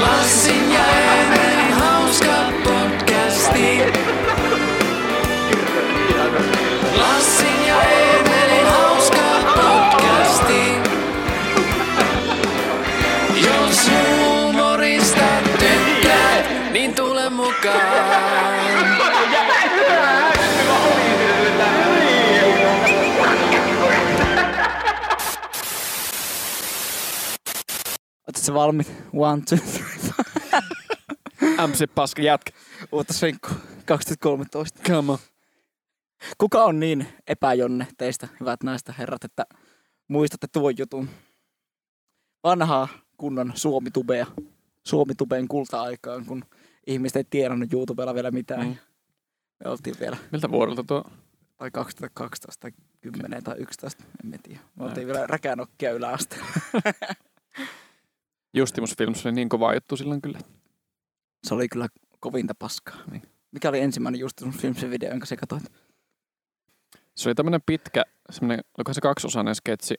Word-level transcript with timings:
Lassin 0.00 0.72
ja 0.72 0.80
Eemelin 0.86 1.72
hauska 1.72 2.52
podcasti. 2.64 3.78
Lassin 6.98 7.66
ja 7.66 7.82
Eemelin 7.82 8.66
hauska 8.66 9.22
podcasti. 9.54 10.72
Jos 13.44 13.90
huumorista 13.90 15.26
tykkäät, 15.58 16.72
niin 16.72 16.94
tule 16.94 17.30
mukaan. 17.30 18.50
Oletko 28.28 28.54
valmiit? 28.54 28.88
One, 29.12 29.42
two, 29.42 29.58
three. 29.58 29.89
MC 31.66 31.94
Paska 31.94 32.22
jätkä. 32.22 32.52
Uutta 32.92 33.12
Svenkku 33.12 33.48
2013. 33.86 34.82
Come 34.82 35.12
on. 35.12 35.18
Kuka 36.38 36.64
on 36.64 36.80
niin 36.80 37.06
epäjonne 37.26 37.86
teistä, 37.98 38.28
hyvät 38.40 38.62
naiset 38.62 38.98
herrat, 38.98 39.24
että 39.24 39.46
muistatte 40.08 40.46
tuon 40.52 40.74
jutun? 40.78 41.08
Vanhaa 42.44 42.88
kunnon 43.16 43.52
Suomitubea. 43.54 44.26
Suomitubeen 44.86 45.48
kulta-aikaan, 45.48 46.24
kun 46.26 46.44
ihmiset 46.86 47.16
ei 47.16 47.24
tienannut 47.30 47.72
YouTubella 47.72 48.14
vielä 48.14 48.30
mitään. 48.30 48.66
Mm. 48.66 48.76
Me 49.64 49.70
oltiin 49.70 49.96
vielä 50.00 50.16
Miltä 50.32 50.50
vuodelta 50.50 50.84
tuo? 50.84 51.04
tai 51.56 51.70
2012 51.70 52.60
tai 52.60 52.70
10 53.00 53.44
tai 53.44 53.56
11, 53.58 54.04
en 54.24 54.40
tiedä. 54.42 54.60
Me 54.76 54.84
oltiin 54.84 54.94
Näin. 54.94 55.06
vielä 55.06 55.26
räkänokkia 55.26 55.92
yläasteella. 55.92 56.46
Justimus 58.54 58.96
Films 58.98 59.26
oli 59.26 59.34
niin 59.34 59.48
kova 59.48 59.74
juttu 59.74 59.96
silloin 59.96 60.22
kyllä. 60.22 60.38
Se 61.46 61.54
oli 61.54 61.68
kyllä 61.68 61.88
kovinta 62.20 62.54
paskaa. 62.58 63.04
Niin. 63.10 63.22
Mikä 63.52 63.68
oli 63.68 63.80
ensimmäinen 63.80 64.20
just 64.20 64.38
sun 64.38 64.52
Filmsin 64.52 64.90
video, 64.90 65.10
jonka 65.10 65.26
sä 65.26 65.36
katsoit? 65.36 65.72
Se 67.16 67.28
oli 67.28 67.34
tämmönen 67.34 67.60
pitkä, 67.66 68.02
semmonen, 68.30 68.60
oliko 68.78 68.94
se 68.94 69.00
kaksiosainen 69.00 69.54
sketsi, 69.54 69.94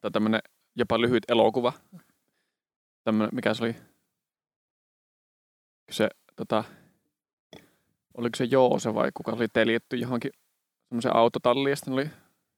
tai 0.00 0.10
tämmönen 0.10 0.40
jopa 0.76 1.00
lyhyt 1.00 1.22
elokuva. 1.28 1.72
Tämmönen, 3.04 3.34
mikä 3.34 3.54
se 3.54 3.64
oli? 3.64 3.76
Se, 5.90 6.08
tota, 6.36 6.64
oliko 8.14 8.36
se 8.36 8.44
Joose 8.44 8.94
vai 8.94 9.10
kuka 9.14 9.32
oli 9.32 9.48
teljetty 9.48 9.96
johonkin 9.96 10.30
semmoisen 10.88 11.16
autotalliin, 11.16 11.70
ja 11.70 11.76
sitten 11.76 11.94
oli, 11.94 12.10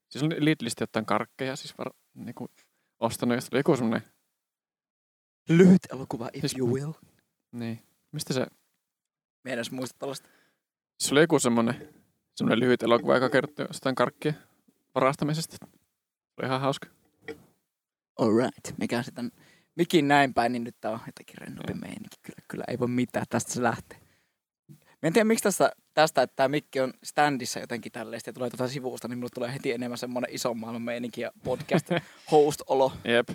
siis 0.09 0.23
oli 0.23 0.45
Lidlistä 0.45 0.83
jotain 0.83 1.07
karkkeja, 1.07 1.57
siis 1.57 1.79
var, 1.79 1.91
niinku, 2.14 2.48
ostanut, 3.01 3.34
ja 3.34 3.41
sitten 3.41 3.57
oli 3.57 3.61
joku 3.61 3.77
semmonen, 3.77 4.03
Lyhyt 5.48 5.87
elokuva, 5.92 6.29
if 6.33 6.41
Siis- 6.41 6.59
you 6.59 6.75
will. 6.75 6.92
Niin, 7.52 7.83
mistä 8.12 8.34
se, 8.34 8.47
edes 9.44 9.70
muista 9.70 9.98
tällaista. 9.98 10.28
se 11.00 11.14
oli 11.14 11.20
joku 11.20 11.39
semmonen, 11.39 11.94
semmonen 12.34 12.61
lyhyt 12.61 12.83
elokuva, 12.83 13.14
joka 13.14 13.30
kertoi 13.30 13.66
jostain 13.69 13.94
karkkien 13.94 14.39
varastamisesta. 14.94 15.56
Se 15.61 16.33
oli 16.39 16.47
ihan 16.47 16.61
hauska. 16.61 16.89
Alright. 18.19 18.78
Mikä 18.78 19.02
sitten 19.02 19.33
mikin 19.77 20.08
näin 20.08 20.34
päin, 20.34 20.52
niin 20.52 20.64
nyt 20.64 20.77
tää 20.80 20.91
on 20.91 21.00
jotenkin 21.06 21.39
rennompi 21.39 21.74
meininki. 21.74 22.17
Kyllä, 22.22 22.39
kyllä 22.48 22.64
ei 22.69 22.78
voi 22.78 22.89
mitään, 22.89 23.27
tästä 23.28 23.52
se 23.52 23.62
lähtee. 23.62 23.98
Mä 24.69 25.06
en 25.06 25.12
tiedä 25.12 25.24
miksi 25.24 25.42
tästä, 25.42 25.72
tästä 25.94 26.22
että 26.22 26.36
tämä 26.36 26.48
mikki 26.48 26.80
on 26.80 26.92
standissa 27.05 27.61
jotenkin 27.61 27.92
tälleen, 27.92 28.20
ja 28.27 28.33
tulee 28.33 28.50
tuota 28.50 28.69
sivusta, 28.69 29.08
niin 29.08 29.19
mulle 29.19 29.30
tulee 29.34 29.55
heti 29.55 29.72
enemmän 29.72 29.98
semmoinen 29.98 30.34
ison 30.34 30.58
maailman 30.58 30.83
meininki 30.83 31.20
ja 31.20 31.33
podcast 31.44 31.86
host-olo. 32.33 32.92
Jep. 33.05 33.28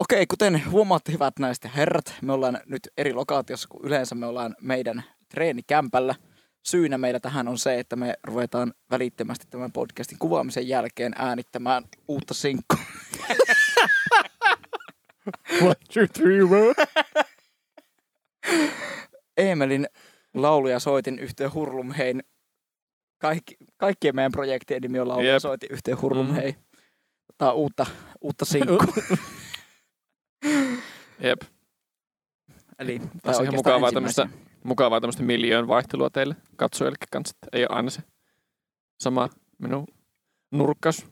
Okei, 0.00 0.26
kuten 0.26 0.62
huomaatte 0.70 1.12
hyvät 1.12 1.38
naiset 1.38 1.64
ja 1.64 1.70
herrat, 1.70 2.14
me 2.22 2.32
ollaan 2.32 2.60
nyt 2.66 2.88
eri 2.96 3.12
lokaatiossa 3.12 3.68
kuin 3.68 3.84
yleensä 3.84 4.14
me 4.14 4.26
ollaan 4.26 4.56
meidän 4.60 5.04
treenikämpällä. 5.28 6.14
Syynä 6.62 6.98
meillä 6.98 7.20
tähän 7.20 7.48
on 7.48 7.58
se, 7.58 7.78
että 7.78 7.96
me 7.96 8.14
ruvetaan 8.24 8.74
välittömästi 8.90 9.46
tämän 9.50 9.72
podcastin 9.72 10.18
kuvaamisen 10.18 10.68
jälkeen 10.68 11.12
äänittämään 11.16 11.84
uutta 12.08 12.34
sinkkua. 12.34 12.78
One, 15.62 15.74
two, 15.92 16.06
three, 16.12 16.42
one. 16.42 16.74
Eemelin 19.36 19.86
laulu 20.34 20.68
ja 20.68 20.78
soitin 20.78 21.18
yhteen 21.18 21.54
Hurlumhein. 21.54 22.22
Kaikki, 23.18 23.56
kaikkien 23.76 24.16
meidän 24.16 24.32
projektien 24.32 24.82
nimi 24.82 25.00
on 25.00 25.08
laulu 25.08 25.22
ja 25.22 25.32
Jep. 25.32 25.42
soitin 25.42 25.72
yhteen 25.72 26.00
Hurlumhein. 26.00 26.56
Tämä 27.38 27.50
on 27.50 27.56
uutta, 27.56 27.86
uutta 28.20 28.44
sinkkua. 28.44 28.84
Jep. 31.26 31.40
Eli 32.78 33.00
Tässä 33.22 33.42
on 33.42 33.44
ihan 33.44 33.54
mukavaa 33.54 33.92
tämmöistä, 33.92 34.28
mukavaa 34.64 35.00
tämmöistä 35.00 35.22
miljoon 35.22 35.68
vaihtelua 35.68 36.10
teille 36.10 36.36
katsojille 36.56 36.96
kanssa. 37.10 37.36
että 37.36 37.56
Ei 37.58 37.62
ole 37.62 37.76
aina 37.76 37.90
se 37.90 38.02
sama 39.00 39.28
minun 39.58 39.86
nurkkaus, 40.50 41.06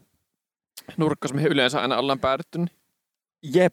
nurkkaus, 0.96 1.32
mihin 1.32 1.52
yleensä 1.52 1.80
aina 1.80 1.98
ollaan 1.98 2.18
päädytty. 2.20 2.58
Niin. 2.58 2.70
Jep. 3.42 3.72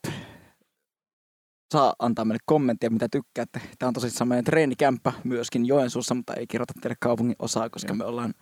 Saa 1.73 1.93
antaa 1.99 2.25
meille 2.25 2.43
kommenttia, 2.45 2.89
mitä 2.89 3.07
tykkäätte. 3.11 3.61
Tämä 3.79 3.87
on 3.87 3.93
tosissaan 3.93 4.27
meidän 4.27 4.45
treenikämppä 4.45 5.13
myöskin 5.23 5.65
Joensuussa, 5.65 6.15
mutta 6.15 6.33
ei 6.33 6.47
kerrota 6.47 6.73
teille 6.81 6.95
kaupungin 6.99 7.35
osaa, 7.39 7.69
koska 7.69 7.89
Joo. 7.89 7.95
me 7.97 8.05
ollaan, 8.05 8.33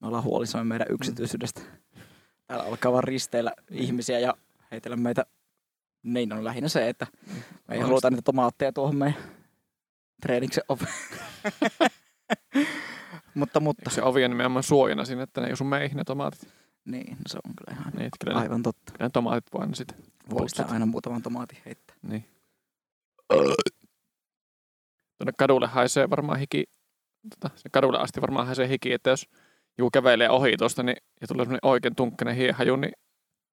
me 0.00 0.06
ollaan 0.06 0.24
huolissamme 0.24 0.64
meidän 0.64 0.86
yksityisyydestä. 0.90 1.60
Täällä 2.46 2.64
alkaa 2.64 2.92
vaan 2.92 3.04
risteillä 3.04 3.52
ihmisiä 3.70 4.18
ja 4.18 4.34
heitellä 4.70 4.96
meitä. 4.96 5.26
Niin 6.02 6.32
on 6.32 6.44
lähinnä 6.44 6.68
se, 6.68 6.88
että 6.88 7.06
me 7.68 7.74
ei 7.74 7.80
haluta 7.80 8.10
niitä 8.10 8.22
tomaatteja 8.22 8.72
tuohon 8.72 8.96
meidän 8.96 9.22
treeniksen 10.22 10.64
oveen. 10.68 10.92
mutta, 13.34 13.60
mutta. 13.60 13.82
Eikö 13.82 13.90
se 13.94 14.02
ovi 14.02 14.24
on 14.24 14.30
nimenomaan 14.30 14.62
suojana 14.62 15.04
siinä, 15.04 15.22
että 15.22 15.40
ne 15.40 15.46
ei 15.46 15.52
osu 15.52 15.64
meihin 15.64 15.96
ne 15.96 16.04
tomaatit. 16.04 16.48
Niin, 16.84 17.10
no 17.10 17.22
se 17.26 17.38
on 17.44 17.54
kyllä 17.56 17.80
ihan 17.80 17.92
Niin, 17.96 18.10
kyllä, 18.24 18.34
ne, 18.34 18.40
aivan 18.40 18.62
totta. 18.62 18.92
kyllä 18.92 19.06
ne 19.06 19.10
tomaatit 19.10 19.52
voi 19.52 19.60
aina 19.60 19.74
sitten. 19.74 19.98
Voi 20.30 20.48
sitä 20.48 20.64
aina 20.68 20.86
muutaman 20.86 21.22
tomaatin 21.22 21.58
heittää. 21.66 21.96
Niin. 22.02 22.24
Tuonne 25.18 25.32
kadulle 25.38 25.66
haisee 25.66 26.10
varmaan 26.10 26.38
hiki, 26.38 26.64
tota, 27.30 27.50
se 27.56 27.68
kadulle 27.68 27.98
asti 27.98 28.20
varmaan 28.20 28.46
haisee 28.46 28.68
hiki, 28.68 28.92
että 28.92 29.10
jos 29.10 29.26
joku 29.78 29.90
kävelee 29.90 30.30
ohi 30.30 30.56
tuosta 30.56 30.82
niin, 30.82 30.96
ja 31.20 31.26
tulee 31.26 31.44
semmoinen 31.44 31.70
oikein 31.70 31.94
tunkkinen 31.94 32.36
hiehaju, 32.36 32.76
niin 32.76 32.92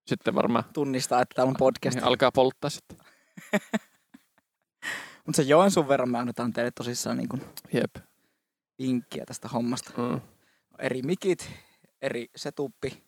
sitten 0.07 0.35
varmaan 0.35 0.63
Tunnistaa, 0.73 1.21
että 1.21 1.35
täällä 1.35 1.49
on 1.49 1.55
podcast. 1.59 1.95
niin 1.95 2.03
alkaa 2.03 2.31
polttaa 2.31 2.69
sitten. 2.69 2.97
Mutta 5.25 5.35
se 5.35 5.43
Joensuun 5.43 5.87
verran 5.87 6.09
me 6.09 6.17
annetaan 6.17 6.53
teille 6.53 6.71
tosissaan 6.71 7.17
niin 7.17 7.29
Jep. 7.73 7.95
vinkkiä 8.79 9.23
tästä 9.25 9.47
hommasta. 9.47 9.91
Mm. 9.97 10.21
Eri 10.79 11.01
mikit, 11.01 11.51
eri 12.01 12.27
setuppi, 12.35 13.03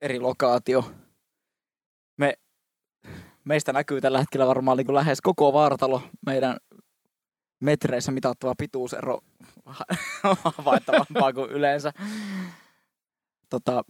eri 0.00 0.20
lokaatio. 0.20 0.92
Me, 2.16 2.34
meistä 3.44 3.72
näkyy 3.72 4.00
tällä 4.00 4.18
hetkellä 4.18 4.46
varmaan 4.46 4.76
niin 4.76 4.94
lähes 4.94 5.20
koko 5.20 5.52
vartalo. 5.52 6.02
Meidän 6.26 6.56
metreissä 7.60 8.12
mitattava 8.12 8.54
pituusero 8.58 9.20
on 10.24 10.36
havaittavampaa 10.44 11.32
kuin 11.32 11.50
yleensä. 11.50 11.92
Tota, 13.50 13.84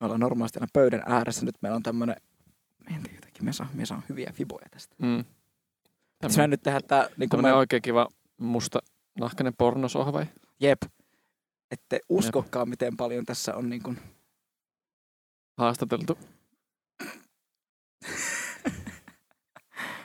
me 0.00 0.04
ollaan 0.04 0.20
normaalisti 0.20 0.58
aina 0.58 0.70
pöydän 0.72 1.02
ääressä. 1.06 1.44
Nyt 1.44 1.56
meillä 1.60 1.76
on 1.76 1.82
tämmönen, 1.82 2.16
en 2.94 3.02
tiedä 3.02 3.16
jotenkin, 3.16 3.44
me 3.44 3.52
saa, 3.52 3.68
me 3.74 3.86
saa 3.86 4.02
hyviä 4.08 4.32
fiboja 4.34 4.66
tästä. 4.70 4.96
Mm. 4.98 5.24
Me 6.36 6.46
nyt 6.46 6.62
tehdä 6.62 6.80
tää, 6.80 7.08
niin 7.16 7.28
Tämmöinen 7.28 7.52
me, 7.52 7.58
oikein 7.58 7.82
kiva 7.82 8.08
musta 8.36 8.78
nahkainen 9.20 9.54
pornosohva. 9.58 10.12
vai? 10.12 10.26
jep, 10.60 10.82
ette 11.70 12.00
uskokaan 12.08 12.68
miten 12.68 12.96
paljon 12.96 13.24
tässä 13.24 13.54
on 13.54 13.70
niin 13.70 13.82
kuin 13.82 13.98
Haastateltu. 15.58 16.18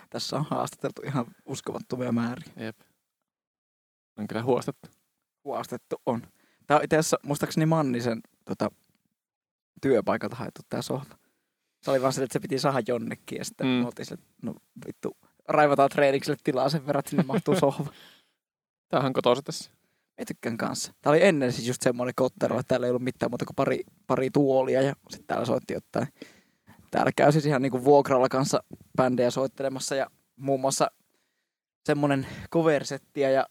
Tässä 0.09 0.35
on 0.35 0.45
haastateltu 0.49 1.01
ihan 1.05 1.25
uskomattomia 1.45 2.11
määriä. 2.11 2.53
Jep. 2.55 2.79
On 4.17 4.27
kyllä 4.27 4.43
huostettu. 4.43 4.89
Huostettu 5.43 5.95
on. 6.05 6.21
Tämä 6.67 6.77
on 6.77 6.83
itse 6.83 6.97
asiassa 6.97 7.17
muistaakseni 7.23 7.65
Mannisen 7.65 8.21
tota, 8.45 8.71
työpaikalta 9.81 10.35
haettu 10.35 10.61
tämä 10.69 10.81
sohva. 10.81 11.15
Se 11.81 11.91
oli 11.91 12.01
vaan 12.01 12.13
sille, 12.13 12.23
että 12.23 12.33
se 12.33 12.39
piti 12.39 12.59
saada 12.59 12.81
jonnekin 12.87 13.37
ja 13.37 13.45
sitten 13.45 13.67
Mm. 13.67 13.85
oltiin 13.85 14.05
sille, 14.05 14.21
että 14.21 14.33
no 14.41 14.55
vittu, 14.87 15.17
raivataan 15.47 15.89
treenikselle 15.89 16.37
tilaa 16.43 16.69
sen 16.69 16.87
verran, 16.87 16.99
että 16.99 17.09
sinne 17.09 17.23
mahtuu 17.23 17.55
sohva. 17.59 17.91
Tämähän 18.89 19.09
on 19.09 19.13
kotoisin 19.13 19.43
tässä. 19.43 19.71
Mä 20.19 20.25
tykkään 20.27 20.57
kanssa. 20.57 20.93
Tää 21.01 21.11
oli 21.11 21.23
ennen 21.25 21.51
siis 21.53 21.67
just 21.67 21.81
semmoinen 21.81 22.13
kottero, 22.15 22.59
että 22.59 22.67
täällä 22.67 22.87
ei 22.87 22.91
ollut 22.91 23.03
mitään 23.03 23.31
muuta 23.31 23.45
kuin 23.45 23.55
pari, 23.55 23.83
pari 24.07 24.29
tuolia 24.29 24.81
ja 24.81 24.93
sitten 25.09 25.27
täällä 25.27 25.45
soitti 25.45 25.73
jotain. 25.73 26.07
Täällä 26.91 27.11
käy 27.15 27.31
siis 27.31 27.45
ihan 27.45 27.61
niinku 27.61 27.83
vuokralla 27.83 28.29
kanssa 28.29 28.63
bändejä 28.97 29.31
soittelemassa 29.31 29.95
ja 29.95 30.07
muun 30.35 30.59
muassa 30.61 30.91
semmonen 31.85 32.27
coversettiä 32.53 33.29
ja 33.29 33.47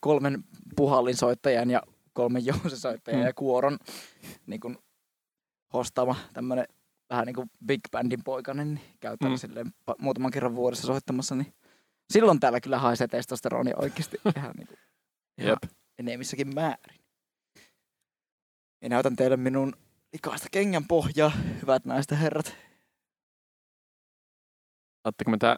kolmen 0.00 0.44
puhallinsoittajan 0.76 1.70
ja 1.70 1.82
kolmen 2.12 2.46
jousisoittajan 2.50 3.20
Mm. 3.20 3.26
ja 3.26 3.32
kuoron 3.34 3.78
niin 4.46 4.60
kuin 4.60 4.78
hostaama 5.72 6.16
tämmönen 6.32 6.66
vähän 7.10 7.26
niin 7.26 7.34
kuin 7.34 7.50
big 7.66 7.80
bandin 7.92 8.24
poikainen, 8.24 8.74
niin 8.74 8.96
käy 9.00 9.16
Mm. 9.22 9.36
silleen 9.36 9.74
muutaman 9.98 10.30
kerran 10.30 10.54
vuodessa 10.54 10.86
soittamassa, 10.86 11.34
niin 11.34 11.54
silloin 12.12 12.40
täällä 12.40 12.60
kyllä 12.60 12.78
haisee 12.78 13.08
testosteronia 13.08 13.74
oikeasti 13.76 14.16
ihan, 14.36 14.54
niin 14.56 14.66
kuin, 14.66 14.78
ihan 15.38 15.48
Jep. 15.62 15.72
enemmissäkin 15.98 16.54
määrin. 16.54 17.00
Ja 18.82 18.88
näytän 18.88 19.16
teille 19.16 19.36
minun 19.36 19.76
likaista 20.12 20.48
kengän 20.52 20.84
pohjaa, 20.88 21.32
hyvät 21.62 21.84
naiset 21.84 22.10
ja 22.10 22.16
herrat. 22.16 22.56
Saatteko 25.02 25.30
me 25.30 25.38
tää 25.38 25.56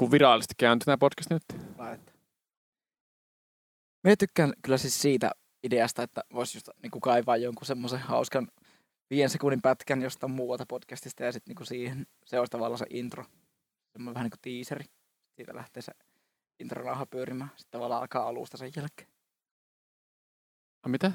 niin 0.00 0.10
virallisesti 0.10 0.54
käynti 0.58 0.84
tää 0.84 0.98
podcast 0.98 1.30
nyt? 1.30 1.42
laittaa. 1.78 2.14
Mä 4.04 4.16
tykkään 4.18 4.52
kyllä 4.62 4.78
siis 4.78 5.02
siitä 5.02 5.30
ideasta, 5.62 6.02
että 6.02 6.24
voisi 6.32 6.56
just 6.56 6.68
niin 6.82 6.90
kuin 6.90 7.02
kaivaa 7.02 7.36
jonkun 7.36 7.66
semmoisen 7.66 7.98
hauskan 8.00 8.48
viiden 9.10 9.30
sekunnin 9.30 9.62
pätkän 9.62 10.02
jostain 10.02 10.30
muualta 10.32 10.66
podcastista 10.68 11.24
ja 11.24 11.32
sitten 11.32 11.54
niin 11.58 11.66
siihen 11.66 12.06
se 12.26 12.38
olisi 12.38 12.50
tavallaan 12.50 12.78
se 12.78 12.86
intro. 12.90 13.24
Semmoinen 13.92 14.14
vähän 14.14 14.24
niin 14.24 14.30
kuin 14.30 14.54
teaseri. 14.56 14.84
Siitä 15.36 15.54
lähtee 15.54 15.82
se 15.82 15.92
intronauha 16.60 17.06
pyörimään. 17.06 17.50
Sitten 17.56 17.70
tavallaan 17.70 18.00
alkaa 18.00 18.28
alusta 18.28 18.56
sen 18.56 18.72
jälkeen. 18.76 19.08
A, 20.82 20.88
mitä? 20.88 21.12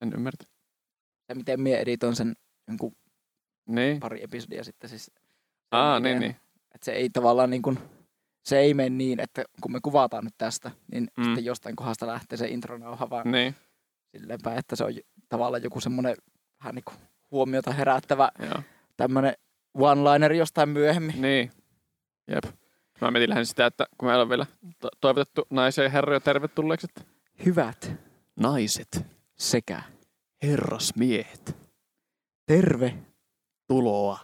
En 0.00 0.12
ymmärrä. 0.14 0.46
Ja 1.28 1.34
miten 1.34 1.60
minä 1.60 1.78
editoin 1.78 2.16
sen 2.16 2.36
jonkun 2.68 2.96
Niin. 3.66 4.00
pari 4.00 4.22
episodia 4.22 4.64
sitten 4.64 4.90
siis. 4.90 5.10
Aa, 5.70 6.00
niin, 6.00 6.20
niin. 6.20 6.36
Että 6.74 6.84
se 6.84 6.92
ei 6.92 7.10
tavallaan 7.10 7.50
niin 7.50 7.62
kuin, 7.62 7.78
se 8.44 8.58
ei 8.58 8.74
mene 8.74 8.90
niin, 8.90 9.20
että 9.20 9.44
kun 9.62 9.72
me 9.72 9.80
kuvataan 9.82 10.24
nyt 10.24 10.34
tästä, 10.38 10.70
niin 10.92 11.08
Mm. 11.16 11.24
sitten 11.24 11.44
jostain 11.44 11.76
kohdasta 11.76 12.06
lähtee 12.06 12.38
se 12.38 12.48
intronauha, 12.48 13.10
vaan 13.10 13.30
Niin, 13.32 13.54
silleenpä, 14.16 14.54
että 14.54 14.76
se 14.76 14.84
on 14.84 14.92
tavallaan 15.28 15.62
joku 15.62 15.80
semmoinen 15.80 16.16
vähän 16.60 16.74
niin 16.74 16.84
kuin 16.84 16.96
huomiota 17.30 17.72
herättävä 17.72 18.30
tämmöinen 18.96 19.34
one-liner 19.78 20.32
jostain 20.32 20.68
myöhemmin. 20.68 21.22
Niin. 21.22 21.52
Jep. 22.30 22.44
Mä 23.00 23.10
mietin 23.10 23.30
lähinnä 23.30 23.44
sitä, 23.44 23.66
että 23.66 23.86
kun 23.98 24.08
meillä 24.08 24.22
on 24.22 24.28
vielä 24.28 24.46
to- 24.80 24.88
toivotettu 25.00 25.46
naisia 25.50 25.84
ja 25.84 25.90
herroja 25.90 26.20
tervetulleeksi. 26.20 26.86
että 26.90 27.12
Hyvät 27.46 27.92
Naiset, 28.36 29.06
sekä 29.36 29.82
herrasmiehet, 30.42 31.56
terve 32.46 32.94
tuloa 33.68 34.18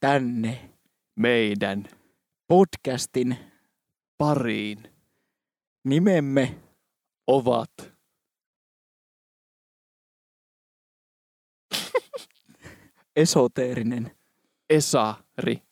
tänne 0.00 0.70
meidän 1.16 1.84
podcastin 2.48 3.36
pariin 4.18 4.92
nimemme 5.84 6.54
ovat 7.26 7.95
esoteerinen 13.16 14.16
Esari. 14.70 15.62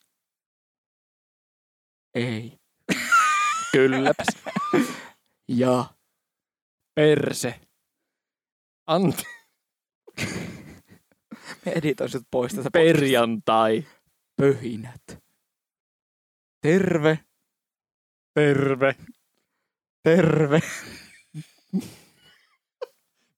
ei 2.15 2.59
Kylläpäs. 3.73 4.27
ja 5.49 5.85
Perse. 6.95 7.61
Antti. 8.87 9.23
me 11.65 11.73
editoin 11.73 12.11
sut 12.11 12.27
pois 12.31 12.55
tästä 12.55 12.71
Perjantai. 12.71 13.85
pöhinät. 14.37 15.25
Terve, 16.61 17.19
Terve. 18.35 18.97
terve. 20.03 20.61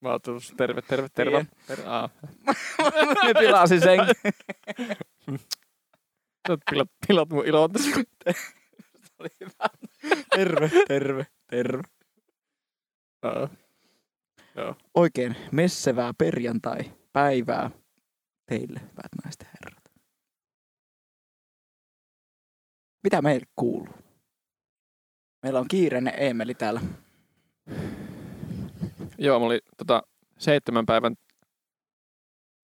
Mä 0.06 0.18
tullut 0.18 0.54
terve, 0.56 0.82
terve, 0.82 1.08
terve. 1.08 1.30
Tiedän. 1.30 1.48
terve. 1.66 1.84
Aa. 1.86 2.08
me 3.26 3.34
pilasin 3.38 3.80
sen. 3.80 3.98
Sä 6.48 6.58
pilat, 6.70 6.88
pilat 7.08 7.28
mun 7.30 7.46
ilon 7.46 7.72
tässä. 7.72 7.90
Terve, 10.36 10.70
terve, 10.88 11.26
terve. 11.50 11.82
Aa. 13.22 13.48
Joo. 14.56 14.76
Oikein 14.94 15.36
messevää 15.52 16.12
perjantai-päivää 16.18 17.70
teille, 18.46 18.80
hyvät 18.80 19.12
naiset 19.24 19.40
ja 19.40 19.46
herrat. 19.46 19.84
Mitä 23.04 23.22
meille 23.22 23.46
kuuluu? 23.56 23.94
Meillä 25.42 25.60
on 25.60 25.68
kiireinen 25.68 26.14
Eemeli 26.16 26.54
täällä. 26.54 26.80
Joo, 29.18 29.38
mulla 29.38 29.52
oli 29.52 29.60
tota, 29.76 30.02
seitsemän 30.38 30.86
päivän 30.86 31.14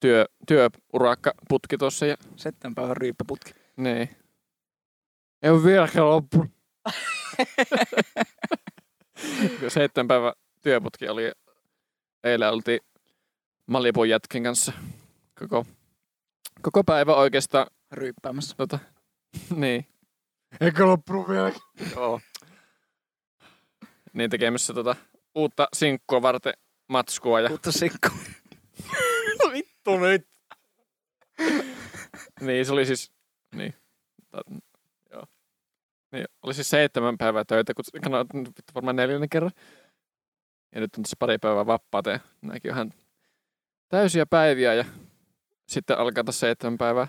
työ, 0.00 0.26
työurakka 0.46 1.32
putki 1.48 1.78
tossa 1.78 2.06
ja 2.06 2.16
Seitsemän 2.36 2.74
päivän 2.74 2.96
ryyppäputki. 2.96 3.54
niin. 3.76 4.16
Ei 5.42 5.50
ole 5.50 5.64
vieläkään 5.64 6.10
loppu. 6.10 6.46
seitsemän 9.68 10.08
päivän 10.08 10.32
työputki 10.62 11.08
oli. 11.08 11.32
Eilen 12.24 12.48
oltiin 12.52 12.80
Malibun 13.66 14.08
jätkin 14.08 14.42
kanssa 14.42 14.72
koko, 15.38 15.66
koko 16.62 16.84
päivä 16.84 17.14
oikeastaan. 17.14 17.66
Ryyppäämässä. 17.92 18.54
Tota, 18.56 18.78
niin. 19.54 19.86
Eikä 20.60 20.86
loppunut 20.86 21.28
vielä. 21.28 21.52
Joo. 21.94 22.20
Niin 24.12 24.30
tekemässä 24.30 24.74
tota, 24.74 24.96
uutta 25.34 25.68
sinkkua 25.72 26.22
varten 26.22 26.52
matskua 26.88 27.40
ja 27.40 27.50
Uutta 27.50 27.72
sinkku. 27.72 28.08
vittu 29.52 29.98
nyt. 29.98 30.28
niin, 32.40 32.66
se 32.66 32.72
oli 32.72 32.86
siis, 32.86 33.12
niin, 33.54 33.74
joo. 35.10 35.24
Niin, 36.12 36.24
oli 36.42 36.54
siis 36.54 36.70
seitsemän 36.70 37.18
päivää 37.18 37.44
töitä, 37.44 37.74
kun 37.74 37.84
nyt 38.34 38.48
vittu 38.48 38.74
varmaan 38.74 38.96
neljännen 38.96 39.28
kerran. 39.28 39.52
Ja 40.74 40.80
nyt 40.80 40.96
on 40.96 41.02
tässä 41.02 41.16
pari 41.18 41.38
päivää 41.38 41.66
vapaata 41.66 42.10
ja 42.10 42.20
nämäkin 42.42 42.70
on 42.70 42.76
ihan 42.76 42.94
täysiä 43.88 44.26
päiviä 44.26 44.74
ja 44.74 44.84
sitten 45.68 45.98
alkaa 45.98 46.24
tässä 46.24 46.40
seitsemän 46.40 46.78
päivää 46.78 47.06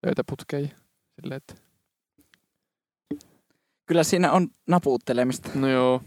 töitä 0.00 0.22
putkeen. 0.28 0.62
ja 0.62 0.76
Silleen, 1.20 1.36
että, 1.36 1.54
Kyllä 3.86 4.04
siinä 4.04 4.32
on 4.32 4.48
napuuttelemista. 4.68 5.50
no 5.54 5.68
joo. 5.68 6.02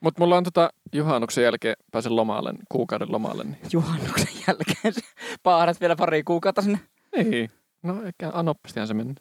Mut 0.00 0.18
mulla 0.18 0.36
on 0.36 0.44
tota 0.44 0.70
juhannuksen 0.92 1.44
jälkeen 1.44 1.76
pääsen 1.92 2.16
lomalle, 2.16 2.54
kuukauden 2.68 3.12
lomalle. 3.12 3.44
Niin. 3.44 3.58
Juhannuksen 3.72 4.28
jälkeen 4.48 4.94
se 4.94 5.00
paarat 5.42 5.80
vielä 5.80 5.96
pari 5.96 6.22
kuukautta 6.22 6.62
sinne. 6.62 6.80
Niin. 7.16 7.50
No 7.82 8.02
eikä 8.02 8.30
anoppistihan 8.34 8.88
se 8.88 8.94
mennä. 8.94 9.14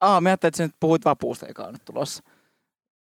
Aa, 0.00 0.20
mä 0.20 0.28
ajattelin, 0.28 0.48
että 0.48 0.56
sä 0.56 0.62
nyt 0.62 0.76
puhuit 0.80 1.04
vapuusta, 1.04 1.46
joka 1.46 1.64
on 1.64 1.72
nyt 1.72 1.84
tulossa. 1.84 2.22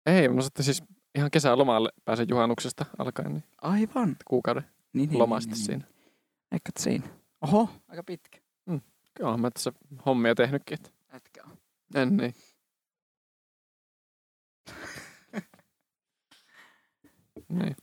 Ei, 0.06 0.28
mä 0.28 0.42
sitten 0.42 0.64
siis 0.64 0.82
ihan 1.14 1.30
kesälomalle 1.30 1.88
pääsen 2.04 2.26
juhannuksesta 2.28 2.84
alkaen, 2.98 3.32
niin 3.32 3.44
Aivan. 3.62 4.16
kuukauden 4.24 4.64
Niin, 4.92 5.08
niin, 5.08 5.18
loma 5.18 5.34
niin, 5.34 5.42
sitten 5.42 5.58
niin, 5.58 5.66
siinä. 5.66 5.84
Eikä 6.52 6.70
siinä. 6.78 7.08
Oho, 7.40 7.68
aika 7.88 8.02
pitkä. 8.02 8.38
Kyllä 9.14 9.30
oon 9.30 9.40
mä 9.40 9.50
tässä 9.50 9.72
hommia 10.06 10.34
tehnytkin. 10.34 10.78
Etkä 11.12 11.42
on. 11.44 11.56
en 11.94 12.16
niin. 12.16 12.34
Niin. 17.50 17.76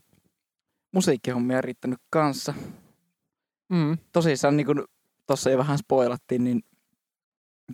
Musiikkihommia 0.92 1.62
riittänyt 1.62 2.00
kanssa. 2.10 2.54
Mm. 3.70 3.98
Tosissaan, 4.12 4.58
niin 4.58 4.66
kuin 4.66 4.84
tuossa 5.28 5.50
jo 5.50 5.58
vähän 5.58 5.78
spoilattiin, 5.78 6.44
niin 6.44 6.64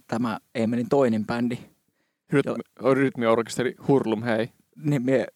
tämä 0.08 0.40
Eemelin 0.56 0.90
toinen 0.90 1.26
bändi, 1.26 1.58
Rytmi, 2.32 2.54
rytmiorkesteri 2.94 3.76
Hurlum, 3.88 4.24
hei. 4.24 4.50
niin 4.76 5.02
mie, 5.04 5.28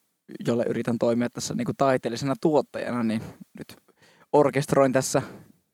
jolle 0.47 0.65
yritän 0.69 0.97
toimia 0.97 1.29
tässä 1.29 1.53
niin 1.53 1.65
kuin 1.65 1.75
taiteellisena 1.77 2.33
tuottajana, 2.41 3.03
niin 3.03 3.21
nyt 3.57 3.77
orkestroin 4.33 4.93
tässä 4.93 5.21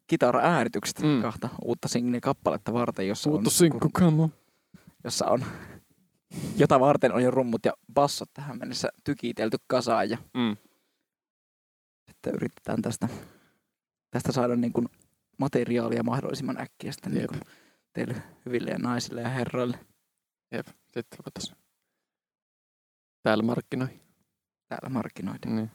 kitara-ääritykset 0.07 0.99
Mm. 1.01 1.21
kahta 1.21 1.49
uutta 1.65 1.87
single-kappaletta 1.87 2.73
varten, 2.73 3.07
jossa 3.07 3.29
on, 3.29 3.35
Uutta 3.35 3.49
sinkkukamo. 3.49 4.29
jossa 5.03 5.25
on, 5.25 5.43
jota 6.57 6.79
varten 6.79 7.13
on 7.13 7.23
jo 7.23 7.31
rummut 7.31 7.65
ja 7.65 7.73
bassot 7.93 8.29
tähän 8.33 8.59
mennessä 8.59 8.89
tykitelty 9.03 9.57
kasaan 9.67 10.09
ja 10.09 10.17
Mm. 10.33 10.57
Sitten 12.23 12.35
yritetään 12.35 12.81
tästä, 12.81 13.07
tästä 14.11 14.31
saada 14.31 14.55
niin 14.55 14.73
kuin 14.73 14.89
materiaalia 15.37 16.03
mahdollisimman 16.03 16.61
äkkiä 16.61 16.91
sitten 16.91 17.13
niin 17.13 17.27
kuin 17.27 17.41
teille 17.93 18.15
hyville 18.45 18.71
ja 18.71 18.77
naisille 18.77 19.21
ja 19.21 19.29
herroille 19.29 19.79
Jep. 20.51 20.67
Sitten 20.67 21.19
ruvetaan 21.19 21.57
täällä 23.23 23.43
markkinoi. 23.43 23.87
täällä 24.67 24.89
markkinoida. 24.89 25.49
Niin. 25.49 25.71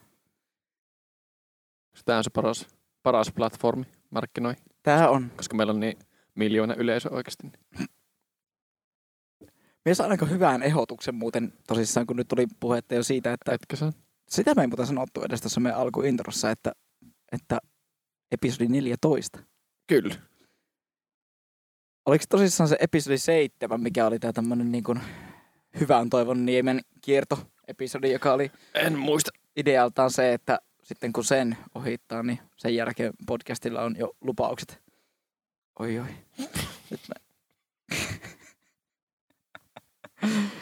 Tämä 2.05 2.17
on 2.17 2.23
se 2.23 2.29
paras, 2.29 2.67
paras 3.03 3.31
platformi 3.31 3.85
markkinoi, 4.09 4.55
Tää 4.83 5.09
on. 5.09 5.31
koska 5.37 5.55
meillä 5.55 5.73
on 5.73 5.79
niin 5.79 5.99
miljoona 6.35 6.75
yleisö 6.75 7.09
oikeasti. 7.13 7.47
niin 7.47 7.89
Mies 9.85 9.97
saan 9.97 10.11
aika 10.11 10.25
hyvän 10.25 10.63
ehdotuksen 10.63 11.15
muuten 11.15 11.53
tosissaan, 11.67 12.07
kun 12.07 12.15
nyt 12.15 12.27
tuli 12.27 12.47
puhetta 12.59 12.95
jo 12.95 13.03
siitä, 13.03 13.33
että 13.33 13.53
Etkö 13.53 13.75
sä? 13.75 13.93
Sitä 14.29 14.55
me 14.55 14.61
ei 14.61 14.67
muuten 14.67 14.87
sanottu 14.87 15.21
edes 15.23 15.41
tässä 15.41 15.59
meidän 15.59 15.79
alkuintrossa, 15.79 16.51
että, 16.51 16.71
että 17.31 17.59
episodi 18.31 18.67
14. 18.67 19.39
Kyllä. 19.87 20.15
Oliko 22.05 22.23
tosissaan 22.29 22.67
se 22.69 22.77
episodi 22.79 23.17
7, 23.17 23.81
mikä 23.81 24.05
oli 24.05 24.19
tämä 24.19 24.33
tämmönen 24.33 24.71
niin 24.71 24.83
kuin 24.83 24.99
hyvän 25.79 26.09
toivon 26.09 26.45
niemen 26.45 26.81
kiertoepisodi, 27.01 28.11
joka 28.11 28.33
oli 28.33 28.51
En 28.73 28.97
muista. 28.99 29.31
idealtaan 29.55 30.11
se, 30.11 30.33
että 30.33 30.59
sitten 30.83 31.13
kun 31.13 31.23
sen 31.23 31.57
ohittaa, 31.75 32.23
niin 32.23 32.39
sen 32.57 32.75
jälkeen 32.75 33.13
podcastilla 33.27 33.81
on 33.81 33.95
jo 33.97 34.15
lupaukset. 34.21 34.81
Oi 35.79 35.99
oi. 35.99 36.07
Nyt 36.89 37.01
mä 37.07 37.15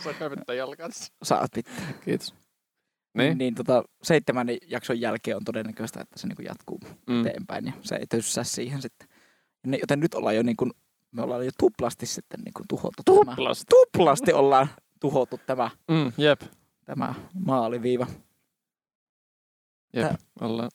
Saa 0.03 0.13
kävettää 0.13 0.55
jalkansa. 0.55 1.13
saat 1.24 1.51
pitää. 1.53 1.93
Kiitos. 2.05 2.47
Niin? 3.14 3.38
niin 3.38 3.56
tota, 3.56 3.84
seitsemän 4.04 4.48
jakson 4.68 5.02
jälkeen 5.02 5.38
on 5.38 5.44
todennäköistä, 5.44 6.02
että 6.02 6.20
se 6.20 6.28
niin 6.28 6.46
jatkuu 6.46 6.80
Mm. 7.08 7.26
eteenpäin 7.26 7.66
ja 7.66 7.74
se 7.82 7.96
ei 7.96 8.08
tössää 8.08 8.44
siihen 8.44 8.82
sitten. 8.82 9.08
Joten 9.82 10.00
nyt 10.00 10.14
ollaan 10.14 10.36
jo 10.36 10.44
niin 10.44 10.58
kuin, 10.58 10.72
me 11.12 11.22
ollaan 11.22 11.46
jo 11.46 11.52
tuplasti 11.60 12.06
sitten 12.06 12.40
niin 12.46 12.54
kuin 12.54 12.68
tuhottu 12.68 13.04
tämä. 13.04 13.36
Tuplasti. 13.36 13.66
Tuplasti 13.70 14.34
ollaan 14.34 14.68
tuhottu 15.00 15.40
tämä, 15.46 15.70
Mm, 15.88 16.12
jep. 16.18 16.42
tämä 16.86 17.14
maaliviiva. 17.46 18.08
Jep. 19.94 20.08
Tää- 20.08 20.18
Ollaan, 20.42 20.72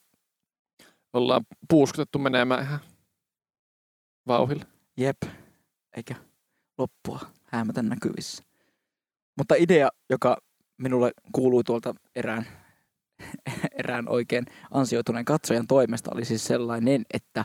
ollaan 1.13 1.43
puuskutettu 1.71 2.19
menemään 2.19 2.63
ihan 2.65 2.81
vauhilla. 4.27 4.65
Jep, 4.97 5.17
eikä 5.97 6.15
loppua 6.79 7.21
häämätä 7.45 7.83
näkyvissä. 7.83 8.43
Mutta 9.39 9.55
idea, 9.59 9.89
joka 10.11 10.37
minulle 10.83 11.13
kuului 11.33 11.65
tuolta 11.65 11.95
erään, 12.17 12.47
erään 13.79 14.09
oikein 14.09 14.47
ansioituneen 14.71 15.25
katsojan 15.25 15.67
toimesta, 15.67 16.11
oli 16.15 16.25
siis 16.25 16.45
sellainen, 16.45 17.05
että... 17.15 17.45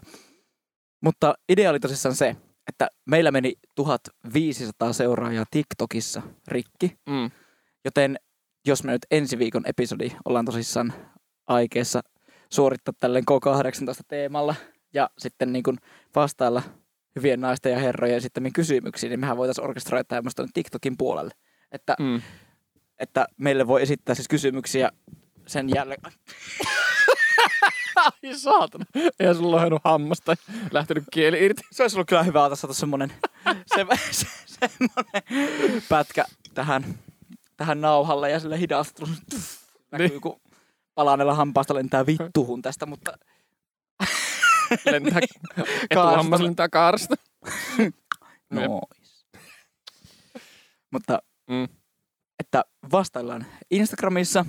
Mutta 1.02 1.34
idea 1.50 1.70
oli 1.70 1.80
tosissaan 1.80 2.16
se, 2.16 2.36
että 2.68 2.88
meillä 3.06 3.32
meni 3.32 3.54
1500 3.76 4.94
seuraajaa 4.94 5.46
TikTokissa 5.52 6.22
rikki, 6.48 6.98
Mm. 7.10 7.32
joten 7.86 8.20
jos 8.68 8.84
me 8.84 8.92
nyt 8.92 9.06
ensi 9.12 9.40
viikon 9.40 9.64
episodi 9.66 10.12
ollaan 10.26 10.46
tosissaan 10.46 10.94
aikeessa 11.48 12.02
suorittaa 12.52 12.94
tälleen 13.00 13.24
K18 13.32 14.02
teemalla 14.08 14.56
ja 14.94 15.10
sitten 15.18 15.54
niin 15.54 15.64
kuin 15.64 15.78
vastailla 16.16 16.64
hyvien 17.16 17.42
naisten 17.42 17.72
ja 17.72 17.80
herrojen 17.80 18.18
esittämiin 18.18 18.54
kysymyksiin, 18.54 19.10
niin 19.10 19.20
mehän 19.20 19.38
voitaisiin 19.38 19.66
orkestroida 19.66 20.04
tämmöistä 20.04 20.46
TikTokin 20.54 20.98
puolelle. 20.98 21.32
Että, 21.72 21.96
Mm. 22.00 22.22
Että 23.00 23.28
meille 23.38 23.68
voi 23.68 23.82
esittää 23.82 24.16
siis 24.16 24.28
kysymyksiä 24.28 24.92
sen 25.48 25.70
jälleen. 25.76 26.02
Ai 27.96 28.36
saatana. 28.38 28.86
Eihän 29.20 29.36
sulla 29.36 29.56
lohennut 29.56 29.82
hammasta 29.84 30.32
ja 30.32 30.38
lähtenyt 30.72 31.04
kieli 31.12 31.46
irti. 31.46 31.62
Se 31.72 31.84
olisi 31.84 31.96
ollut 31.98 32.08
kyllä 32.08 32.24
hyvä 32.24 32.44
ottaa 32.44 32.56
saada 32.56 32.74
semmonen, 32.74 33.14
se, 33.76 33.86
se, 34.12 34.28
semmonen 34.46 35.84
pätkä 35.90 36.26
tähän, 36.54 37.00
tähän 37.58 37.82
nauhalle 37.82 38.32
ja 38.32 38.40
sille 38.40 38.60
hidastunut. 38.60 39.16
Näkyy, 39.92 40.08
Niin. 40.08 40.22
kun 40.22 40.42
palanella 40.96 41.34
hampaasta 41.34 41.74
lentää 41.76 42.06
vittuhun 42.06 42.62
tästä, 42.62 42.86
mutta 42.86 43.18
Lentää, 44.92 45.20
etuhammas 45.92 46.42
lentää 46.42 46.70
kaarsta. 46.70 47.16
Nois. 48.50 49.26
Mutta 50.92 51.20
Mm. 51.50 51.68
Että 52.48 52.64
vastaillaan 52.92 53.46
Instagramissa 53.72 54.46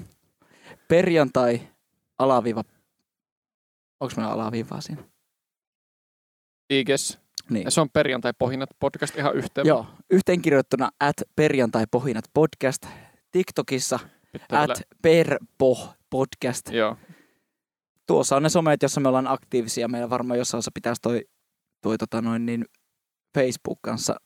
perjantai 0.88 1.60
alaviiva. 2.18 2.64
Onko 4.00 4.14
meillä 4.16 4.32
alaviivaa 4.32 4.80
siinä? 4.80 5.02
IGS. 6.70 7.18
Niin. 7.50 7.64
Ja 7.64 7.70
se 7.70 7.80
on 7.80 7.90
perjantai 7.90 8.32
pohjinnat 8.38 8.70
podcast 8.80 9.16
ihan 9.16 9.36
yhteen. 9.36 9.66
Joo, 9.66 9.86
yhteenkirjoittuna 10.10 10.90
at 11.00 11.16
perjantai 11.36 11.84
pohjinat 11.90 12.24
podcast. 12.34 12.86
TikTokissa 13.30 13.98
Pitää 14.32 14.62
at 14.62 14.82
perpoh 15.02 15.94
podcast. 16.10 16.68
Joo. 16.70 16.96
Tuossa 18.06 18.36
on 18.36 18.42
ne 18.42 18.48
somet, 18.48 18.82
jossa 18.82 19.00
me 19.00 19.08
ollaan 19.08 19.26
aktiivisia. 19.26 19.88
Meillä 19.88 20.10
varmaan 20.10 20.38
jossain 20.38 20.58
osassa 20.58 20.70
pitäisi 20.74 21.02
toi, 21.02 21.24
toi 21.82 21.98
tota 21.98 22.22
noin 22.22 22.46
niin 22.46 22.64
Facebook 23.34 23.78
kanssa 23.82 24.16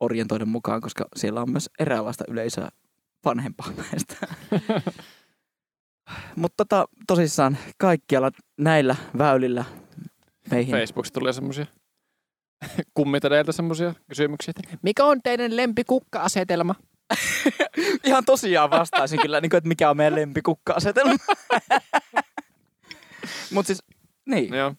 orientoida 0.00 0.46
mukaan, 0.46 0.80
koska 0.80 1.04
siellä 1.16 1.42
on 1.42 1.50
myös 1.50 1.70
eräänlaista 1.78 2.24
yleisöä 2.28 2.68
vanhempaa 3.24 3.72
meistä. 3.76 4.16
Mutta 6.36 6.64
tota, 6.64 6.88
tosissaan 7.06 7.58
kaikkialla 7.78 8.30
näillä 8.58 8.96
väylillä 9.18 9.64
meihin. 10.50 10.74
Facebookissa 10.74 11.14
tulee 11.14 11.32
semmosia 11.32 11.66
kummiteleiltä 12.94 13.52
semmosia 13.52 13.94
kysymyksiä, 14.08 14.52
että 14.56 14.78
mikä 14.82 15.04
on 15.04 15.22
teidän 15.22 15.56
lempikukka-asetelma? 15.56 16.74
Ihan 18.04 18.24
tosiaan 18.24 18.70
vastaisin 18.70 19.18
kyllä, 19.22 19.40
niin 19.40 19.50
kuin, 19.50 19.58
että 19.58 19.68
mikä 19.68 19.90
on 19.90 19.96
meidän 19.96 20.14
lempikukka-asetelma. 20.14 21.14
Mutta 23.54 23.66
siis, 23.66 23.82
niin, 24.26 24.54
Joo. 24.54 24.74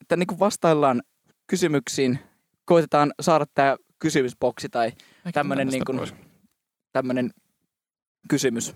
että 0.00 0.16
niin 0.16 0.26
kuin 0.26 0.38
vastaillaan 0.38 1.02
kysymyksiin, 1.46 2.18
koitetaan 2.64 3.12
saada 3.20 3.46
tämä 3.54 3.76
kysymysboksi 3.98 4.68
tai 4.68 4.92
Tämmönen 5.32 5.66
Tästä 5.66 5.76
niin 5.76 5.84
kuin- 5.84 5.98
pois. 5.98 6.14
Kysymys. 8.28 8.74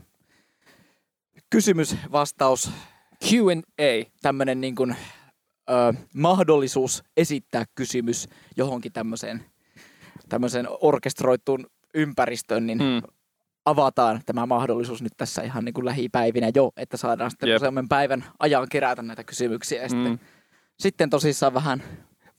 Kysymys, 1.50 1.96
vastaus, 2.12 2.70
Q&A. 3.24 4.10
tämmöinen 4.22 4.60
niin 4.60 4.74
kuin, 4.74 4.96
ö, 5.70 5.94
mahdollisuus 6.14 7.04
esittää 7.16 7.64
kysymys 7.74 8.28
johonkin 8.56 8.92
tämmöiseen, 8.92 9.44
tämmöiseen 10.28 10.66
orkestroittuun 10.80 11.66
ympäristöön, 11.94 12.66
niin 12.66 12.78
Mm. 12.78 13.02
avataan 13.64 14.20
tämä 14.26 14.46
mahdollisuus 14.46 15.02
nyt 15.02 15.12
tässä 15.16 15.42
ihan 15.42 15.64
niin 15.64 15.74
kuin 15.74 15.84
lähipäivinä 15.84 16.50
jo, 16.54 16.70
että 16.76 16.96
saadaan 16.96 17.30
sitten 17.30 17.48
Jep. 17.48 17.56
useamman 17.56 17.88
päivän 17.88 18.24
ajan 18.38 18.66
kerätä 18.70 19.02
näitä 19.02 19.24
kysymyksiä 19.24 19.82
ja 19.82 19.88
sitten, 19.88 20.12
Mm. 20.12 20.18
sitten 20.78 21.10
tosissaan 21.10 21.54
vähän 21.54 21.82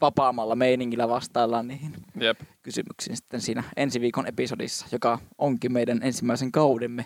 vapaamalla 0.03 0.55
meiningillä 0.55 1.09
vastaillaan 1.09 1.67
niihin 1.67 1.93
Jep. 2.15 2.39
kysymyksiin 2.63 3.17
sitten 3.17 3.41
siinä 3.41 3.63
ensi 3.75 4.01
viikon 4.01 4.27
episodissa, 4.27 4.85
joka 4.91 5.19
onkin 5.37 5.73
meidän 5.73 5.99
ensimmäisen 6.03 6.51
kaudemme, 6.51 7.05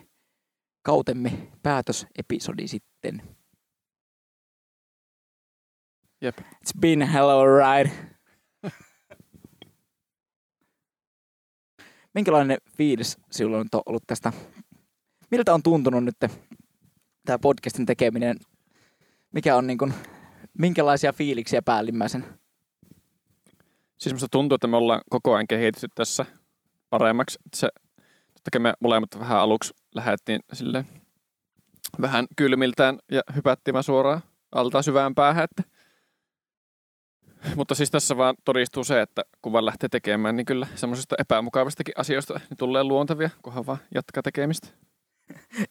kautemme 0.83 1.31
päätösepisodi 1.63 2.67
sitten. 2.67 3.21
Jep. 6.21 6.39
It's 6.39 6.79
been 6.79 7.01
a 7.01 7.05
hell 7.05 7.29
of 7.29 7.41
a 7.41 7.45
ride. 7.45 7.91
Minkälainen 12.15 12.57
fiilis 12.77 13.17
sinulla 13.31 13.57
on 13.57 13.67
ollut 13.85 14.03
tästä? 14.07 14.33
Miltä 15.31 15.53
on 15.53 15.63
tuntunut 15.63 16.03
nyt 16.03 16.15
tämä 17.25 17.39
podcastin 17.41 17.85
tekeminen? 17.85 18.37
Mikä 19.33 19.55
on 19.55 19.67
niin 19.67 19.77
kuin, 19.77 19.93
minkälaisia 20.59 21.13
fiiliksiä 21.13 21.61
päällimmäisen? 21.61 22.25
Siis 23.97 24.13
musta 24.13 24.27
tuntuu, 24.31 24.55
että 24.55 24.67
me 24.67 24.77
ollaan 24.77 25.01
koko 25.09 25.33
ajan 25.33 25.47
kehitetty 25.47 25.87
tässä 25.95 26.25
paremmaksi. 26.89 27.39
Se, 27.55 27.69
totta 28.33 28.51
kai 28.51 28.59
me 28.59 28.73
molemmat 28.79 29.19
vähän 29.19 29.39
aluksi 29.39 29.73
lähdettiin 29.95 30.39
sille 30.53 30.85
vähän 32.01 32.27
kylmiltään 32.35 32.99
ja 33.11 33.21
hypättiin 33.35 33.73
vaan 33.73 33.83
suoraan 33.83 34.21
alta 34.51 34.81
syvään 34.81 35.15
päähän. 35.15 35.43
Että. 35.43 35.63
Mutta 37.55 37.75
siis 37.75 37.91
tässä 37.91 38.17
vaan 38.17 38.35
todistuu 38.45 38.83
se, 38.83 39.01
että 39.01 39.21
kun 39.41 39.53
vaan 39.53 39.65
lähtee 39.65 39.89
tekemään, 39.89 40.35
niin 40.35 40.45
kyllä 40.45 40.67
semmoisista 40.75 41.15
epämukavistakin 41.19 41.93
asioista 41.97 42.33
niin 42.33 42.57
tulee 42.57 42.83
luontavia, 42.83 43.29
kunhan 43.41 43.65
vaan 43.65 43.77
jatkaa 43.93 44.23
tekemistä. 44.23 44.67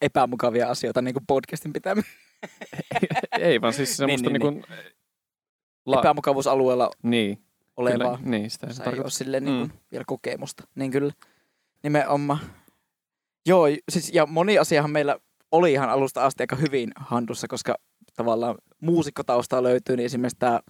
Epämukavia 0.00 0.70
asioita 0.70 1.02
niin 1.02 1.14
kuin 1.14 1.26
podcastin 1.26 1.72
pitämään. 1.72 2.06
Ei 3.40 3.60
vaan 3.60 3.72
siis 3.72 3.96
semmoista 3.96 4.30
niin, 4.30 4.40
niin, 4.42 4.54
niin, 4.54 4.64
niin. 4.68 4.96
La- 5.86 5.98
Epämukavuusalueella 6.00 6.90
niin, 7.02 7.45
olevaa. 7.76 8.16
kyllä, 8.18 8.30
niin, 8.30 8.50
sitä 8.50 8.66
ei 8.92 8.98
ole 9.00 9.10
silleen 9.10 9.44
niin 9.44 9.58
kuin 9.58 9.70
Mm. 9.70 9.78
vielä 9.92 10.04
kokemusta. 10.06 10.64
Niin 10.74 10.90
kyllä, 10.90 11.12
nimenomaan. 11.82 12.38
Joo, 13.46 13.66
siis, 13.88 14.10
ja 14.14 14.26
moni 14.26 14.58
asiahan 14.58 14.90
meillä 14.90 15.18
oli 15.52 15.72
ihan 15.72 15.90
alusta 15.90 16.24
asti 16.26 16.42
aika 16.42 16.56
hyvin 16.56 16.90
handussa, 16.96 17.48
koska 17.48 17.74
tavallaan 18.16 18.54
muusikkotaustaa 18.80 19.62
löytyy, 19.62 19.96
niin 19.96 20.04
esimerkiksi 20.06 20.38
tämä 20.38 20.60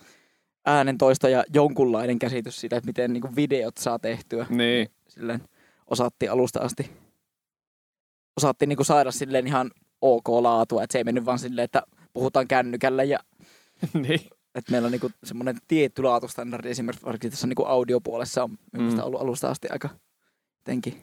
äänentoisto 0.67 1.29
ja 1.29 1.45
jonkunlainen 1.55 2.19
käsitys 2.19 2.61
siitä, 2.61 2.77
että 2.77 2.87
miten 2.87 3.13
niin 3.13 3.21
kuin 3.21 3.37
videot 3.37 3.77
saa 3.77 3.99
tehtyä. 3.99 4.47
Niin, 4.51 4.89
Silleen 5.09 5.41
osattiin 5.87 6.31
alusta 6.31 6.61
asti. 6.61 6.91
Osattiin 8.37 8.69
niin 8.69 8.77
kuin 8.77 8.87
saada 8.87 9.11
silleen 9.11 9.47
ihan 9.47 9.71
ok 10.01 10.29
laatua, 10.29 10.83
että 10.83 10.93
se 10.93 10.99
ei 10.99 11.05
mennyt 11.05 11.25
vaan 11.25 11.39
silleen, 11.39 11.65
että 11.65 11.83
puhutaan 12.13 12.49
kännykällä 12.49 13.05
ja 13.05 13.19
niin. 14.09 14.21
Että 14.57 14.73
meillä 14.73 14.87
on 14.87 14.93
niinku 14.93 15.11
semmoinen 15.25 15.59
tietty 15.69 16.03
laatustandardi 16.03 16.71
esimerkiksi 16.71 17.31
tässä 17.31 17.47
niinku 17.47 17.65
audiopuolessa 17.65 18.45
on 18.45 18.51
mm. 18.73 18.99
Ollut 18.99 19.21
alusta 19.21 19.49
asti 19.49 19.69
aika 19.71 19.89
jotenkin 20.59 21.03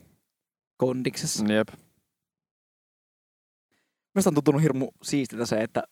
kondiksessa. 0.77 1.45
Jep. 1.53 1.67
Minusta 4.15 4.29
on 4.29 4.33
tuntunut 4.33 4.61
hirmu 4.61 4.91
siistiltä 5.03 5.45
se, 5.45 5.61
että 5.61 5.83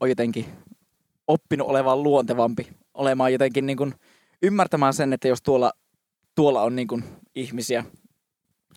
on 0.00 0.08
jotenkin 0.08 0.46
oppinut 1.26 1.68
olemaan 1.68 2.02
luontevampi, 2.02 2.68
olemaan 2.94 3.32
jotenkin 3.32 3.66
niin 3.66 3.76
kuin 3.76 3.94
ymmärtämään 4.42 4.94
sen, 4.94 5.12
että 5.12 5.28
jos 5.28 5.42
tuolla 5.42 5.72
tuolla 6.34 6.62
on 6.62 6.76
niin 6.76 6.88
kuin 6.88 7.04
ihmisiä. 7.34 7.84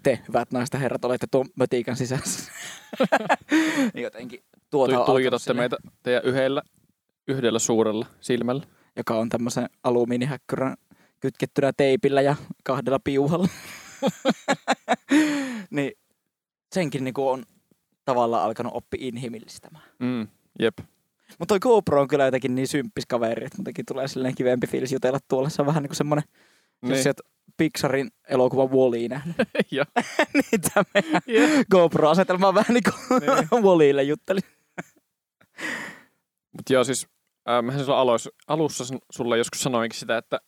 Te, 0.03 0.19
hyvät 0.27 0.51
naiset 0.51 0.79
herrat, 0.79 1.05
olette 1.05 1.27
tuon 1.31 1.45
mötiikan 1.55 1.95
sisässä. 1.95 2.51
Niin 3.93 4.03
Jotenkin 4.03 4.43
tuota 4.69 4.91
on 4.91 4.95
Tu- 4.95 5.01
alkanut 5.01 5.15
tuijotatte 5.15 5.53
meitä 5.53 5.77
teidän 6.03 6.23
yhdellä, 6.23 6.61
yhdellä 7.27 7.59
suurella 7.59 8.05
silmällä. 8.21 8.63
joka 8.95 9.15
on 9.15 9.29
tämmöisen 9.29 9.69
alumiinihäkkyrän 9.83 10.75
kytkettynä 11.19 11.73
teipillä 11.77 12.21
ja 12.21 12.35
kahdella 12.63 12.99
piuhalla. 12.99 13.47
niin 15.71 15.91
senkin 16.73 17.03
niinku 17.03 17.29
on 17.29 17.43
tavallaan 18.05 18.43
alkanut 18.43 18.73
oppi 18.75 18.97
inhimillistämään. 19.01 19.83
Mm, 19.99 20.27
jep. 20.59 20.77
Mutta 21.39 21.45
toi 21.47 21.59
GoPro 21.59 22.01
on 22.01 22.07
kyllä 22.07 22.25
jotenkin 22.25 22.55
niin 22.55 22.67
symppis 22.67 23.05
kaveri, 23.05 23.45
että 23.45 23.57
muutenkin 23.57 23.85
tulee 23.85 24.07
silleen 24.07 24.35
kivempi 24.35 24.67
fiilis 24.67 24.91
jutella 24.91 25.19
tuolla. 25.27 25.49
Se 25.49 25.61
on 25.61 25.65
vähän 25.65 25.83
niin 25.83 25.89
kuin 25.89 25.97
semmoinen, 25.97 26.23
niin. 26.81 26.91
jos 26.91 27.03
sieltä 27.03 27.23
Pixarin 27.57 28.11
elokuva 28.29 28.65
Wall-E 28.65 29.07
nähnyt, 29.07 29.35
ja, 29.71 29.85
niin 30.33 30.61
tämä 30.61 30.83
meidän 30.93 31.21
Jep. 31.27 31.67
GoPro-asetelma 31.71 32.47
on 32.47 32.55
vähän 32.55 32.73
niin 32.73 32.83
kuin 32.83 33.19
Niin. 33.19 33.63
Wall-Eille 33.63 34.03
jutteli. 34.03 34.39
Mutta 36.51 36.73
joo, 36.73 36.83
siis 36.83 37.07
äh, 37.49 37.63
mähän 37.63 37.79
silloin 37.79 37.99
alois, 37.99 38.29
alussa 38.47 38.83
sulle 39.11 39.37
joskus 39.37 39.63
sanoinkin 39.63 39.99
sitä, 39.99 40.17
että, 40.17 40.39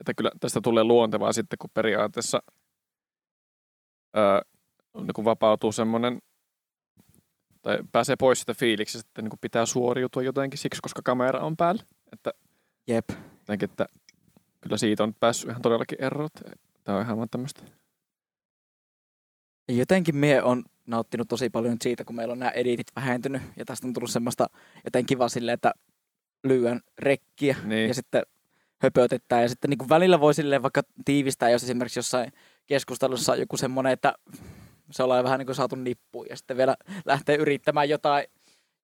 että 0.00 0.14
kyllä 0.14 0.30
tästä 0.40 0.60
tulee 0.60 0.84
luontevaa 0.84 1.32
sitten, 1.32 1.58
kun 1.58 1.70
periaatteessa 1.74 2.42
äh, 4.16 4.40
niin 4.94 5.14
kun 5.14 5.24
vapautuu 5.24 5.72
semmoinen, 5.72 6.22
tai 7.62 7.78
pääsee 7.92 8.16
pois 8.16 8.40
sitä 8.40 8.54
fiiliksestä, 8.54 9.08
että 9.08 9.22
niin 9.22 9.30
kun 9.30 9.38
pitää 9.40 9.66
suoriutua 9.66 10.22
jotenkin 10.22 10.58
siksi, 10.58 10.82
koska 10.82 11.00
kamera 11.04 11.40
on 11.40 11.56
päällä. 11.56 11.82
Että 12.12 12.30
Jep. 12.86 13.10
jotenkin, 13.38 13.70
että 13.70 13.86
kyllä 14.60 14.76
siitä 14.76 15.02
on 15.02 15.14
päässyt 15.14 15.50
ihan 15.50 15.62
todellakin 15.62 16.02
erot. 16.02 16.32
Tämä 16.84 16.98
on 16.98 17.04
ihan 17.04 17.16
vaan 17.16 17.28
tämmöistä. 17.30 17.62
Jotenkin 19.68 20.16
mie 20.16 20.42
on 20.42 20.64
nauttinut 20.86 21.28
tosi 21.28 21.50
paljon 21.50 21.72
nyt 21.72 21.82
siitä, 21.82 22.04
kun 22.04 22.16
meillä 22.16 22.32
on 22.32 22.38
nämä 22.38 22.50
editit 22.50 22.86
vähentynyt. 22.96 23.42
Ja 23.56 23.64
tästä 23.64 23.86
on 23.86 23.92
tullut 23.92 24.10
semmoista 24.10 24.46
jotenkin 24.84 25.16
kiva 25.16 25.28
silleen, 25.28 25.54
että 25.54 25.72
lyön 26.44 26.80
rekkiä 26.98 27.56
Niin, 27.64 27.88
ja 27.88 27.94
sitten 27.94 28.22
höpötetään. 28.82 29.42
Ja 29.42 29.48
sitten 29.48 29.70
niin 29.70 29.78
kuin 29.78 29.88
välillä 29.88 30.20
voi 30.20 30.34
silleen 30.34 30.62
vaikka 30.62 30.82
tiivistää, 31.04 31.50
jos 31.50 31.62
esimerkiksi 31.62 31.98
jossain 31.98 32.32
keskustelussa 32.66 33.32
on 33.32 33.40
joku 33.40 33.56
semmoinen, 33.56 33.92
että 33.92 34.14
se 34.90 35.02
ollaan 35.02 35.24
vähän 35.24 35.38
niin 35.38 35.46
kuin 35.46 35.56
saatu 35.56 35.76
nippuun. 35.76 36.26
Ja 36.30 36.36
sitten 36.36 36.56
vielä 36.56 36.76
lähtee 37.04 37.36
yrittämään 37.36 37.88
jotain, 37.88 38.24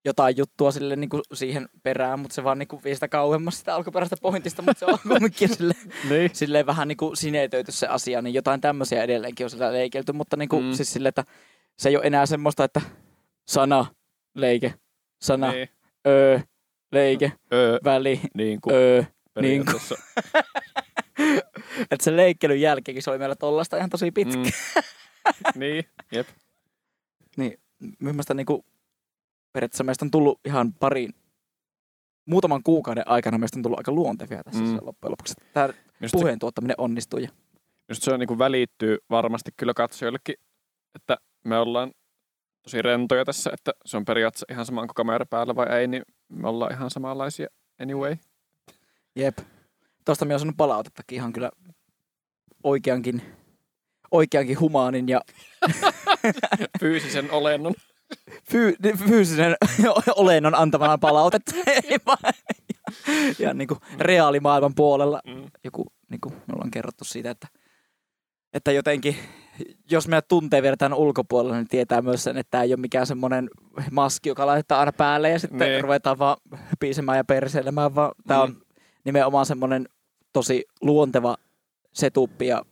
jotain 0.04 0.36
juttua 0.36 0.72
sille 0.72 0.96
niin 0.96 1.10
kuin 1.10 1.22
siihen 1.32 1.68
perään, 1.82 2.18
mutta 2.18 2.34
se 2.34 2.44
vaan 2.44 2.58
niin 2.58 2.68
kuin 2.68 2.84
vie 2.84 2.94
sitä 2.94 3.08
kauemmas 3.08 3.58
sitä 3.58 3.74
alkuperäistä 3.74 4.16
pointista, 4.22 4.62
mutta 4.62 4.78
se 4.78 4.86
on 4.92 4.98
kumminkin 5.08 5.48
sille, 5.56 5.74
niin. 6.08 6.30
silleen 6.32 6.66
vähän 6.66 6.88
niin 6.88 6.96
kuin 6.96 7.16
sinetöity 7.16 7.72
se 7.72 7.86
asia, 7.86 8.22
niin 8.22 8.34
jotain 8.34 8.60
tämmöisiä 8.60 9.02
edelleenkin 9.02 9.46
on 9.46 9.50
sillä 9.50 9.72
leikelty, 9.72 10.12
mutta 10.12 10.36
niin 10.36 10.48
kuin, 10.48 10.64
Mm. 10.64 10.72
siis 10.72 10.92
silleen, 10.92 11.08
että 11.08 11.24
se 11.78 11.88
ei 11.88 11.96
ole 11.96 12.04
enää 12.06 12.26
semmoista, 12.26 12.64
että 12.64 12.80
sana, 13.48 13.86
leike, 14.34 14.74
sana, 15.22 15.50
niin. 15.52 15.68
öö, 16.06 16.40
leike, 16.94 17.32
Öö, 17.52 17.78
väli, 17.84 18.20
niin 18.34 18.60
kuin 18.60 18.74
öö. 18.76 19.04
periaatteessa. 19.34 19.94
Että 21.90 22.04
se 22.04 22.16
leikkelyn 22.16 22.60
jälkeenkin 22.60 23.02
se 23.02 23.10
oli 23.10 23.18
meillä 23.18 23.34
tollasta 23.36 23.76
ihan 23.76 23.90
tosi 23.90 24.10
pitkä. 24.10 24.36
Mm. 24.36 24.44
Niin, 25.54 25.84
jep. 26.12 26.28
Mielestäni 27.98 28.44
niin 28.48 28.64
periaatteessa 29.52 29.84
meistä 29.84 30.04
on 30.04 30.10
tullut 30.10 30.40
ihan 30.44 30.72
pariin, 30.72 31.10
muutaman 32.26 32.62
kuukauden 32.62 33.08
aikana 33.08 33.38
meistä 33.38 33.58
on 33.58 33.62
tullut 33.62 33.78
aika 33.78 33.92
luontevia 33.92 34.44
tässä 34.44 34.60
Mm. 34.62 34.78
loppujen 34.82 35.10
lopuksi. 35.10 35.34
Tämä 35.52 35.68
Minusta 36.00 36.18
se, 36.18 36.22
puheen 36.22 36.38
tuottaminen 36.38 36.74
onnistuu. 36.78 37.18
Ja 37.18 37.28
minusta 37.88 38.04
se 38.04 38.12
on, 38.12 38.20
niin 38.20 38.28
kuin 38.28 38.38
välittyy 38.38 38.98
varmasti 39.10 39.50
kyllä 39.56 39.74
katsojillekin, 39.74 40.34
että 40.94 41.16
me 41.44 41.58
ollaan 41.58 41.92
tosi 42.62 42.82
rentoja 42.82 43.24
tässä, 43.24 43.50
että 43.54 43.72
se 43.86 43.96
on 43.96 44.04
periaatteessa 44.04 44.46
ihan 44.50 44.66
sama, 44.66 44.80
onko 44.80 44.94
kamera 44.94 45.26
päällä 45.26 45.54
vai 45.54 45.66
ei, 45.80 45.86
niin 45.86 46.02
me 46.28 46.48
ollaan 46.48 46.72
ihan 46.72 46.90
samanlaisia 46.90 47.46
anyway. 47.82 48.16
jep. 49.16 49.38
Tuosta 50.04 50.24
me 50.24 50.34
on 50.34 50.40
saanut 50.40 50.56
palautettakin 50.56 51.16
ihan 51.16 51.32
kyllä 51.32 51.50
oikeankin, 52.64 53.22
oikeankin 54.10 54.60
humaanin 54.60 55.08
ja 55.08 55.20
Fyysisen 56.80 57.30
olennon. 57.30 57.74
fyy, 58.50 58.74
fyysisen 59.08 59.56
olennon 60.16 60.54
antamana 60.54 60.98
palautetta. 60.98 61.52
Ja 63.38 63.54
niin 63.54 63.68
kuin 63.68 63.80
reaalimaailman 63.98 64.74
puolella 64.74 65.20
Mm. 65.26 65.50
joku, 65.64 65.86
niin 66.10 66.20
kuin 66.20 66.34
me 66.34 66.52
ollaan 66.52 66.70
kerrottu 66.70 67.04
siitä, 67.04 67.30
että, 67.30 67.48
että 68.54 68.72
jotenkin, 68.72 69.16
jos 69.90 70.08
meidät 70.08 70.28
tuntee 70.28 70.62
vertaan 70.62 70.94
ulkopuolella, 70.94 71.56
niin 71.56 71.68
tietää 71.68 72.02
myös 72.02 72.24
sen, 72.24 72.36
että 72.36 72.50
tämä 72.50 72.62
ei 72.62 72.72
ole 72.72 72.80
mikään 72.80 73.06
semmoinen 73.06 73.50
maski, 73.90 74.28
joka 74.28 74.46
laitetaan 74.46 74.78
aina 74.80 74.92
päälle 74.92 75.30
ja 75.30 75.38
sitten 75.38 75.58
Niin. 75.68 75.82
ruvetaan 75.82 76.18
vaan 76.18 76.36
piisemään 76.80 77.18
ja 77.18 77.24
perseilemään, 77.24 77.94
vaan 77.94 78.12
tämä 78.26 78.46
Mm. 78.46 78.52
on 78.54 78.62
nimenomaan 79.04 79.46
semmoinen 79.46 79.88
tosi 80.32 80.64
luonteva 80.80 81.36
setuppi 81.92 82.46
ja 82.46 82.62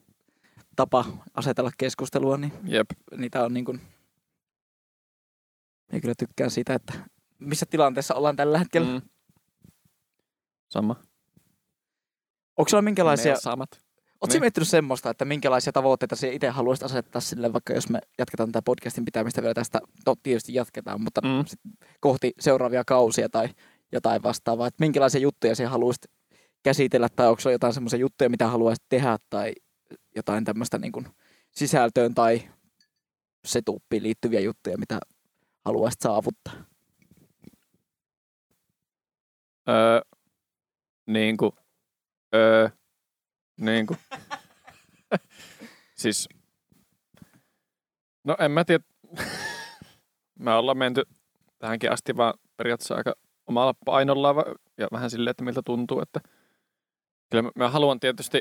tapa 0.77 1.05
asetella 1.35 1.71
keskustelua, 1.79 2.37
niin 2.37 2.53
Jep. 2.65 2.91
niitä 3.17 3.45
on 3.45 3.55
niin 3.55 3.65
kuin, 3.65 3.81
minä 5.93 6.01
kyllä 6.01 6.15
tykkään 6.19 6.51
siitä, 6.51 6.75
että 6.75 6.93
missä 7.39 7.67
tilanteessa 7.71 8.15
ollaan 8.15 8.37
tällä 8.37 8.59
hetkellä. 8.59 8.87
Mm. 8.89 8.93
Mm. 8.95 9.03
Sama. 10.69 10.97
Onko 12.57 12.69
sulla 12.69 12.83
minkälaisia, 12.83 13.33
Me 13.33 13.41
samat. 13.41 13.82
Oletko 14.23 14.35
Niin. 14.35 14.41
miettinyt 14.41 14.69
semmoista, 14.69 15.11
että 15.11 15.25
minkälaisia 15.25 15.73
tavoitteita 15.73 16.17
sinä 16.17 16.33
itse 16.33 16.49
haluaisit 16.49 16.83
asettaa 16.85 17.21
sille, 17.21 17.53
vaikka 17.53 17.73
jos 17.73 17.89
me 17.89 17.99
jatketaan 18.19 18.49
tätä 18.53 18.63
podcastin 18.65 19.05
pitämistä 19.05 19.43
vielä 19.43 19.55
tästä, 19.55 19.81
no 20.07 20.15
tietysti 20.23 20.55
jatketaan, 20.55 21.01
mutta 21.01 21.21
Mm. 21.21 21.45
sit 21.47 21.61
kohti 22.01 22.33
seuraavia 22.41 22.85
kausia 22.87 23.29
tai 23.29 23.49
jotain 23.93 24.23
vastaavaa, 24.23 24.67
että 24.67 24.85
minkälaisia 24.85 25.21
juttuja 25.21 25.55
sinä 25.57 25.69
haluaisit 25.69 26.07
käsitellä 26.63 27.09
tai 27.09 27.29
onko 27.29 27.41
sulla 27.41 27.55
jotain 27.55 27.73
semmoisia 27.75 27.99
juttuja, 27.99 28.31
mitä 28.31 28.47
haluaisit 28.49 28.85
tehdä 28.89 29.19
tai 29.31 29.53
jotain 30.17 30.45
tämmöistä 30.45 30.79
niin 30.79 30.93
kuin 30.93 31.07
sisältöön 31.51 32.15
tai 32.15 32.43
setuppiin 33.45 34.03
liittyviä 34.03 34.41
juttuja, 34.41 34.79
mitä 34.79 35.01
haluaisit 35.65 36.01
saavuttaa. 36.01 36.53
Öö, 39.69 40.01
niin 41.07 41.37
kuin. 41.37 41.53
Öö, 42.35 42.69
niin 43.57 43.87
kuin. 43.87 43.99
siis. 45.95 46.29
No 48.25 48.37
en 48.39 48.51
mä 48.51 48.65
tiedä. 48.65 48.85
me 50.39 50.53
ollaan 50.55 50.79
menty 50.79 51.03
tähänkin 51.59 51.93
asti 51.93 52.17
vaan 52.17 52.35
periaatteessa 52.57 52.95
aika 52.95 53.15
omalla 53.47 53.75
painolla 53.85 54.35
va- 54.35 54.55
ja 54.79 54.89
vähän 54.93 55.11
silleen, 55.11 55.31
että 55.31 55.45
miltä 55.45 55.63
tuntuu, 55.65 56.01
että 56.01 56.21
kyllä 57.31 57.43
mä, 57.43 57.51
mä 57.57 57.69
haluan 57.71 58.01
tietysti, 58.01 58.41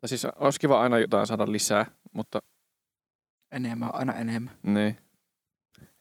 tai 0.00 0.08
siis 0.08 0.24
olisi 0.24 0.60
kiva 0.60 0.80
aina 0.80 0.98
jotain 0.98 1.26
saada 1.26 1.52
lisää, 1.52 1.86
mutta 2.12 2.40
Enemmän, 3.52 3.94
aina 3.94 4.12
enemmän. 4.14 4.58
niin. 4.62 4.96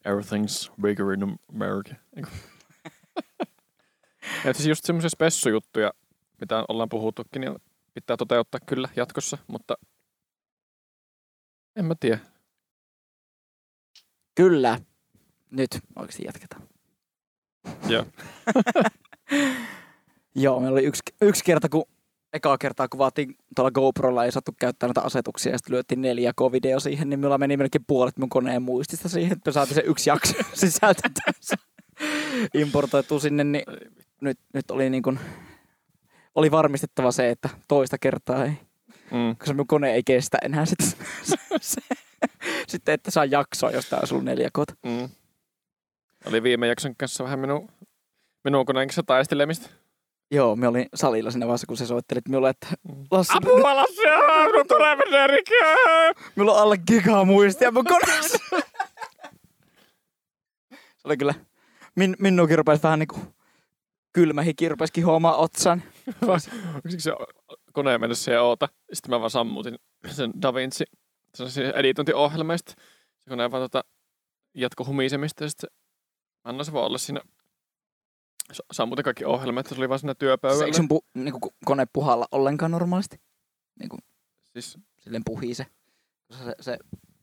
Everything's 0.07 0.81
bigger 0.81 1.11
in 1.13 1.39
America. 1.55 1.95
Ja 4.45 4.53
siis 4.53 4.67
just 4.67 4.85
semmoisia 4.85 5.09
spessujuttuja, 5.09 5.91
mitä 6.41 6.65
ollaan 6.67 6.89
puhuttukin, 6.89 7.41
niin 7.41 7.55
pitää 7.93 8.17
toteuttaa 8.17 8.59
kyllä 8.65 8.89
jatkossa, 8.95 9.37
mutta 9.47 9.77
en 11.75 11.85
mä 11.85 11.95
tiedä. 11.99 12.19
Kyllä. 14.35 14.79
Nyt 15.51 15.79
oikeasti 15.95 16.23
jatketaan. 16.25 16.61
Joo. 17.87 18.05
Joo, 20.35 20.59
meillä 20.59 20.75
oli 20.75 20.85
yksi, 20.85 21.01
yksi 21.21 21.43
kerta, 21.43 21.69
kun 21.69 21.85
ekaa 22.33 22.57
kertaa 22.57 22.87
kuvattiin 22.87 23.37
tuolla 23.55 23.71
GoProlla, 23.71 24.25
ei 24.25 24.31
saatu 24.31 24.51
käyttää 24.59 24.87
näitä 24.87 25.01
asetuksia, 25.01 25.51
ja 25.51 25.57
sitten 25.57 25.73
lyötiin 25.73 26.03
4K-video 26.03 26.79
siihen, 26.79 27.09
niin 27.09 27.19
minulla 27.19 27.37
meni 27.37 27.57
melkein 27.57 27.85
puolet 27.87 28.17
mun 28.17 28.29
koneen 28.29 28.61
muistista 28.61 29.09
siihen, 29.09 29.31
että 29.31 29.49
me 29.49 29.53
saatiin 29.53 29.75
se 29.75 29.83
yksi 29.85 30.09
jakso 30.09 30.33
sisältöä 30.53 31.09
importoitu 32.53 33.19
sinne, 33.19 33.43
niin 33.43 33.65
nyt, 34.21 34.39
nyt 34.53 34.71
oli 34.71 34.89
niin 34.89 35.03
kuin, 35.03 35.19
oli 36.35 36.51
varmistettava 36.51 37.11
se, 37.11 37.29
että 37.29 37.49
toista 37.67 37.97
kertaa 37.97 38.45
ei, 38.45 38.51
Mm. 39.11 39.35
koska 39.35 39.53
minun 39.53 39.67
kone 39.67 39.93
ei 39.93 40.03
kestä 40.03 40.37
enää 40.41 40.65
sitten, 40.65 40.87
se, 41.61 41.81
sitten 42.67 42.93
että 42.93 43.11
saa 43.11 43.25
jaksoa, 43.25 43.71
jos 43.71 43.89
tämä 43.89 43.99
olisi 43.99 44.15
ollut 44.15 44.27
4K. 44.27 44.75
Mm. 44.85 45.09
Oli 46.25 46.43
viime 46.43 46.67
jakson 46.67 46.95
kanssa 46.95 47.23
vähän 47.23 47.39
minun, 47.39 47.69
minun 48.43 48.65
koneen 48.65 48.87
kanssa 48.87 49.03
taistelemista. 49.03 49.69
Joo, 50.31 50.55
me 50.55 50.67
olin 50.67 50.85
salilla 50.95 51.31
siinä 51.31 51.45
vaiheessa, 51.45 51.67
kun 51.67 51.77
se 51.77 51.85
soittelit 51.85 52.27
minulle, 52.27 52.49
että 52.49 52.67
Lassi, 53.11 53.33
Apua 53.37 53.75
Lassi, 53.75 54.01
minun 54.45 54.67
tulee 54.67 54.95
mennä 54.95 55.27
rikää. 55.27 55.75
Minulla 56.35 56.53
on 56.53 56.59
alle 56.61 56.77
gigaa 56.77 57.25
muistia 57.25 57.71
mun 57.71 57.85
koneessa. 57.85 58.37
se 60.71 61.03
oli 61.03 61.17
kyllä, 61.17 61.33
min, 61.95 62.15
minunkin 62.19 62.57
rupesi 62.57 62.83
vähän 62.83 62.99
niinku 62.99 63.19
kylmä 64.15 64.41
hiki 64.41 64.69
rupesi 64.69 64.93
kihoamaan 64.93 65.37
otsan. 65.37 65.83
Onko 66.21 66.39
se 66.97 67.11
koneen 67.73 68.01
mennessä 68.01 68.31
ja 68.31 68.41
oota. 68.41 68.69
Sitten 68.93 69.09
mä 69.09 69.19
vaan 69.19 69.29
sammutin 69.31 69.75
sen 70.11 70.33
DaVinci, 70.41 70.83
se 71.35 71.43
on 71.43 71.51
siis 71.51 71.69
editointiohjelmista. 71.75 72.71
Se 73.23 73.29
kone 73.29 73.51
vaan 73.51 73.63
tota, 73.63 73.83
jatko 74.53 74.85
humisemista 74.85 75.43
ja 75.43 75.49
sitten 75.49 75.69
se, 75.69 75.75
mä 76.45 76.49
annoin 76.49 76.65
se 76.65 76.73
vaan 76.73 76.85
olla 76.85 76.97
siinä 76.97 77.21
sammutin 78.71 79.03
kaikki 79.03 79.25
ohjelmat, 79.25 79.67
se 79.67 79.75
oli 79.75 79.89
vaan 79.89 79.99
siinä 79.99 80.15
työpöydällä. 80.15 80.65
eikö 80.65 80.77
sun 80.77 80.87
pu, 80.87 81.05
niinku, 81.13 81.39
ku- 81.39 81.55
kone 81.65 81.85
puhalla 81.93 82.27
ollenkaan 82.31 82.71
normaalisti? 82.71 83.17
Niinku, 83.79 83.97
Siis, 84.53 84.77
silleen 84.99 85.23
puhii 85.25 85.55
se. 85.55 85.65
Se, 86.31 86.55
se, 86.61 86.77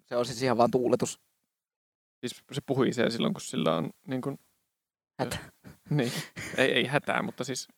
se 0.06 0.16
on 0.16 0.26
siis 0.26 0.42
ihan 0.42 0.56
vaan 0.56 0.70
tuuletus. 0.70 1.20
siis 2.20 2.42
se 2.52 2.60
puhisee 2.66 3.10
silloin, 3.10 3.34
kun 3.34 3.40
sillä 3.40 3.76
on 3.76 3.90
niin 4.06 4.20
kuin, 4.20 4.38
Hätä. 5.18 5.38
Niin, 5.96 6.12
ei, 6.56 6.72
ei 6.72 6.86
hätää, 6.86 7.22
mutta 7.22 7.44
siis 7.44 7.68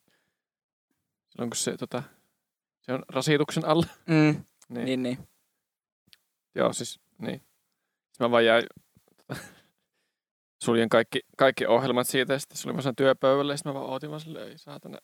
silloin 1.28 1.50
kun 1.50 1.56
se, 1.56 1.76
tota, 1.76 2.02
se 2.80 2.92
on 2.92 3.02
rasituksen 3.08 3.64
alla. 3.64 3.86
Mm, 4.06 4.44
Niin, 4.68 4.84
niin, 4.84 5.02
niin. 5.02 5.28
Joo, 6.54 6.72
siis 6.72 7.00
niin. 7.18 7.40
Sitten 7.40 8.26
mä 8.26 8.30
vaan 8.30 8.44
jäin, 8.44 8.64
tota, 9.16 9.40
suljen 10.64 10.88
kaikki, 10.88 11.20
kaikki 11.36 11.66
ohjelmat 11.66 12.08
siitä 12.08 12.32
ja 12.32 12.38
sitten 12.38 12.58
oli 12.64 12.74
vaan 12.74 12.82
siinä 12.82 12.94
työpöydällä 12.96 13.52
ja 13.52 13.56
sitten 13.56 13.72
mä 13.72 13.80
vaan 13.80 13.90
ootin 13.92 14.10
vaan 14.10 14.20
silleen, 14.20 14.48
ei 14.48 14.58
saatana. 14.58 14.98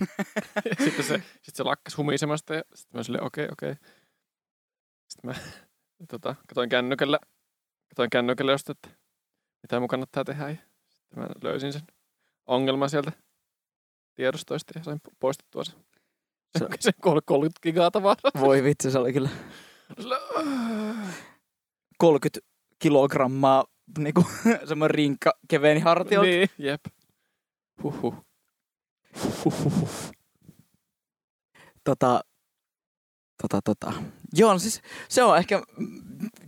sitten 0.84 1.04
se, 1.04 1.14
sitten 1.18 1.54
se 1.54 1.62
lakkas 1.62 1.96
humisemasta 1.96 2.54
ja 2.54 2.62
sitten 2.74 2.98
mä 2.98 3.02
silleen, 3.02 3.24
okei, 3.24 3.44
okay, 3.44 3.52
okei. 3.52 3.72
Okay. 3.72 3.96
Sitten 5.08 5.30
mä 5.30 5.34
tota, 6.08 6.34
katoin 6.48 6.68
kännykällä, 6.68 7.18
katoin 7.88 8.10
kännykällä 8.10 8.52
just, 8.52 8.70
että 8.70 8.88
mitä 9.62 9.80
mun 9.80 9.88
kannattaa 9.88 10.24
tehdä. 10.24 10.50
Ja 10.50 10.56
sitten 10.88 11.18
mä 11.18 11.28
löysin 11.42 11.72
sen 11.72 11.82
ongelman 12.46 12.90
sieltä 12.90 13.12
tiedostoista 14.14 14.78
ja 14.78 14.84
sain 14.84 15.00
poistettua 15.20 15.64
sen. 15.64 15.74
Se- 15.74 15.84
Se, 16.70 16.76
se 16.80 16.92
30 17.00 17.58
gigaa 17.62 17.90
tavaraa. 17.90 18.30
Voi 18.40 18.62
vitsi, 18.62 18.90
se 18.90 18.98
oli 18.98 19.12
kyllä 19.12 19.28
Sillä, 20.00 20.20
30 21.98 22.40
kilogrammaa 22.78 23.64
niinku, 23.98 24.24
semmoinen 24.68 24.94
rinkka 24.94 25.32
keveeni 25.48 25.80
hartiolta. 25.80 26.26
Niin, 26.30 26.48
jep. 26.58 26.80
Huhhuh. 27.82 28.14
Huhhuh. 29.44 29.88
Tota, 31.84 32.20
tota, 33.42 33.60
tota. 33.64 33.92
Joo, 34.34 34.52
no 34.52 34.58
siis 34.58 34.82
se 35.08 35.22
on 35.22 35.38
ehkä, 35.38 35.62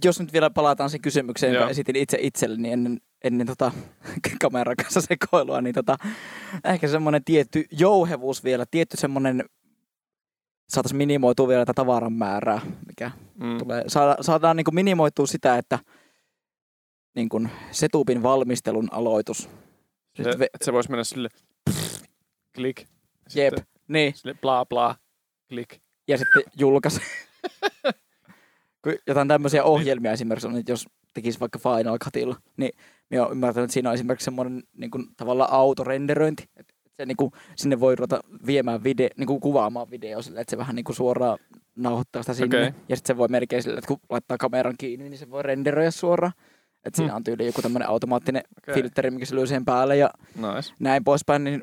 jos 0.04 0.20
nyt 0.20 0.32
vielä 0.32 0.50
palataan 0.50 0.90
siihen 0.90 1.02
kysymykseen, 1.02 1.54
jonka 1.54 1.70
esitin 1.70 1.96
itse 1.96 2.18
itselleni 2.20 2.72
ennen, 2.72 3.00
ennen 3.24 3.46
tota, 3.46 3.72
kameran 4.42 4.76
kanssa 4.76 5.00
sekoilua, 5.00 5.60
niin 5.60 5.74
tota, 5.74 5.96
ehkä 6.64 6.88
semmoinen 6.88 7.24
tietty 7.24 7.64
jouhevuus 7.70 8.44
vielä, 8.44 8.64
tietty 8.70 8.96
semmoinen, 8.96 9.44
saataisiin 10.68 10.96
minimoitua 10.98 11.48
vielä 11.48 11.62
tätä 11.62 11.74
tavaran 11.74 12.12
määrää, 12.12 12.60
mikä 12.86 13.10
Mm. 13.34 13.58
tulee. 13.58 13.84
Saada, 13.86 14.16
saadaan 14.20 14.56
niin 14.56 14.64
minimoitua 14.72 15.26
sitä, 15.26 15.58
että 15.58 15.78
niin 17.14 17.28
kuin 17.28 17.50
setupin 17.70 18.22
valmistelun 18.22 18.88
aloitus. 18.92 19.48
Se, 20.16 20.22
ve- 20.22 20.44
että 20.54 20.64
se 20.64 20.72
voisi 20.72 20.90
mennä 20.90 21.04
sille 21.04 21.28
klik. 22.54 22.86
Jep, 23.34 23.54
niin. 23.88 24.14
Sille 24.16 24.34
bla 24.34 24.66
bla 24.66 24.96
klik. 25.48 25.76
ja 26.08 26.18
sitten 26.18 26.42
julkaisi. 26.58 27.00
Jotain 29.06 29.28
tämmöisiä 29.28 29.64
ohjelmia 29.64 30.12
esimerkiksi 30.12 30.46
on, 30.46 30.56
että 30.56 30.72
jos 30.72 30.86
tekisi 31.14 31.40
vaikka 31.40 31.58
Final 31.58 31.98
Cutilla, 31.98 32.36
niin 32.56 32.72
minä 33.10 33.22
olen 33.22 33.32
ymmärtänyt, 33.32 33.64
että 33.64 33.72
siinä 33.72 33.88
on 33.88 33.94
esimerkiksi 33.94 34.24
semmoinen 34.24 34.62
niin 34.76 34.90
kuin, 34.90 35.04
tavallaan 35.16 35.52
autorenderöinti. 35.52 36.44
Että 36.56 36.74
se, 36.96 37.06
niin 37.06 37.16
kuin, 37.16 37.30
sinne 37.56 37.80
voi 37.80 37.96
ruveta 37.96 38.20
viemään 38.46 38.84
video, 38.84 39.08
niin 39.16 39.26
kuin 39.26 39.40
kuvaamaan 39.40 39.90
video 39.90 40.22
sille, 40.22 40.40
että 40.40 40.50
se 40.50 40.58
vähän 40.58 40.76
niin 40.76 40.84
kuin 40.84 40.96
suoraan 40.96 41.38
nauhoittaa 41.76 42.22
sitä 42.22 42.34
sinne. 42.34 42.58
Okei. 42.58 42.80
Ja 42.88 42.96
sitten 42.96 43.14
se 43.14 43.18
voi 43.18 43.28
melkein 43.28 43.62
sille, 43.62 43.78
että 43.78 43.88
kun 43.88 44.00
laittaa 44.10 44.36
kameran 44.38 44.74
kiinni, 44.78 45.08
niin 45.08 45.18
se 45.18 45.30
voi 45.30 45.42
renderöidä 45.42 45.90
suoraan. 45.90 46.32
Että 46.84 46.96
siinä 46.96 47.12
Hmm. 47.12 47.16
on 47.16 47.24
tyyli 47.24 47.46
joku 47.46 47.62
tämmöinen 47.62 47.88
automaattinen 47.88 48.42
Okei. 48.58 48.74
filtteri, 48.74 49.10
mikä 49.10 49.26
se 49.26 49.34
lyö 49.34 49.46
siihen 49.46 49.64
päälle 49.64 49.96
ja 49.96 50.10
Nice. 50.34 50.74
näin 50.80 51.04
poispäin, 51.04 51.44
niin 51.44 51.62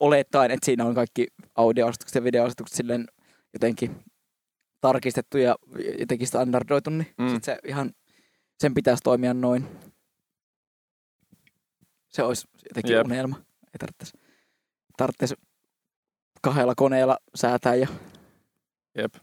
olettaen, 0.00 0.50
että 0.50 0.66
siinä 0.66 0.84
on 0.84 0.94
kaikki 0.94 1.26
audioasetukset 1.54 2.14
ja 2.14 2.24
videoasetukset 2.24 2.76
silleen 2.76 3.06
jotenkin 3.52 3.96
tarkistettu 4.80 5.38
ja 5.38 5.56
jotenkin 5.98 6.26
standardoitu, 6.26 6.90
niin 6.90 7.06
mm. 7.18 7.28
sit 7.28 7.44
se 7.44 7.58
ihan, 7.66 7.90
sen 8.58 8.74
pitäisi 8.74 9.02
toimia 9.02 9.34
noin. 9.34 9.66
Se 12.14 12.22
olisi 12.22 12.48
jotenkin 12.68 12.96
Jep. 12.96 13.06
Unelma. 13.06 13.36
Ei 13.66 13.78
tarvitsisi, 13.78 14.18
tarvitsisi 14.96 15.34
kahdella 16.42 16.74
koneella 16.76 17.18
säätää. 17.34 17.74
Ja... 17.74 17.88
Jep. 18.98 19.14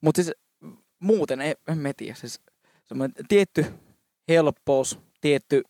Mutta 0.00 0.22
siis 0.22 0.36
muuten 0.98 1.40
ei, 1.40 1.54
en 1.68 1.78
mä 1.78 1.92
tiedä. 1.96 2.14
Siis 2.14 2.40
semmoinen 2.86 3.26
tietty 3.28 3.66
helppous, 4.28 4.98
tietty 5.20 5.62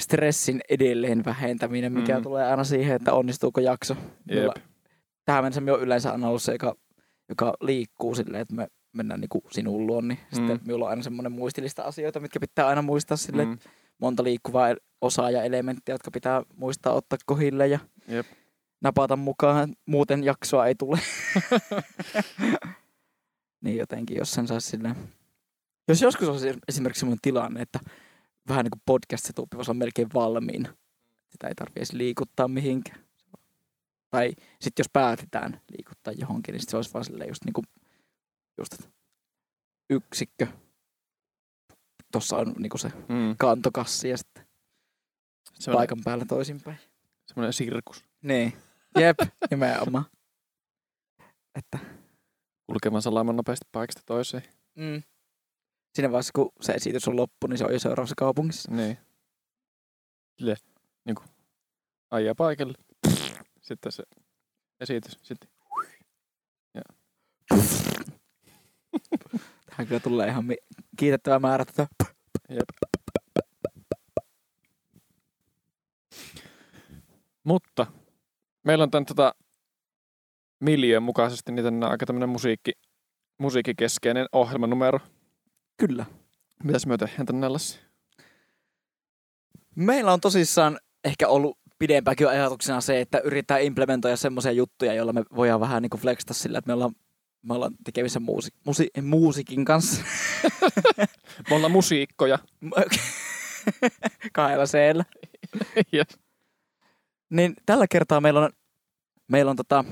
stressin 0.00 0.60
edelleen 0.70 1.24
vähentäminen, 1.24 1.92
mikä 1.92 2.16
Mm. 2.16 2.22
tulee 2.22 2.44
aina 2.50 2.64
siihen, 2.64 2.96
että 2.96 3.12
onnistuuko 3.12 3.60
jakso. 3.60 3.96
Jep. 4.30 4.64
Tähän 5.24 5.44
mennessä 5.44 5.60
me 5.60 5.72
on 5.72 5.80
yleensä 5.80 6.12
aina 6.12 6.28
ollut 6.28 6.42
se, 6.42 6.52
joka, 6.52 6.76
joka 7.28 7.54
liikkuu 7.60 8.14
silleen, 8.14 8.42
että 8.42 8.54
me 8.54 8.68
mennään 8.92 9.20
niinku 9.20 9.42
sinun 9.50 9.86
luon, 9.86 10.08
niin 10.08 10.18
mm. 10.18 10.36
sitten 10.36 10.60
minulla 10.64 10.84
on 10.84 10.90
aina 10.90 11.02
semmoinen 11.02 11.32
muistilista 11.32 11.82
asioita, 11.82 12.20
mitkä 12.20 12.40
pitää 12.40 12.66
aina 12.66 12.82
muistaa 12.82 13.16
sille, 13.16 13.44
mm. 13.44 13.50
Mm. 13.50 13.58
Monta 13.98 14.24
liikkuvaa 14.24 14.68
el- 14.68 14.80
osaa 15.00 15.30
ja 15.30 15.42
elementtiä, 15.42 15.94
jotka 15.94 16.10
pitää 16.10 16.42
muistaa 16.56 16.92
ottaa 16.92 17.18
kohille 17.26 17.66
ja 17.66 17.78
Jep. 18.08 18.26
napata 18.80 19.16
mukaan, 19.16 19.74
muuten 19.86 20.24
jaksoa 20.24 20.66
ei 20.66 20.74
tule. 20.74 20.98
niin 23.64 23.76
jotenkin, 23.76 24.16
jos 24.16 24.32
sen 24.32 24.46
saisi 24.46 24.68
silleen... 24.68 24.96
Jos 25.88 26.02
joskus 26.02 26.28
olisi 26.28 26.54
esimerkiksi 26.68 27.00
semmoinen 27.00 27.22
tilanne, 27.22 27.62
että 27.62 27.80
vähän 28.48 28.64
niin 28.64 28.70
kuin 28.70 28.82
podcast 28.86 29.24
se 29.24 29.32
voisi 29.54 29.70
olla 29.70 29.78
melkein 29.78 30.08
valmiina. 30.14 30.74
Sitä 31.28 31.48
ei 31.48 31.54
tarvitse 31.54 31.98
liikuttaa 31.98 32.48
mihinkään. 32.48 33.04
Tai 34.10 34.32
sitten 34.60 34.82
jos 34.82 34.90
päätetään 34.92 35.60
liikuttaa 35.76 36.12
johonkin, 36.12 36.52
niin 36.52 36.60
sit 36.60 36.68
se 36.68 36.76
olisi 36.76 36.94
vaan 36.94 37.04
silleen 37.04 37.28
just 37.28 37.44
niin 37.44 37.52
kuin 37.52 37.64
just 38.58 38.78
yksikkö. 39.90 40.46
Tuossa 42.12 42.36
on 42.36 42.54
niin 42.58 42.70
kuin 42.70 42.80
se 42.80 42.88
Mm. 42.88 43.36
kantokassi 43.38 44.08
ja 44.08 44.16
sitten 44.18 44.46
Semmoinen, 45.54 45.78
paikan 45.78 46.04
päällä 46.04 46.24
toisinpäin. 46.24 46.78
semmoinen 47.26 47.52
sirkus. 47.52 48.04
Niin. 48.22 48.52
Jep, 48.98 49.16
nimenomaan. 49.50 50.04
Että 51.54 51.78
Kulkevan 52.66 53.02
salaman 53.02 53.36
nopeasti 53.36 53.68
paikasta 53.72 54.02
toiseen. 54.06 54.42
mm. 54.74 55.02
siinä 55.94 56.10
vaiheessa, 56.10 56.30
kun 56.34 56.52
se 56.60 56.72
esitys 56.72 57.08
on 57.08 57.16
loppu, 57.16 57.46
niin 57.46 57.58
se 57.58 57.64
on 57.64 57.72
jo 57.72 57.78
seuraavassa 57.78 58.14
kaupungissa. 58.18 58.70
Niin. 58.72 58.98
Sille, 60.38 60.56
niin 61.04 61.14
kuin, 61.14 61.28
ajaa 62.10 62.34
paikalle. 62.34 62.74
Sitten 63.62 63.92
se 63.92 64.02
esitys. 64.80 65.18
Sitten. 65.22 65.50
Tähän 69.66 69.86
kyllä 69.86 70.00
tulee 70.00 70.28
ihan 70.28 70.44
mi- 70.44 70.56
kiitettävä 70.98 71.38
määrä 71.38 71.64
tätä. 71.64 71.86
Jep. 72.50 72.68
Mutta 77.44 77.86
meillä 78.64 78.82
on 78.82 78.90
tämän 78.90 79.06
tota, 79.06 79.34
miljöön 80.60 81.02
mukaisesti 81.02 81.52
niin 81.52 81.64
tänne 81.64 81.86
aika 81.86 82.06
tämmöinen 82.06 82.28
musiikki, 82.28 82.72
musiikkikeskeinen 83.38 84.26
ohjelmanumero. 84.32 85.00
Kyllä. 85.76 86.06
Mitäs 86.64 86.86
me 86.86 86.96
tehdään 86.96 87.26
tänne 87.26 87.48
Lassi? 87.48 87.80
Meillä 89.74 90.12
on 90.12 90.20
tosissaan 90.20 90.78
ehkä 91.04 91.28
ollut 91.28 91.58
pidempäänkin 91.78 92.28
ajatuksena 92.28 92.80
se, 92.80 93.00
että 93.00 93.18
yritetään 93.18 93.62
implementoida 93.62 94.16
semmoisia 94.16 94.52
juttuja, 94.52 94.94
joilla 94.94 95.12
me 95.12 95.22
voidaan 95.36 95.60
vähän 95.60 95.82
niin 95.82 95.90
kuin 95.90 96.00
flexata 96.00 96.34
sillä, 96.34 96.58
että 96.58 96.68
me 96.68 96.72
ollaan, 96.72 96.92
me 97.42 97.54
ollaan 97.54 97.74
tekemissä 97.84 98.20
muusi, 98.20 98.50
musi, 98.66 98.90
muusikin 99.02 99.64
kanssa. 99.64 100.02
Me 101.50 101.56
ollaan 101.56 101.72
musiikkoja. 101.72 102.38
Kahdella 104.32 104.66
seellä. 104.66 105.04
yes. 105.94 106.18
Niin 107.30 107.54
tällä 107.66 107.86
kertaa 107.90 108.20
meillä 108.20 108.40
on, 108.40 108.50
meillä 109.28 109.50
on 109.50 109.56
tota, 109.56 109.84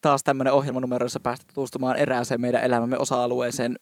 taas 0.00 0.24
tämmöinen 0.24 0.52
ohjelmanumero, 0.52 1.04
jossa 1.04 1.20
päästä 1.20 1.46
tutustumaan 1.48 1.96
erääseen 1.96 2.40
meidän 2.40 2.64
elämämme 2.64 2.98
osa-alueeseen 2.98 3.76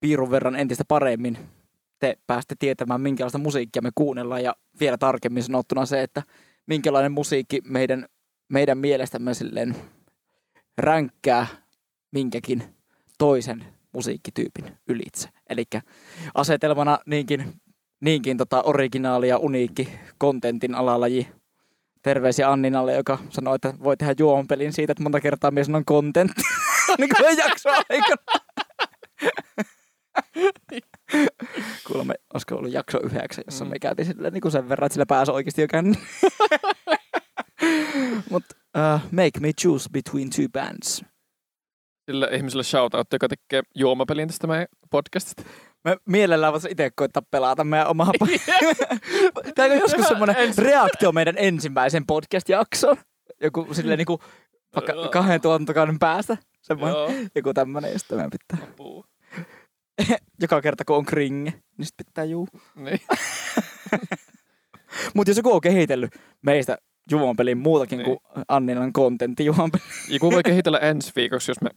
piirun 0.00 0.30
verran 0.30 0.56
entistä 0.56 0.84
paremmin. 0.88 1.38
Te 1.98 2.18
pääste 2.26 2.54
tietämään, 2.58 3.00
minkälaista 3.00 3.38
musiikkia 3.38 3.82
me 3.82 3.90
kuunnellaan 3.94 4.42
ja 4.42 4.54
vielä 4.80 4.98
tarkemmin 4.98 5.42
sanottuna 5.42 5.86
se, 5.86 6.02
että 6.02 6.22
minkälainen 6.66 7.12
musiikki 7.12 7.60
meidän, 7.64 8.06
meidän 8.48 8.78
mielestämme 8.78 9.34
silleen 9.34 9.76
ränkkää 10.78 11.46
minkäkin 12.12 12.62
toisen 13.18 13.64
musiikkityypin 13.92 14.64
ylitse. 14.88 15.28
Eli 15.50 15.64
asetelmana 16.34 16.98
niinkin, 17.06 17.52
niinkin 18.00 18.36
tota 18.36 18.62
originaali 18.62 19.28
ja 19.28 19.38
uniikki 19.38 19.88
kontentin 20.18 20.74
alalaji 20.74 21.28
terveisiä 22.02 22.50
Anninalle, 22.52 22.94
joka 22.94 23.18
sanoi, 23.30 23.54
että 23.54 23.74
voi 23.82 23.96
tehdä 23.96 24.14
juompelin 24.18 24.72
siitä, 24.72 24.92
että 24.92 25.02
monta 25.02 25.20
kertaa 25.20 25.50
mies 25.50 25.68
on 25.68 25.84
content. 25.84 26.32
niin 26.98 27.10
kuin 27.16 27.38
jakso 27.38 27.68
aikana. 27.70 28.22
Kuulemma, 31.86 32.12
olisiko 32.34 32.54
ollut 32.56 32.72
jakso 32.72 33.00
yhdeksän, 33.02 33.44
jossa 33.46 33.64
Mm. 33.64 33.70
me 33.70 33.78
käytiin 33.78 34.06
sille, 34.06 34.30
niin 34.30 34.40
kuin 34.40 34.52
sen 34.52 34.68
verran, 34.68 34.86
että 34.86 34.94
sillä 34.94 35.06
pääsi 35.06 35.32
oikeasti 35.32 35.62
jo. 35.62 35.66
Mutta 38.30 38.56
uh, 38.76 39.00
make 39.12 39.40
me 39.40 39.52
choose 39.52 39.88
between 39.92 40.30
two 40.30 40.44
bands. 40.52 41.04
Sille 42.10 42.28
ihmiselle 42.32 42.64
shoutout, 42.64 43.12
joka 43.12 43.28
tekee 43.28 43.62
juomapelin 43.74 44.28
tästä 44.28 44.46
meidän 44.46 44.66
podcastista. 44.90 45.42
Mä 45.84 45.96
mielellään 46.06 46.52
voisin 46.52 46.70
itse 46.70 46.90
koittaa 46.96 47.22
pelata 47.30 47.64
meidän 47.64 47.86
omaa... 47.88 48.12
Täällä 49.54 49.74
on 49.74 49.80
joskus 49.80 50.08
semmoinen 50.08 50.36
reaktio 50.58 51.12
meidän 51.12 51.34
ensimmäisen 51.38 52.06
podcast-jaksoon. 52.06 52.96
Joku 53.40 53.74
silleen 53.74 53.98
niinku 53.98 54.20
vaikka 54.74 55.08
kahden 55.12 55.40
tuotantokauden 55.40 55.98
päästä. 55.98 56.36
Semmoinen 56.62 56.96
Joo. 56.96 57.12
joku 57.34 57.54
tämmönen, 57.54 57.92
ja 57.92 57.98
sitten 57.98 58.18
meidän 58.18 58.30
pitää. 58.30 58.66
Joka 60.42 60.60
kerta 60.60 60.84
kun 60.84 60.96
on 60.96 61.04
kringe, 61.04 61.50
niin 61.76 61.86
sitten 61.86 62.06
pitää 62.06 62.24
juu. 62.24 62.48
Niin. 62.74 63.00
Mutta 65.14 65.30
jos 65.30 65.36
joku 65.36 65.52
on 65.52 65.60
kehitellyt 65.60 66.12
meistä 66.42 66.78
juompelin 67.10 67.58
muutakin 67.58 67.98
Niin. 67.98 68.04
kuin 68.04 68.18
Anninan 68.48 68.92
kontentti 68.92 69.44
juompeli. 69.44 69.82
Joku 70.08 70.32
voi 70.32 70.42
kehitellä 70.42 70.78
ensi 70.78 71.12
viikoksi, 71.16 71.50
jos 71.50 71.60
me, 71.60 71.70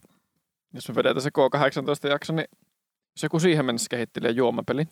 jos 0.74 0.88
me 0.88 0.94
vedetään 0.94 1.22
se 1.22 1.30
K18 1.30 2.08
jakso, 2.08 2.32
niin 2.32 2.48
jos 3.16 3.22
joku 3.22 3.40
siihen 3.40 3.64
mennessä 3.64 3.88
kehittelee 3.90 4.30
juomapelin, 4.30 4.88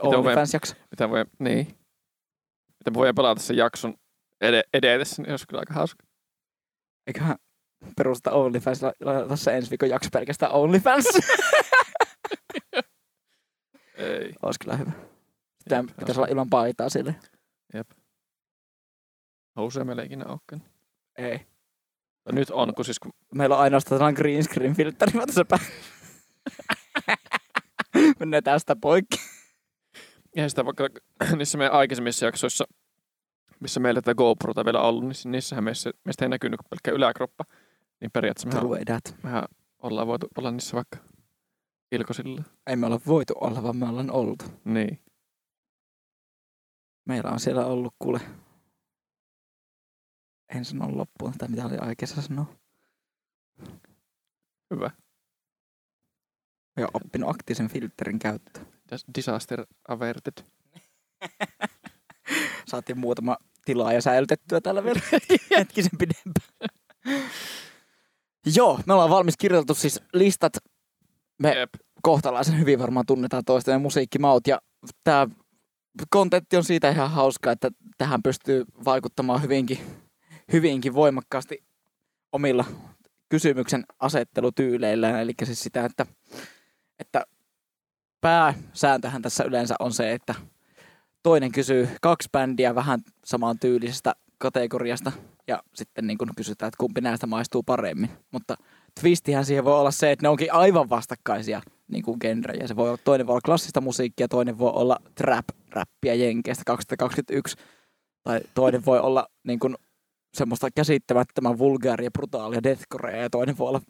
OnlyFans-jakso. 0.00 0.74
mitä 0.90 1.10
voi, 1.10 1.24
niin, 1.38 1.66
mitä 2.78 2.94
voi 2.94 3.12
pelata 3.12 3.40
sen 3.40 3.56
jakson 3.56 3.94
ed- 4.40 4.68
edetessä, 4.74 5.22
niin 5.22 5.30
olisi 5.30 5.46
kyllä 5.46 5.60
aika 5.60 5.74
hauska. 5.74 6.06
Eiköhän 7.06 7.36
perusta 7.96 8.32
OnlyFans, 8.32 8.82
laiteta 9.00 9.36
se 9.36 9.56
ensi 9.56 9.70
viikon 9.70 9.88
jakso 9.88 10.08
pelkästään 10.12 10.52
OnlyFans. 10.52 11.04
Ei. 13.96 14.32
Olisi 14.42 14.58
kyllä 14.58 14.76
hyvä. 14.76 14.92
Sitä 15.62 15.76
Jep, 15.76 15.86
pitäisi 15.98 16.20
olla 16.20 16.30
ilman 16.30 16.50
paitaa 16.50 16.88
sille. 16.88 17.14
Housuja 19.56 19.84
meillä 19.84 20.02
ei 20.02 20.06
ikinä 20.06 20.24
olekaan. 20.24 20.62
Ei. 21.18 21.46
Tai 22.26 22.34
nyt 22.34 22.50
on, 22.50 22.74
kun 22.74 22.84
siis 22.84 22.98
kun 22.98 23.12
Meillä 23.34 23.54
on 23.54 23.62
ainoastaan 23.62 23.98
sellainen 23.98 24.20
green 24.20 24.44
screen 24.44 24.76
filtteri 24.76 25.12
tässä 25.12 25.44
päin. 25.44 25.62
Mennään 28.20 28.42
tästä 28.42 28.76
poikki. 28.76 29.16
Eihän 30.36 30.50
sitä 30.50 30.64
vaikka 30.64 30.88
niissä 31.36 31.58
meidän 31.58 31.74
aikaisemmissa 31.74 32.26
jaksoissa, 32.26 32.64
missä 33.60 33.80
meillä 33.80 34.02
tätä 34.02 34.14
GoProta 34.14 34.64
vielä 34.64 34.80
ollut, 34.80 35.04
niin 35.04 35.14
niissähän 35.24 35.64
meissä, 35.64 35.90
meistä 36.04 36.24
ei 36.24 36.28
näkynyt 36.28 36.58
kuin 36.60 36.66
pelkkä 36.70 36.90
yläkroppa. 36.90 37.44
Niin 38.00 38.10
periaatteessa 38.10 38.60
mehän, 38.60 39.00
mehän 39.22 39.44
ollaan 39.82 40.06
voitu 40.06 40.26
olla 40.38 40.50
niissä 40.50 40.74
vaikka 40.76 40.98
ilkosilla. 41.92 42.42
Ei 42.66 42.76
me 42.76 42.86
olla 42.86 43.00
voitu 43.06 43.34
olla, 43.40 43.62
vaan 43.62 43.76
me 43.76 43.88
ollaan 43.88 44.10
oltu. 44.10 44.44
Niin. 44.64 45.00
Meillä 47.04 47.30
on 47.30 47.40
siellä 47.40 47.66
ollut 47.66 47.94
kuule. 47.98 48.20
En 50.54 50.64
sano 50.64 50.96
loppuun 50.96 51.32
tai 51.38 51.48
mitä 51.48 51.66
oli 51.66 51.76
aikeissa 51.76 52.22
sanoa. 52.22 52.46
Hyvä. 54.74 54.90
Ja 56.76 56.88
oppinut 56.94 57.30
aktiivisen 57.30 57.68
filterin 57.68 58.18
käyttö. 58.18 58.60
Dis- 58.60 59.14
Disaster 59.14 59.66
averted. 59.88 60.44
Saatiin 62.68 62.98
muutama 62.98 63.36
tilaa 63.64 63.92
ja 63.92 64.02
säilytettyä 64.02 64.60
tällä 64.60 64.84
vielä 64.84 65.00
hetkisen 65.58 65.98
pidempään. 65.98 66.70
Joo, 68.56 68.80
me 68.86 68.92
ollaan 68.92 69.10
valmis 69.10 69.36
kirjoitettu 69.36 69.74
siis 69.74 70.00
listat. 70.12 70.52
Me 71.42 71.54
Jep. 71.54 71.74
kohtalaisen 72.02 72.58
hyvin 72.60 72.78
varmaan 72.78 73.06
tunnetaan 73.06 73.44
toistemme 73.44 73.78
musiikkimaut 73.78 74.46
ja 74.46 74.58
tämä 75.04 75.26
kontentti 76.10 76.56
on 76.56 76.64
siitä 76.64 76.90
ihan 76.90 77.10
hauska, 77.10 77.52
että 77.52 77.70
tähän 77.98 78.22
pystyy 78.22 78.64
vaikuttamaan 78.84 79.42
hyvinkin, 79.42 79.78
hyvinkin 80.52 80.94
voimakkaasti 80.94 81.62
omilla 82.32 82.64
kysymyksen 83.28 83.84
asettelutyyleillään. 83.98 85.20
Eli 85.20 85.32
siis 85.44 85.62
sitä, 85.62 85.84
että, 85.84 86.06
että 86.98 87.26
pääsääntöhän 88.20 89.22
tässä 89.22 89.44
yleensä 89.44 89.74
on 89.78 89.92
se, 89.92 90.12
että 90.12 90.34
toinen 91.22 91.52
kysyy 91.52 91.88
kaksi 92.02 92.28
bändiä 92.32 92.74
vähän 92.74 93.00
samaan 93.24 93.58
tyylisestä 93.58 94.14
kategoriasta 94.38 95.12
ja 95.46 95.62
sitten 95.74 96.06
niin 96.06 96.18
kun 96.18 96.28
kysytään, 96.36 96.68
että 96.68 96.78
kumpi 96.78 97.00
näistä 97.00 97.26
maistuu 97.26 97.62
paremmin. 97.62 98.10
Mutta 98.32 98.56
twistihän 99.00 99.44
siihen 99.44 99.64
voi 99.64 99.80
olla 99.80 99.90
se, 99.90 100.12
että 100.12 100.24
ne 100.24 100.28
onkin 100.28 100.52
aivan 100.52 100.90
vastakkaisia 100.90 101.60
niin 101.88 102.02
kuin 102.02 102.16
genrejä. 102.20 102.66
Se 102.66 102.76
voi 102.76 102.88
olla, 102.88 102.98
toinen 103.04 103.26
voi 103.26 103.32
olla 103.32 103.40
klassista 103.40 103.80
musiikkia, 103.80 104.28
toinen 104.28 104.58
voi 104.58 104.72
olla 104.74 104.98
trap-räppiä 105.14 106.14
Jenkeistä 106.14 106.62
2021. 106.66 107.56
Tai 108.22 108.40
toinen 108.54 108.84
voi 108.84 108.98
olla 108.98 109.26
niin 109.44 109.58
kuin, 109.58 109.76
semmoista 110.36 110.70
käsittämättömän 110.70 111.58
vulgaaria, 111.58 112.10
brutaalia 112.10 112.62
deathcorea 112.62 113.16
ja 113.22 113.30
toinen 113.30 113.58
voi 113.58 113.68
olla 113.68 113.80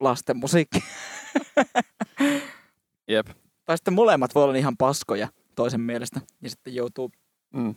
lasten 0.00 0.36
musiikki. 0.36 0.78
Jep. 3.08 3.26
tai 3.64 3.76
sitten 3.78 3.94
molemmat 3.94 4.34
voi 4.34 4.44
olla 4.44 4.54
ihan 4.54 4.76
paskoja 4.76 5.28
toisen 5.54 5.80
mielestä. 5.80 6.20
Ja 6.42 6.50
sitten 6.50 6.74
joutuu, 6.74 7.10
Mm. 7.54 7.74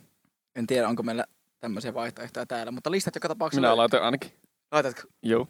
en 0.55 0.67
tiedä 0.67 0.87
onko 0.87 1.03
meillä 1.03 1.25
tämmöisiä 1.59 1.93
vaihtoehtoja 1.93 2.45
täällä, 2.45 2.71
mutta 2.71 2.91
listat 2.91 3.15
joka 3.15 3.27
tapauksessa. 3.27 3.61
Minä 3.61 3.77
laitoin 3.77 4.03
ainakin. 4.03 4.31
Laitatko? 4.71 5.01
Joo. 5.23 5.47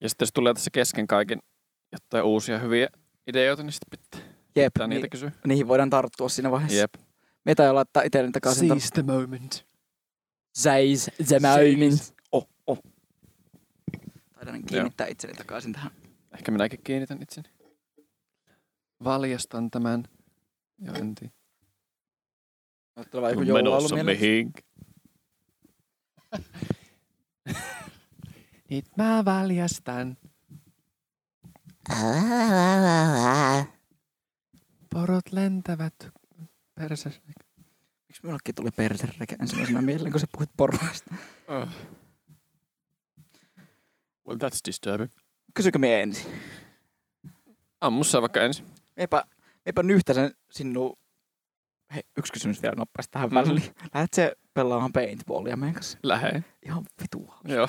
Ja 0.00 0.08
sitten 0.08 0.26
jos 0.26 0.32
tulee 0.32 0.54
tässä 0.54 0.70
kesken 0.72 1.06
kaiken 1.06 1.38
jotain 1.92 2.24
uusia 2.24 2.58
hyviä 2.58 2.88
ideoita, 3.26 3.62
niin 3.62 3.72
sitten 3.72 3.98
pitää, 4.10 4.28
Jep, 4.56 4.72
pitää 4.74 4.86
ni- 4.86 4.94
niitä 4.94 5.08
kysyä. 5.08 5.32
niihin 5.46 5.68
voidaan 5.68 5.90
tarttua 5.90 6.28
siinä 6.28 6.50
vaiheessa. 6.50 6.78
Jep. 6.78 6.94
Mitä 7.44 7.62
jo 7.62 7.74
laittaa 7.74 8.02
itselleni 8.02 8.32
takaisin. 8.32 8.68
Seize 8.68 8.88
the 8.94 9.02
moment. 9.02 9.66
Seis 10.54 11.10
the 11.28 11.38
moment. 11.38 12.14
Oh, 12.32 12.48
oh. 12.66 12.78
Taidan 14.34 14.62
kiinnittää 14.62 15.06
itseni 15.06 15.34
takaisin 15.34 15.72
tähän. 15.72 15.90
Ehkä 16.34 16.52
minäkin 16.52 16.80
kiinnitän 16.84 17.22
itseni. 17.22 17.48
Valjastan 19.04 19.70
tämän. 19.70 20.04
Ja 20.78 20.92
en 20.92 21.14
tiedä. 21.14 21.32
Tulee 23.10 23.22
vaan 23.22 23.32
joku 23.32 23.42
joululaulu 23.42 23.88
mieleen. 23.88 24.06
mihinkä. 24.18 24.62
Nyt 28.70 28.86
mä 28.96 29.24
valjastan. 29.24 30.16
Porot 34.94 35.32
lentävät 35.32 36.19
persessä. 36.80 37.20
Miksi 38.08 38.22
minullekin 38.22 38.54
tuli 38.54 38.70
perserekä 38.70 39.36
ensimmäisenä 39.40 39.82
mieleen, 39.82 40.12
kun 40.12 40.20
sä 40.20 40.26
puhuit 40.32 40.50
porvaista? 40.56 41.14
Oh. 41.48 41.68
Well, 44.28 44.38
that's 44.38 44.58
disturbing. 44.66 45.10
Kysykö 45.54 45.78
me 45.78 46.02
ensin? 46.02 46.32
Ammu 47.80 48.04
sä 48.04 48.20
vaikka 48.20 48.40
ensin. 48.42 48.66
Eipä, 48.96 49.24
eipä 49.66 49.82
nyhtäsen 49.82 50.34
sinun... 50.50 50.96
Hei, 51.94 52.02
yksi 52.18 52.32
kysymys 52.32 52.62
vielä 52.62 52.74
nopeasti 52.76 53.12
tähän 53.12 53.28
Mhm. 53.28 53.36
mm-hmm. 53.38 53.50
väliin. 53.50 53.74
Lähdet 53.94 54.12
se 54.14 54.32
pelaamaan 54.54 54.92
paintballia 54.92 55.56
meidän 55.56 55.74
kanssa? 55.74 55.98
Lähein. 56.02 56.44
Ihan 56.66 56.84
vitua. 57.02 57.40
Joo. 57.44 57.68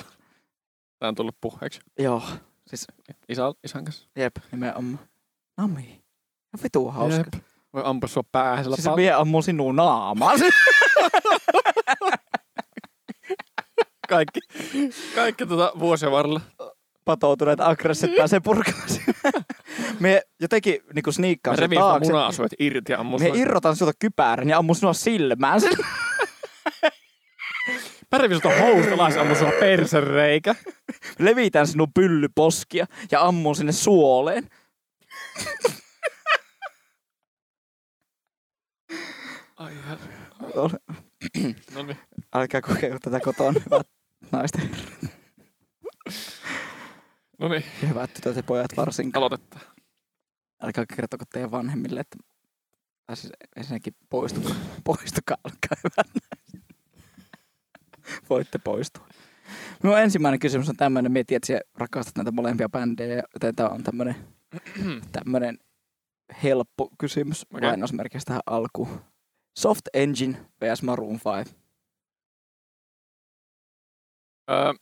Tää 0.98 1.08
on 1.08 1.14
tullut 1.14 1.36
puheeksi. 1.40 1.80
Joo, 1.98 2.22
siis 2.66 2.86
Isä, 3.28 3.42
isän 3.64 3.84
kanssa. 3.84 4.08
jep, 4.16 4.36
nimenomaan. 4.52 5.08
Nami. 5.56 5.82
Ihan 5.82 6.62
vitua 6.62 6.92
hauska. 6.92 7.18
Jep. 7.34 7.44
Voi 7.74 7.82
ampua 7.84 8.08
sua 8.08 8.22
päähän 8.32 8.64
sillä 8.64 8.76
Siis 8.76 8.86
pal- 8.86 8.96
mie 8.96 9.12
ammuu 9.12 9.42
sinun 9.42 9.76
naamaan. 9.76 10.40
kaikki, 14.08 14.40
kaikki 15.14 15.46
tota 15.46 15.72
vuosien 15.78 16.12
varrella. 16.12 16.40
Patoutuneet 17.04 17.60
aggressit 17.60 18.16
pääsee 18.16 18.40
purkamaan. 18.40 18.88
mie 20.00 20.22
jotenkin 20.40 20.78
niinku 20.94 21.08
Mä 21.10 21.12
sniikkaan 21.12 21.56
sen 21.56 21.62
revin 21.62 21.78
sun 21.78 21.88
taakse. 21.88 22.12
munasuet 22.12 22.52
irti 22.58 22.92
ja 22.92 22.98
ammun 23.00 23.20
sua. 23.20 23.28
irrotan 23.34 23.76
sinulta 23.76 23.96
kypärän 23.98 24.48
ja 24.48 24.58
ammun 24.58 24.76
sinua 24.76 24.92
silmään. 24.92 25.60
sen. 25.60 25.72
Mä 28.12 28.18
revin 28.18 28.40
sulta 28.42 28.56
houstolaisen 28.60 29.20
ammun 29.20 29.36
sua 29.36 29.50
persereikä. 29.60 30.54
Levitän 31.18 31.66
sinun 31.66 31.92
pyllyposkia 31.94 32.86
ja 33.10 33.22
ammun 33.22 33.56
sinne 33.56 33.72
suoleen. 33.72 34.48
Ai. 39.62 39.72
Ole- 40.54 40.80
No 41.74 41.82
niin. 41.82 41.98
Älkää 42.34 42.60
kokeilla 42.60 42.98
tätä 42.98 43.20
kotona, 43.20 43.60
hyvät 43.64 43.86
naiset 44.32 44.60
No 47.38 47.48
niin. 47.48 47.64
hyvät 47.88 48.14
tytöt 48.14 48.36
ja 48.36 48.42
pojat 48.42 48.76
varsinkin. 48.76 49.16
Aloitetaan. 49.18 49.62
Älkää 50.62 50.84
kertoko 50.96 51.24
teidän 51.32 51.50
vanhemmille, 51.50 52.00
että 52.00 52.18
Tai 53.06 53.16
siis 53.16 53.32
ensinnäkin 53.56 53.94
poistukaa, 54.10 54.54
poistukaa, 54.84 55.36
olkaa 55.44 55.76
hyvät. 55.84 56.22
Voitte 58.30 58.58
poistua. 58.58 59.06
Minun 59.82 59.98
ensimmäinen 59.98 60.40
kysymys 60.40 60.68
on 60.68 60.76
tämmöinen, 60.76 61.12
mietin, 61.12 61.36
että 61.36 61.60
rakastat 61.74 62.16
näitä 62.16 62.30
molempia 62.32 62.68
bändejä, 62.68 63.22
joten 63.34 63.54
tämä 63.56 63.68
on 63.68 63.82
tämmöinen, 63.82 64.16
tämmöinen 65.12 65.58
helppo 66.42 66.90
kysymys 66.98 67.46
okay. 67.54 67.68
lainausmerkeistä 67.68 68.28
tähän 68.28 68.42
alkuun. 68.46 69.11
Soft 69.58 69.88
Engine 69.94 70.46
vs 70.60 70.82
Maroon 70.82 71.20
5. 71.38 71.56
Öö, 74.50 74.72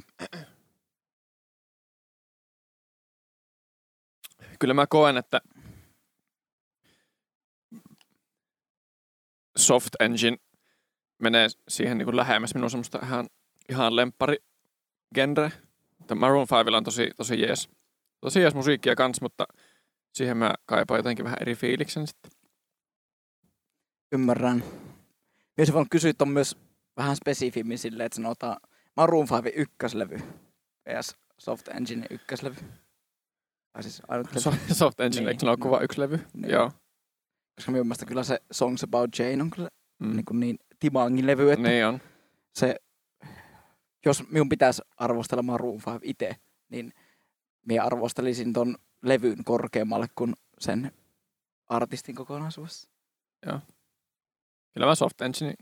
kyllä 4.58 4.74
mä 4.74 4.86
koen, 4.86 5.16
että 5.16 5.40
Soft 9.58 9.94
Engine 10.00 10.36
menee 11.22 11.48
siihen 11.68 11.98
niin 11.98 12.06
kuin 12.06 12.16
lähemmäs 12.16 12.54
minun 12.54 12.70
semmoista 12.70 12.98
ihan, 13.02 13.26
ihan 13.68 13.96
lemppari 13.96 14.36
genre. 15.14 15.52
Maroon 16.14 16.46
5 16.64 16.76
on 16.76 16.84
tosi, 16.84 17.10
tosi 17.16 17.40
jees. 17.40 17.68
Tosi 18.20 18.40
jees 18.40 18.54
musiikkia 18.54 18.96
kans, 18.96 19.20
mutta 19.20 19.46
siihen 20.14 20.36
mä 20.36 20.54
kaipaan 20.66 20.98
jotenkin 20.98 21.24
vähän 21.24 21.38
eri 21.40 21.54
fiiliksen 21.54 22.06
sitten. 22.06 22.39
Ymmärrän. 24.12 24.64
Mies 25.56 25.72
voinut 25.72 25.88
kysyä 25.90 26.12
on 26.20 26.28
myös 26.28 26.56
vähän 26.96 27.16
spesifimmin 27.16 27.78
silleen, 27.78 28.06
että 28.06 28.16
sanotaan 28.16 28.56
Maroon 28.96 29.26
5 29.44 29.56
ykköslevy 29.58 30.20
vs 30.88 31.16
Soft 31.38 31.68
Engine 31.68 32.06
ykköslevy. 32.10 32.56
Tai 33.72 33.82
siis 33.82 34.02
ainut 34.08 34.26
levy. 34.30 34.40
So- 34.40 34.74
Soft 34.74 35.00
Engine, 35.00 35.20
Niin. 35.20 35.28
eikö 35.28 35.40
se 35.40 35.48
ole 35.48 35.56
kuva 35.56 35.80
yksi 35.80 36.00
levy? 36.00 36.18
Niin. 36.34 36.50
Joo. 36.50 36.70
Koska 37.54 37.72
minun 37.72 37.86
mielestä 37.86 38.06
kyllä 38.06 38.22
se 38.22 38.40
Songs 38.52 38.84
About 38.84 39.18
Jane 39.18 39.42
on 39.42 39.50
kyllä 39.50 39.68
Mm. 39.98 40.16
niin, 40.16 40.24
kuin 40.24 40.40
niin 40.40 40.58
timangin 40.80 41.26
levy, 41.26 41.52
että 41.52 41.68
Niin 41.68 41.86
on. 41.86 42.00
se, 42.54 42.76
jos 44.06 44.28
minun 44.30 44.48
pitäisi 44.48 44.82
arvostella 44.96 45.42
Maroon 45.42 45.80
5 45.86 46.00
itse, 46.02 46.36
niin 46.68 46.92
minä 47.66 47.84
arvostelisin 47.84 48.52
ton 48.52 48.76
levyn 49.02 49.44
korkeammalle 49.44 50.06
kuin 50.14 50.34
sen 50.58 50.92
artistin 51.68 52.14
kokonaisuudessa. 52.14 52.88
Kyllä 54.74 54.86
mä 54.86 54.94
Soft 54.94 55.20
Engine 55.20 55.54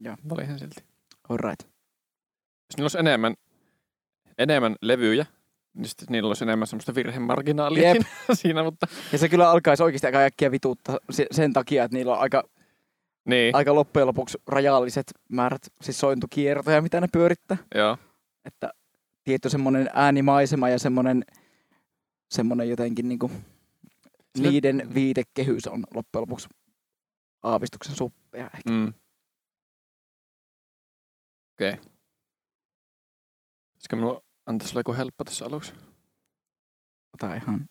Joo. 0.00 0.16
valitsen 0.30 0.58
silti. 0.58 0.84
Alright. 1.28 1.60
Jos 1.62 2.76
niillä 2.76 2.84
olisi 2.84 2.98
enemmän, 2.98 3.34
enemmän 4.38 4.76
levyjä, 4.82 5.26
niin 5.74 5.88
sitten 5.88 6.06
niillä 6.10 6.28
olisi 6.28 6.44
enemmän 6.44 6.66
semmoista 6.68 6.94
virhemarginaalia 6.94 7.88
Jep. 7.94 8.02
siinä, 8.32 8.62
mutta 8.62 8.86
Ja 9.12 9.18
se 9.18 9.28
kyllä 9.28 9.50
alkaisi 9.50 9.82
oikeasti 9.82 10.06
aika 10.06 10.18
äkkiä 10.18 10.50
vituutta 10.50 11.00
se- 11.10 11.26
sen 11.30 11.52
takia, 11.52 11.84
että 11.84 11.96
niillä 11.96 12.12
on 12.14 12.20
aika, 12.20 12.44
niin, 13.24 13.54
aika 13.56 13.74
loppujen 13.74 14.06
lopuksi 14.06 14.38
rajalliset 14.46 15.06
määrät 15.28 15.62
siis 15.82 16.00
sointukiertoja, 16.00 16.82
mitä 16.82 17.00
ne 17.00 17.06
pyörittää. 17.12 17.56
joo. 17.74 17.98
Että 18.44 18.70
tietty 19.24 19.50
semmoinen 19.50 19.90
äänimaisema 19.94 20.68
ja 20.68 20.78
semmoinen, 20.78 21.24
semmoinen 22.30 22.68
jotenkin 22.68 23.08
niinku, 23.08 23.30
niiden 24.38 24.94
viitekehys 24.94 25.66
on 25.66 25.84
loppujen 25.94 26.20
lopuksi 26.22 26.48
aavistuksen 27.42 27.96
suppea. 27.96 28.50
ehkä. 28.54 28.70
Mm. 28.70 28.88
Okei. 31.54 31.70
Okay. 31.70 31.84
Pitäisikö 33.72 33.96
minua 33.96 34.22
antaa 34.46 34.68
sulle 34.68 34.80
joku 34.80 34.94
helppo 34.94 35.24
tässä 35.24 35.46
aluksi? 35.46 35.72
Tai 37.18 37.36
ihan 37.36 37.68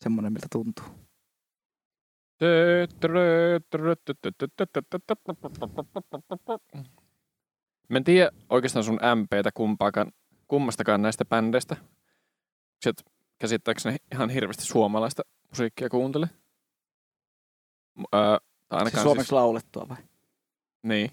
semmoinen, 0.00 0.32
miltä 0.32 0.46
tuntuu. 0.52 0.84
Mä 7.88 7.96
en 7.96 8.04
tiedä 8.04 8.30
oikeastaan 8.48 8.84
sun 8.84 9.00
MPtä 9.14 9.50
kumpaakaan, 9.54 10.12
kummastakaan 10.48 11.02
näistä 11.02 11.24
bändeistä. 11.24 11.76
Sä 12.84 12.90
et 12.90 13.04
käsittääkseni 13.38 13.96
ihan 14.12 14.30
hirveästi 14.30 14.64
suomalaista 14.64 15.22
musiikkia 15.50 15.88
kuuntele. 15.88 16.26
Öö, 18.14 18.20
tai 18.74 18.80
Siis 18.80 18.94
ainakaan 18.94 19.02
suomeksi 19.04 19.32
laulettua 19.32 19.88
vai? 19.88 19.96
Niin. 20.82 21.10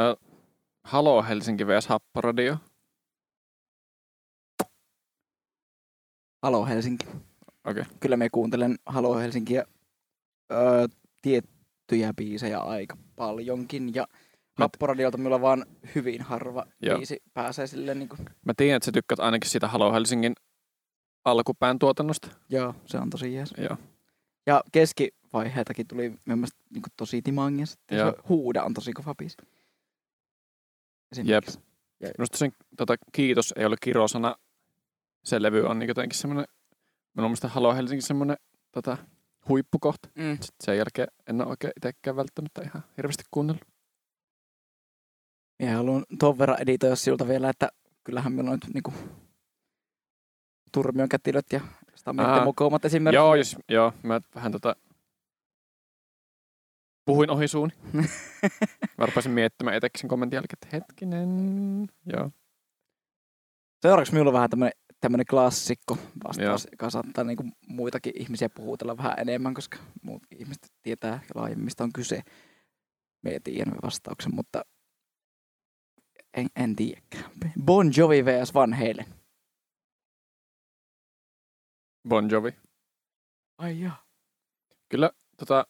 Ö, 0.00 0.16
Halo 0.84 1.22
Helsinki 1.22 1.66
vs 1.66 1.86
Happoradio. 1.86 2.56
Halo 6.42 6.66
Helsinki. 6.66 7.06
Okei. 7.64 7.84
Kyllä 8.00 8.16
me 8.16 8.28
kuuntelen 8.30 8.78
Halo 8.86 9.18
Helsinkiä 9.18 9.64
öö, 10.52 10.86
tiettyjä 11.22 12.12
biisejä 12.16 12.58
aika 12.58 12.96
paljonkin. 13.16 13.94
Ja 13.94 14.06
Happoradiolta 14.58 15.18
minulla 15.18 15.40
vaan 15.40 15.66
hyvin 15.94 16.22
harva 16.22 16.66
Joo. 16.82 16.96
biisi 16.96 17.22
pääsee 17.34 17.66
silleen 17.66 17.98
niin 17.98 18.08
kuin, 18.08 18.20
Mä 18.46 18.52
tiedän, 18.56 18.76
että 18.76 18.84
sä 18.84 18.92
tykkäät 18.92 19.20
ainakin 19.20 19.50
siitä 19.50 19.68
Halo 19.68 19.92
Helsingin 19.92 20.32
alkupään 21.24 21.78
tuotannosta. 21.78 22.28
joo, 22.48 22.74
se 22.86 22.98
on 22.98 23.10
tosi 23.10 23.34
jees. 23.34 23.54
Joo. 23.58 23.76
Ja 24.46 24.62
keskivaiheetakin 25.30 25.86
tuli 25.86 26.08
minun 26.08 26.38
mielestä 26.38 26.58
niin 26.70 26.82
kuin 26.82 26.92
tosi 26.96 27.22
timangia 27.22 27.66
sitten. 27.66 27.98
Joo. 27.98 28.10
Se 28.10 28.16
huuda 28.28 28.64
on 28.64 28.74
tosi 28.74 28.92
kova 28.92 29.14
biisi. 29.14 29.36
Esimerkiksi. 31.12 31.60
Minusta 32.18 32.38
sen 32.38 32.52
tota, 32.76 32.96
kiitos 33.12 33.54
ei 33.56 33.64
ole 33.64 33.76
kirosana. 33.80 34.36
Se 35.24 35.42
levy 35.42 35.66
on 35.66 35.78
niin 35.78 35.88
jotenkin 35.88 36.18
semmoinen, 36.18 36.46
minun 37.14 37.30
mielestä 37.30 37.48
Halo 37.48 37.74
Helsingin 37.74 38.02
semmoinen 38.02 38.36
tota, 38.72 38.96
huippukohta. 39.48 40.08
Mm. 40.14 40.30
Sitten 40.30 40.64
sen 40.64 40.76
jälkeen 40.76 41.08
en 41.26 41.40
ole 41.40 41.50
oikein 41.50 41.72
itsekään 41.76 42.16
välttämättä 42.16 42.62
ihan 42.62 42.84
hirveästi 42.96 43.24
kuunnellut. 43.30 43.64
Ja 45.58 45.76
haluan 45.76 46.04
tuon 46.18 46.38
verran 46.38 46.62
editoida 46.62 46.96
siltä 46.96 47.28
vielä, 47.28 47.50
että 47.50 47.68
kyllähän 48.04 48.32
meillä 48.32 48.50
on 48.50 48.58
nyt 48.64 48.74
niinku 48.74 48.92
turmion 50.72 51.08
kätilöt 51.08 51.46
ja 51.52 51.60
Aa. 51.60 51.70
stamitten 51.94 52.44
mukoumat 52.44 52.84
esimerkiksi. 52.84 53.16
Joo, 53.16 53.34
jos, 53.34 53.56
joo, 53.68 53.92
mä 54.02 54.20
vähän 54.34 54.52
tota, 54.52 54.76
puhuin 57.10 57.30
ohi 57.30 57.48
suuni. 57.48 57.72
Mä 58.98 59.06
rupesin 59.06 59.32
miettimään 59.32 59.76
etekin 59.76 60.00
sen 60.00 60.08
kommentin 60.08 60.36
jälkeen, 60.36 60.58
että 60.62 60.76
hetkinen, 60.76 61.28
joo. 62.06 62.30
Seuraavaksi 63.82 64.12
minulla 64.12 64.28
on 64.28 64.34
vähän 64.34 64.50
tämmönen, 64.50 64.72
tämmönen 65.00 65.26
klassikko 65.26 65.98
vastaus, 66.24 66.64
Joo. 66.64 66.70
joka 66.72 66.90
saattaa 66.90 67.24
niinku 67.24 67.44
muitakin 67.68 68.12
ihmisiä 68.16 68.48
puhutella 68.48 68.96
vähän 68.96 69.14
enemmän, 69.18 69.54
koska 69.54 69.78
muut 70.02 70.22
ihmiset 70.30 70.72
tietää 70.82 71.20
laajemmin, 71.34 71.64
mistä 71.64 71.84
on 71.84 71.92
kyse. 71.92 72.22
Me 73.22 73.30
ei 73.30 73.40
tiedä 73.40 73.70
vastauksen, 73.82 74.34
mutta 74.34 74.64
en, 76.36 76.46
en 76.56 76.76
tiedäkään. 76.76 77.30
Bon 77.64 77.90
Jovi 77.96 78.24
vs 78.24 78.54
Van 78.54 78.74
Halen. 78.74 79.06
Bon 82.08 82.30
Jovi. 82.30 82.54
Ai 83.58 83.80
jaa. 83.80 84.04
Kyllä, 84.88 85.10
tota, 85.36 85.66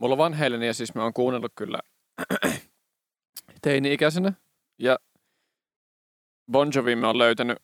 mulla 0.00 0.14
on 0.14 0.18
Van 0.18 0.34
Halen 0.34 0.62
ja 0.62 0.74
siis 0.74 0.94
mä 0.94 1.02
oon 1.02 1.14
kuunnellut 1.14 1.52
kyllä 1.54 1.80
teini-ikäisenä. 3.62 4.32
Ja 4.78 4.98
Bon 6.52 6.70
Jovi 6.74 6.96
mä 6.96 7.06
oon 7.06 7.18
löytänyt 7.18 7.58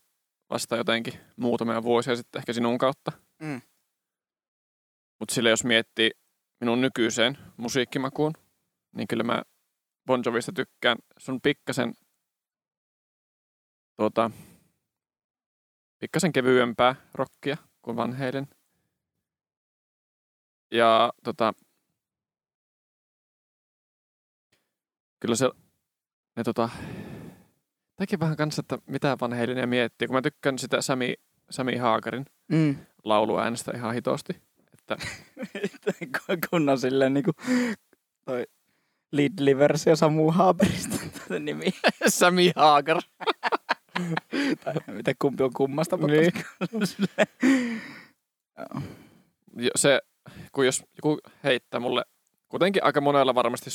vasta 0.51 0.77
jotenkin 0.77 1.21
muutamia 1.37 1.83
vuosia 1.83 2.17
sitten 2.17 2.39
ehkä 2.39 2.53
sinun 2.53 2.79
kautta. 2.79 3.13
Mm. 3.43 3.61
Mutta 5.19 5.35
sille 5.35 5.51
jos 5.51 5.65
miettii 5.65 6.11
minun 6.61 6.81
nykyiseen 6.81 7.39
musiikkimakuun, 7.57 8.33
niin 8.97 9.09
kyllä 9.09 9.23
mä 9.23 9.43
Bon 10.07 10.23
Jovista 10.27 10.53
tykkään. 10.53 10.99
Se 11.19 11.33
on 11.33 11.41
pikkasen, 11.41 11.95
tuota, 13.97 14.31
pikkasen 15.99 16.33
kevyempää 16.33 16.95
rockia 17.15 17.57
kuin 17.83 17.97
Van 17.97 18.17
Halen. 18.17 18.49
Ja 20.71 21.13
tota, 21.25 21.55
kyllä 25.21 25.35
se, 25.37 25.51
ne 26.37 26.45
tota, 26.45 26.69
Tämäkin 27.97 28.21
vähän 28.21 28.37
kanssa, 28.37 28.61
että 28.61 28.79
mitä 28.87 29.17
Van 29.21 29.33
Halenia 29.39 29.67
miettii, 29.67 30.09
kun 30.09 30.17
mä 30.17 30.23
tykkään 30.23 30.59
sitä 30.59 30.83
Sami, 30.83 31.15
Sami 31.51 31.77
Haakarin 31.77 32.27
Mm. 32.49 32.77
lauluäänestä 33.05 33.73
ihan 33.75 33.95
hitosti. 33.95 34.33
Että, 34.73 34.97
kun 36.51 36.69
on 36.69 36.79
silleen 36.79 37.15
niinku 37.15 37.31
toi 38.25 38.47
Lidli-versio 39.13 39.97
Samu 39.97 40.31
Haaberista 40.31 40.97
se 41.29 41.39
nimi. 41.41 41.65
Sami 42.09 42.53
Haakar. 42.57 43.03
tai 44.65 44.75
mitä 44.89 45.13
kumpi 45.19 45.43
on 45.43 45.53
kummasta, 45.57 45.97
Niin. 45.97 46.33
Se, 49.77 50.01
kun 50.53 50.67
jos 50.67 50.85
joku 50.97 51.19
heittää 51.45 51.81
mulle, 51.81 52.05
kuitenkin 52.49 52.85
aika 52.85 53.01
monella 53.01 53.35
varmasti, 53.35 53.71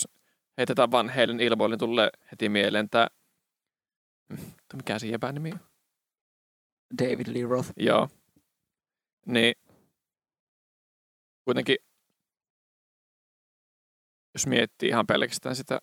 heitetään 0.58 0.92
Van 0.92 1.10
Halen 1.10 1.40
ilmoille, 1.40 1.74
niin 1.74 1.80
tulee 1.80 2.10
heti 2.32 2.50
mieleen 2.50 2.90
tämä, 2.90 3.08
mikä 4.74 5.00
se 5.00 5.08
jäbän 5.08 5.36
nimi 5.36 5.52
on? 5.52 5.60
David 7.02 7.28
Lee 7.34 7.50
Roth. 7.50 7.70
Joo. 7.78 8.10
Niin 9.26 9.56
kuitenkin, 11.46 11.78
jos 14.34 14.48
miettii 14.48 14.90
ihan 14.90 15.08
pelkästään 15.08 15.56
sitä 15.56 15.82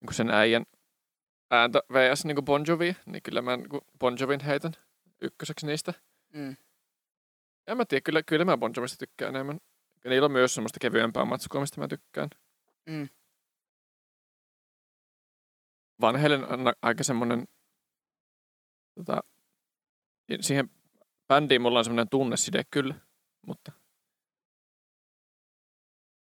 niin 0.00 0.14
sen 0.14 0.30
äijän 0.30 0.64
ääntä 1.50 1.80
vs. 1.92 2.24
Niin 2.24 2.44
Bon 2.44 2.64
Jovi, 2.66 2.96
niin 3.06 3.22
kyllä 3.22 3.42
mä 3.42 3.56
niin 3.56 3.68
Bon 3.98 4.16
Jovin 4.20 4.40
heitän 4.40 4.72
ykköseksi 5.20 5.66
niistä. 5.66 5.94
Mm. 6.32 6.56
En 7.66 7.76
mä 7.76 7.84
tiedä, 7.84 8.00
kyllä, 8.00 8.22
kyllä 8.22 8.44
mä 8.44 8.56
Bon 8.56 8.72
Jovista 8.76 8.96
tykkään 8.98 9.34
enemmän. 9.34 9.60
Ja 10.04 10.10
niillä 10.10 10.26
on 10.26 10.32
myös 10.32 10.54
semmoista 10.54 10.80
kevyempää 10.80 11.24
matskua, 11.24 11.60
mistä 11.60 11.80
mä 11.80 11.88
tykkään. 11.88 12.28
Mm. 12.86 13.08
Van 16.00 16.20
Halen 16.20 16.44
on 16.44 16.60
aika 16.82 17.04
semmoinen, 17.04 17.44
tota, 18.94 19.20
siihen 20.40 20.70
bändiin 21.28 21.62
mulla 21.62 21.78
on 21.78 21.84
semmoinen 21.84 22.08
tunneside 22.08 22.64
kyllä, 22.70 22.94
mutta 23.46 23.72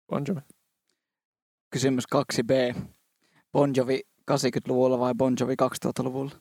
Bon 0.09 0.25
Jovi. 0.29 0.41
Kysymys 1.71 2.05
2b. 2.15 2.83
Bon 3.53 3.73
Jovi 3.77 4.01
80-luvulla 4.31 4.99
vai 4.99 5.15
Bon 5.15 5.37
Jovi 5.41 5.55
2000-luvulla? 5.55 6.41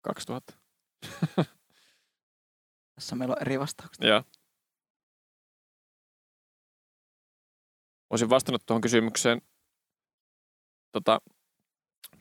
2000. 0.00 0.52
Tässä 2.94 3.16
meillä 3.16 3.32
on 3.32 3.42
eri 3.42 3.60
vastaukset. 3.60 4.04
Joo. 4.04 4.22
Olisin 8.10 8.30
vastannut 8.30 8.62
tuohon 8.66 8.80
kysymykseen 8.80 9.42
tota, 10.92 11.20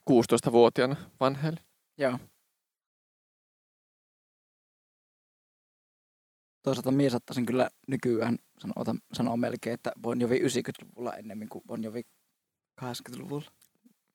16-vuotiaana 0.10 0.96
vanheille. 1.20 1.60
Joo. 1.98 2.20
Toisaalta 6.64 6.92
mies 6.92 7.12
saattaisin 7.12 7.46
kyllä 7.46 7.70
nykyään 7.88 8.38
sanoa, 8.60 9.00
sanoa 9.14 9.38
melkein, 9.38 9.74
että 9.74 9.92
Bon 10.02 10.22
Jovi 10.22 10.40
90-luvulla 10.40 11.16
ennemmin 11.16 11.50
kuin 11.50 11.64
Bon 11.68 11.84
Jovi 11.84 12.02
80-luvulla. 12.82 13.52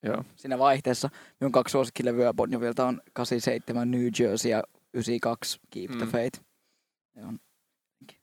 Joo. 0.03 0.25
Siinä 0.37 0.59
vaihteessa 0.59 1.11
minun 1.41 1.53
kaksi 1.53 1.73
suosikkilevyä 1.73 2.33
Bon 2.35 2.53
Jovilta 2.53 2.87
on 2.87 3.01
87 3.13 3.91
New 3.91 4.09
Jersey 4.19 4.51
ja 4.51 4.63
92 4.95 5.61
Keep 5.71 5.91
the 5.91 6.05
Mm. 6.05 6.11
Faith. 6.11 6.41
Ne 7.15 7.25
on, 7.27 7.39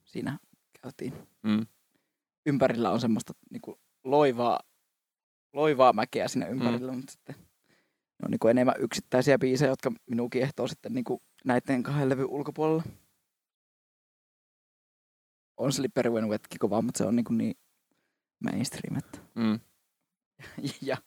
siinä 0.06 0.39
käytiin. 0.82 1.14
Mm. 1.43 1.66
Ympärillä 2.45 2.91
on 2.91 3.01
semmoista 3.01 3.33
niinku 3.51 3.79
loivaa, 4.03 4.59
loivaa 5.53 5.93
mäkeä 5.93 6.27
siinä 6.27 6.47
ympärillä, 6.47 6.91
mm. 6.91 6.97
mutta 6.97 7.11
sitten 7.11 7.35
ne 8.19 8.25
on 8.25 8.31
niinku 8.31 8.47
enemmän 8.47 8.75
yksittäisiä 8.79 9.37
biisejä, 9.37 9.69
jotka 9.69 9.91
minun 10.09 10.29
kiehtoo 10.29 10.67
sitten 10.67 10.93
niinku 10.93 11.21
näiden 11.45 11.83
kahden 11.83 12.09
levyn 12.09 12.25
ulkopuolella. 12.25 12.83
On 15.57 15.73
Slippery 15.73 16.09
When 16.09 16.29
Wetkin 16.29 16.59
kova, 16.59 16.81
mutta 16.81 16.97
se 16.97 17.03
on 17.03 17.15
niinku 17.15 17.33
niin 17.33 17.55
mainstream, 18.39 18.97
että 18.97 19.19
Mm. 19.35 19.59
ja 20.81 20.97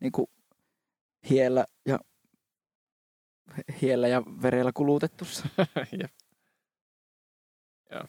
niinku 0.00 0.30
hiellä 1.30 1.64
ja 1.86 1.98
hiellä 3.82 4.08
ja 4.08 4.22
verellä 4.42 4.72
kulutettu. 4.74 5.24
Jep. 6.00 6.12
Joo. 7.90 8.04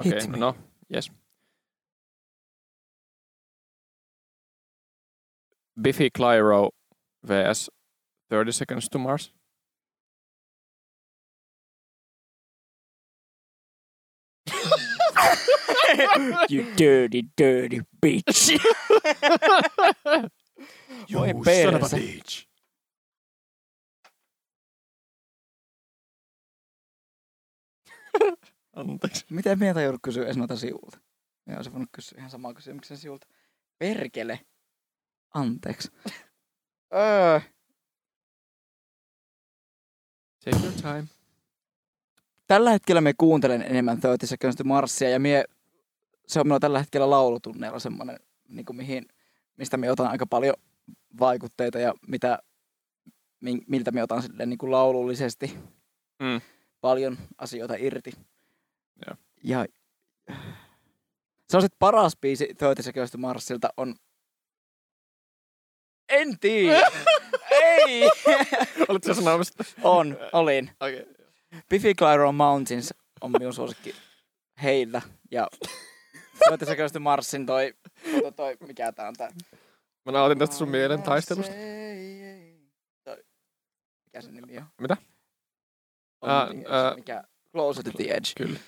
Okei, 0.00 0.10
Hit 0.10 0.28
me. 0.28 0.38
no, 0.38 0.54
yes. 0.88 1.08
Biffy 5.80 6.10
Clyro 6.10 6.70
vs 7.22 7.68
30 8.30 8.52
Seconds 8.52 8.88
to 8.88 8.98
Mars. 8.98 9.32
you 16.48 16.66
dirty, 16.76 17.22
dirty 17.36 17.80
bitch. 18.02 18.58
You 21.08 21.18
Voi 21.18 21.32
perse. 21.32 21.94
bitch. 21.94 22.44
Anteeksi. 28.80 29.24
Miten 29.30 29.58
mieltä 29.58 29.80
joudut 29.82 30.00
kysyä 30.02 30.24
edes 30.24 30.36
noita 30.36 30.56
siulta? 30.56 30.98
Minä 31.46 31.56
olisin 31.58 31.72
voinut 31.72 31.88
kysyä 31.92 32.18
ihan 32.18 32.30
samaa 32.30 32.54
kysymyksen 32.54 32.96
siulta. 32.96 33.26
Perkele. 33.78 34.40
Anteeksi. 35.34 35.90
öö, 36.94 37.40
Take 40.44 40.56
your 40.64 40.72
time. 40.72 41.04
tällä 42.46 42.70
hetkellä 42.70 43.00
me 43.00 43.12
kuuntelen 43.18 43.62
enemmän 43.62 43.96
30 44.00 44.26
Seconds 44.26 44.56
to 44.56 44.64
Marsia 44.64 45.10
ja 45.10 45.20
mie, 45.20 45.44
se 46.26 46.40
on 46.40 46.46
minulla 46.46 46.60
tällä 46.60 46.78
hetkellä 46.78 47.10
laulutunneilla 47.10 47.78
semmoinen, 47.78 48.16
niin 48.48 48.64
kuin 48.64 48.76
mihin, 48.76 49.06
mistä 49.56 49.76
me 49.76 49.90
otan 49.90 50.06
aika 50.06 50.26
paljon 50.26 50.54
vaikutteita 51.20 51.78
ja 51.78 51.94
mitä, 52.08 52.38
mi- 53.40 53.64
miltä 53.68 53.90
me 53.90 54.02
otan 54.02 54.22
silleen 54.22 54.48
niin 54.48 54.58
kuin 54.58 54.72
laulullisesti 54.72 55.58
Mm. 56.22 56.40
paljon 56.80 57.18
asioita 57.38 57.74
irti. 57.78 58.12
Joo. 59.06 59.16
Ja 59.44 59.66
se 61.48 61.56
on 61.56 61.62
sitten 61.62 61.78
paras 61.78 62.16
biisi 62.16 62.46
30 62.46 62.82
Seconds 62.82 63.16
Marsilta 63.16 63.68
on 63.76 63.94
en 66.10 66.38
tiedä. 66.38 66.90
Ei. 67.50 68.10
Olitko 68.88 69.14
sä 69.14 69.14
sanomassa? 69.14 69.64
on, 69.82 70.18
olin. 70.32 70.70
Okei. 70.80 71.00
Okay. 71.00 71.14
Biffy 71.68 71.94
Clyro 71.94 72.32
Mountains 72.32 72.94
on 73.20 73.32
minun 73.32 73.54
suosikki 73.54 73.94
heillä. 74.62 75.02
Ja 75.30 75.48
30 76.38 76.66
Seconds 76.66 76.94
Marsin 77.00 77.46
toi, 77.46 77.74
toi, 78.22 78.32
toi 78.32 78.56
mikä 78.66 78.92
tää 78.92 79.08
on 79.08 79.14
tää? 79.14 79.30
Mä 80.04 80.12
nautin 80.12 80.38
tästä 80.38 80.56
sun 80.56 80.68
mielen 80.68 81.02
taistelusta. 81.02 81.52
Mikä 84.06 84.20
se 84.20 84.30
nimi 84.30 84.58
on? 84.58 84.66
Mitä? 84.80 84.96
On 86.20 86.48
nimi, 86.48 86.64
ää, 86.68 86.94
mikä? 86.94 87.24
Closer 87.52 87.84
to 87.84 87.90
the 87.90 88.04
Edge. 88.04 88.32
Kyllä. 88.36 88.60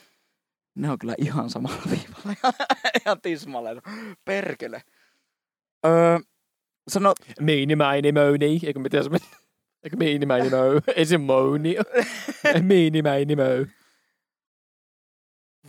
Ne 0.75 0.91
on 0.91 0.99
kyllä 0.99 1.15
ihan 1.19 1.51
samalla 1.51 1.83
viivalla. 1.91 2.53
ihan 3.01 3.21
tismalleen. 3.21 3.83
Perkele. 4.25 4.83
Öö, 5.87 6.19
sano, 6.89 7.15
Miini, 7.41 7.77
mäini, 7.77 8.13
möni. 8.13 8.61
Eikö 8.67 8.81
miten 8.81 9.05
se 9.05 9.11
meni? 9.11 9.25
Eikö 9.85 9.97
miini, 9.97 10.27
mäini, 10.27 10.51
möy? 10.51 10.81
Ei 10.97 11.07
se 11.07 11.19
mouni. 11.19 11.77
miini, 12.63 13.03
mäini, 13.03 13.37
möy. 13.37 13.67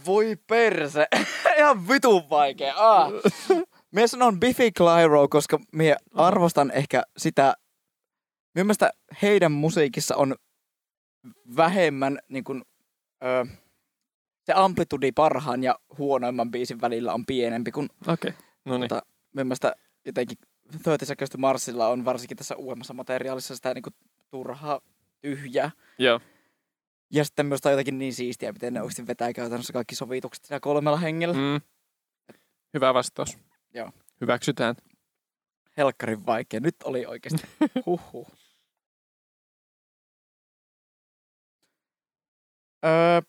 voi 0.06 0.36
perse. 0.48 1.08
ihan 1.58 1.88
vitun 1.88 2.30
vaikea. 2.30 2.74
Ah. 2.78 3.12
Mie 3.92 4.08
sanon 4.08 4.40
Biffy 4.40 4.72
Clyro, 4.72 5.28
koska 5.28 5.60
mie 5.72 5.96
arvostan 6.14 6.72
ehkä 6.72 7.04
sitä, 7.18 7.54
minun 8.56 8.68
mielestä 8.68 8.92
heidän 9.22 9.52
musiikissa 9.52 10.16
on 10.16 10.36
vähemmän 11.56 12.20
niin 12.30 12.44
kuin, 12.44 12.64
ö, 13.24 13.46
se 14.44 14.54
amplitudi 14.56 15.12
parhaan 15.12 15.64
ja 15.64 15.80
huonoimman 15.98 16.52
biisin 16.52 16.82
välillä 16.82 17.14
on 17.14 17.26
pienempi, 17.26 17.72
kun 17.72 17.90
Okei. 18.08 18.30
Okay. 18.30 18.42
No 18.66 18.78
niin. 18.78 18.90
Tota, 18.90 19.76
jotenkin 20.06 20.38
30 20.72 21.06
Seconds 21.06 21.30
to 21.30 21.38
Marsilla 21.38 21.88
on 21.88 22.06
varsinkin 22.06 22.38
tässä 22.38 22.56
uudemmassa 22.56 22.94
materiaalissa 22.94 23.56
sitä 23.56 23.74
niin 23.74 23.84
kuin, 23.84 23.94
turhaa 24.32 24.82
tyhjää. 25.22 25.72
Joo. 25.98 26.20
Ja 27.12 27.26
sitten 27.26 27.46
myös 27.46 27.62
on 27.66 27.72
jotenkin 27.72 27.98
niin 27.98 28.14
siistiä, 28.14 28.52
miten 28.52 28.74
ne 28.74 28.82
oikeasti 28.82 29.08
vetää 29.08 29.34
käytännössä 29.34 29.74
kaikki 29.74 29.96
sovitukset 29.96 30.46
siinä 30.46 30.60
kolmella 30.60 30.98
hengellä. 30.98 31.34
Mm. 31.34 31.62
Hyvä 32.74 32.94
vastaus. 32.94 33.38
Joo. 33.74 33.92
Hyväksytään. 34.22 34.76
Helkkarin 35.78 36.26
vaikea. 36.26 36.60
Nyt 36.60 36.76
oli 36.84 37.06
oikeasti. 37.06 37.44
Huhhuh. 37.86 38.32
öö, 42.86 43.22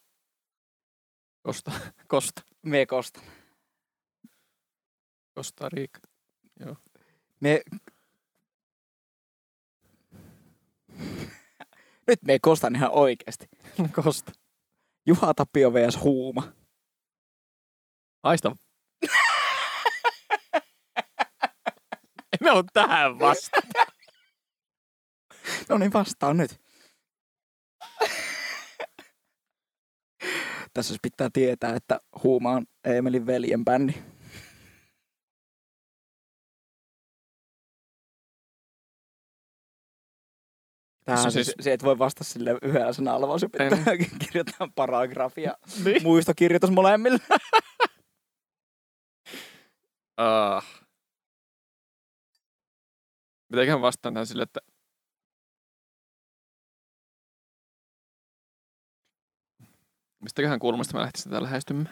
Kosta. 1.45 1.73
Kosta. 2.09 2.43
mie 2.63 2.87
kostan. 2.87 3.23
Kosta 5.35 5.69
Riika. 5.69 6.01
Mie... 7.41 7.61
Nyt 12.07 12.23
me 12.23 12.39
kostan 12.39 12.77
ihan 12.77 12.91
oikeasti. 12.91 13.49
Kosta. 13.93 14.33
Juha 15.07 15.35
Tapio 15.35 15.73
vs. 15.73 16.01
Huuma. 16.01 16.53
Aista. 18.23 18.57
Emme 22.33 22.51
ole 22.51 22.65
tähän 22.73 23.19
vasta. 23.19 23.61
No 25.69 25.79
niin, 25.79 25.93
vastaan 25.93 26.37
nyt. 26.37 26.64
Tässä 30.75 30.95
pitää 31.03 31.29
tietää, 31.33 31.77
että 31.77 32.01
Huuma 32.23 32.51
on 32.53 32.67
Eemelin 32.85 33.27
veljen 33.27 33.65
bändi. 33.65 33.93
On 41.09 41.19
siis, 41.33 41.35
siis- 41.47 41.55
se, 41.61 41.73
et 41.73 41.85
voi 41.85 41.99
vastata 41.99 42.25
sille 42.25 42.59
yhdellä 42.63 42.93
sanalla, 42.93 43.29
vaan 43.29 43.41
se 43.41 43.49
pitää 43.49 43.69
kirjoittaa 44.27 44.69
paragrafia. 44.75 45.55
Niin. 45.85 46.03
Muistokirjoitus 46.03 46.71
molemmille. 46.71 47.19
Uh. 50.21 50.65
Mitenköhän 53.49 53.83
vastaan 53.83 54.15
tähän 54.15 54.27
sille, 54.27 54.43
että 54.43 54.61
mistäköhän 60.25 60.59
kulmasta 60.59 60.97
mä 60.97 61.03
lähtisin 61.03 61.31
tätä 61.31 61.43
lähestymään? 61.43 61.91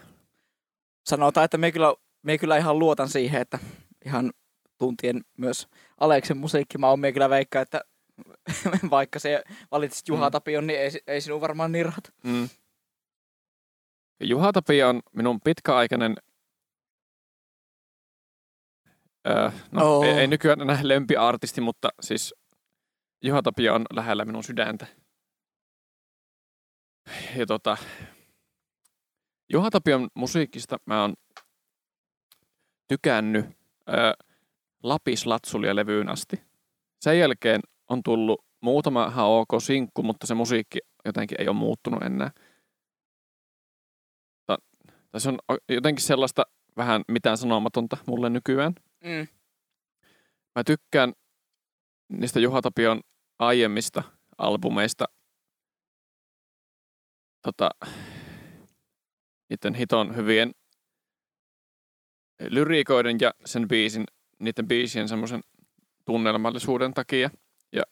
Sanotaan, 1.06 1.44
että 1.44 1.58
me 1.58 1.72
kyllä, 1.72 1.94
me 2.22 2.38
kyllä 2.38 2.56
ihan 2.56 2.78
luotan 2.78 3.08
siihen, 3.08 3.40
että 3.40 3.58
ihan 4.04 4.32
tuntien 4.78 5.20
myös 5.38 5.68
Aleksen 6.00 6.36
musiikki, 6.36 6.78
mä 6.78 6.88
oon 6.88 7.00
me 7.00 7.12
kyllä 7.12 7.30
veikka, 7.30 7.60
että 7.60 7.80
vaikka 8.90 9.18
se 9.18 9.42
valitsit 9.70 10.08
Juha 10.08 10.28
Mm. 10.28 10.32
Tapion, 10.32 10.66
niin 10.66 10.80
ei, 10.80 10.90
ei 11.06 11.20
sinun 11.20 11.40
varmaan 11.40 11.72
niin 11.72 11.84
rahat. 11.84 12.12
Mm. 12.24 12.48
Juha 14.20 14.52
Tapio 14.52 14.88
on 14.88 15.02
minun 15.12 15.40
pitkäaikainen, 15.40 16.16
öö, 19.28 19.50
no 19.70 19.98
oh. 19.98 20.04
ei, 20.04 20.10
ei 20.10 20.26
nykyään 20.26 20.60
enää 20.60 20.78
lempiartisti, 20.82 21.60
mutta 21.60 21.88
siis 22.00 22.34
Juha 23.22 23.42
Tapio 23.42 23.74
on 23.74 23.84
lähellä 23.92 24.24
minun 24.24 24.44
sydäntä. 24.44 24.86
Ja 27.36 27.46
tota, 27.46 27.76
Juha 29.52 29.70
Tapion 29.70 30.08
musiikista 30.14 30.76
mä 30.86 31.00
oon 31.00 31.14
tykännyt 32.88 33.46
öö, 33.88 34.12
Lapis 34.82 35.26
Latsulia 35.26 35.76
levyyn 35.76 36.08
asti. 36.08 36.42
Sen 37.00 37.18
jälkeen 37.18 37.60
on 37.88 38.02
tullut 38.02 38.44
muutama 38.60 39.06
ihan 39.06 39.26
ok 39.26 39.48
sinkku, 39.62 40.02
mutta 40.02 40.26
se 40.26 40.34
musiikki 40.34 40.78
jotenkin 41.04 41.40
ei 41.40 41.48
ole 41.48 41.56
muuttunut 41.56 42.02
enää. 42.02 42.30
Se 45.18 45.28
on 45.28 45.38
jotenkin 45.68 46.04
sellaista 46.04 46.42
vähän 46.76 47.02
mitään 47.08 47.36
sanomatonta 47.36 47.96
mulle 48.06 48.30
nykyään. 48.30 48.74
Mm. 49.04 49.28
Mä 50.54 50.64
tykkään 50.66 51.12
niistä 52.08 52.40
Juha 52.40 52.62
Tapion 52.62 53.00
aiemmista 53.38 54.02
albumeista 54.38 55.04
tota, 57.42 57.70
niiden 59.52 59.74
hiton 59.74 60.16
hyvien 60.16 60.52
lyriikoiden 62.40 63.16
ja 63.20 63.34
sen 63.44 63.68
biisin, 63.68 64.04
niiden 64.38 64.68
biisien 64.68 65.08
semmoisen 65.08 65.40
tunnelmallisuuden 66.04 66.94
takia. 66.94 67.30
Ja 67.72 67.82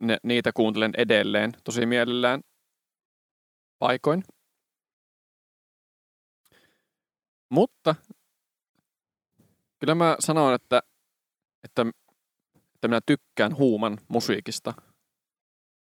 ne, 0.00 0.18
niitä 0.22 0.52
kuuntelen 0.52 0.92
edelleen 0.96 1.52
tosi 1.64 1.86
mielellään 1.86 2.40
paikoin. 3.78 4.24
Mutta 7.48 7.94
kyllä 9.78 9.94
mä 9.94 10.16
sanon, 10.20 10.54
että, 10.54 10.82
että, 11.64 11.86
että 12.74 12.88
minä 12.88 13.00
tykkään 13.06 13.56
Huuman 13.56 13.98
musiikista 14.08 14.74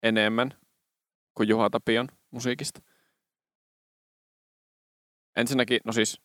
enemmän 0.02 0.50
kuin 1.34 1.48
Juha 1.48 1.70
Tapion 1.70 2.08
musiikista. 2.30 2.80
Ensinnäkin, 5.38 5.80
no 5.84 5.92
siis 5.92 6.20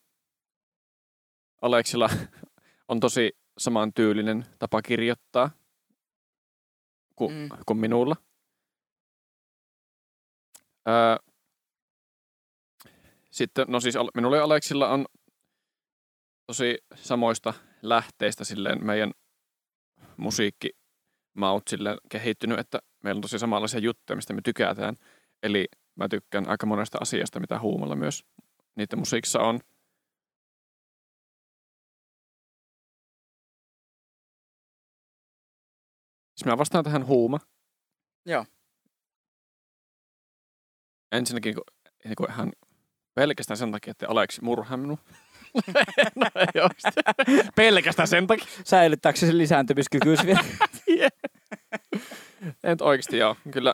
Aleksilla 1.61 2.09
on 2.87 2.99
tosi 2.99 3.31
samantyylinen 3.57 4.45
tapa 4.59 4.81
kirjoittaa 4.81 5.49
kuin, 7.15 7.33
Mm. 7.35 7.49
kuin 7.65 7.77
minulla. 7.77 8.15
Öö, 10.87 11.17
sitten, 13.31 13.65
no 13.67 13.79
siis 13.79 13.95
minulla 14.15 14.37
ja 14.37 14.43
Aleksilla 14.43 14.89
on 14.89 15.05
tosi 16.47 16.77
samoista 16.95 17.53
lähteistä 17.81 18.43
silleen 18.43 18.85
meidän 18.85 19.11
musiikkimaut 20.17 21.67
silleen 21.67 21.97
kehittynyt, 22.09 22.59
että 22.59 22.79
meillä 23.03 23.17
on 23.17 23.21
tosi 23.21 23.39
samanlaisia 23.39 23.79
juttuja, 23.79 24.15
mistä 24.15 24.33
me 24.33 24.41
tykätään. 24.41 24.95
Eli 25.43 25.67
mä 25.95 26.09
tykkään 26.09 26.49
aika 26.49 26.65
monesta 26.65 26.97
asiasta, 27.01 27.39
mitä 27.39 27.59
huumalla 27.59 27.95
myös 27.95 28.25
niiden 28.75 28.99
musiikissa 28.99 29.39
on. 29.39 29.59
Siis 36.35 36.45
mä 36.45 36.57
vastaan 36.57 36.83
tähän 36.83 37.07
huuma. 37.07 37.39
Joo. 38.25 38.45
Ensinnäkin 41.11 41.55
niin 42.03 42.15
kuin 42.15 42.31
ihan 42.31 42.51
pelkästään 43.13 43.57
sen 43.57 43.71
takia, 43.71 43.91
että 43.91 44.09
Aleksi 44.09 44.43
murhaa 44.43 44.77
minun. 44.77 44.97
no, 46.15 46.27
pelkästään 47.55 48.07
sen 48.07 48.27
takia. 48.27 48.45
Säilyttääkö 48.65 49.19
se 49.19 49.37
lisääntymiskykyys 49.37 50.19
vielä? 50.25 50.43
En 52.63 52.69
nyt 52.69 52.81
oikeasti 52.81 53.17
joo. 53.17 53.35
Kyllä 53.51 53.73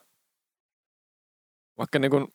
vaikka 1.77 1.99
niin 1.99 2.11
kuin, 2.11 2.27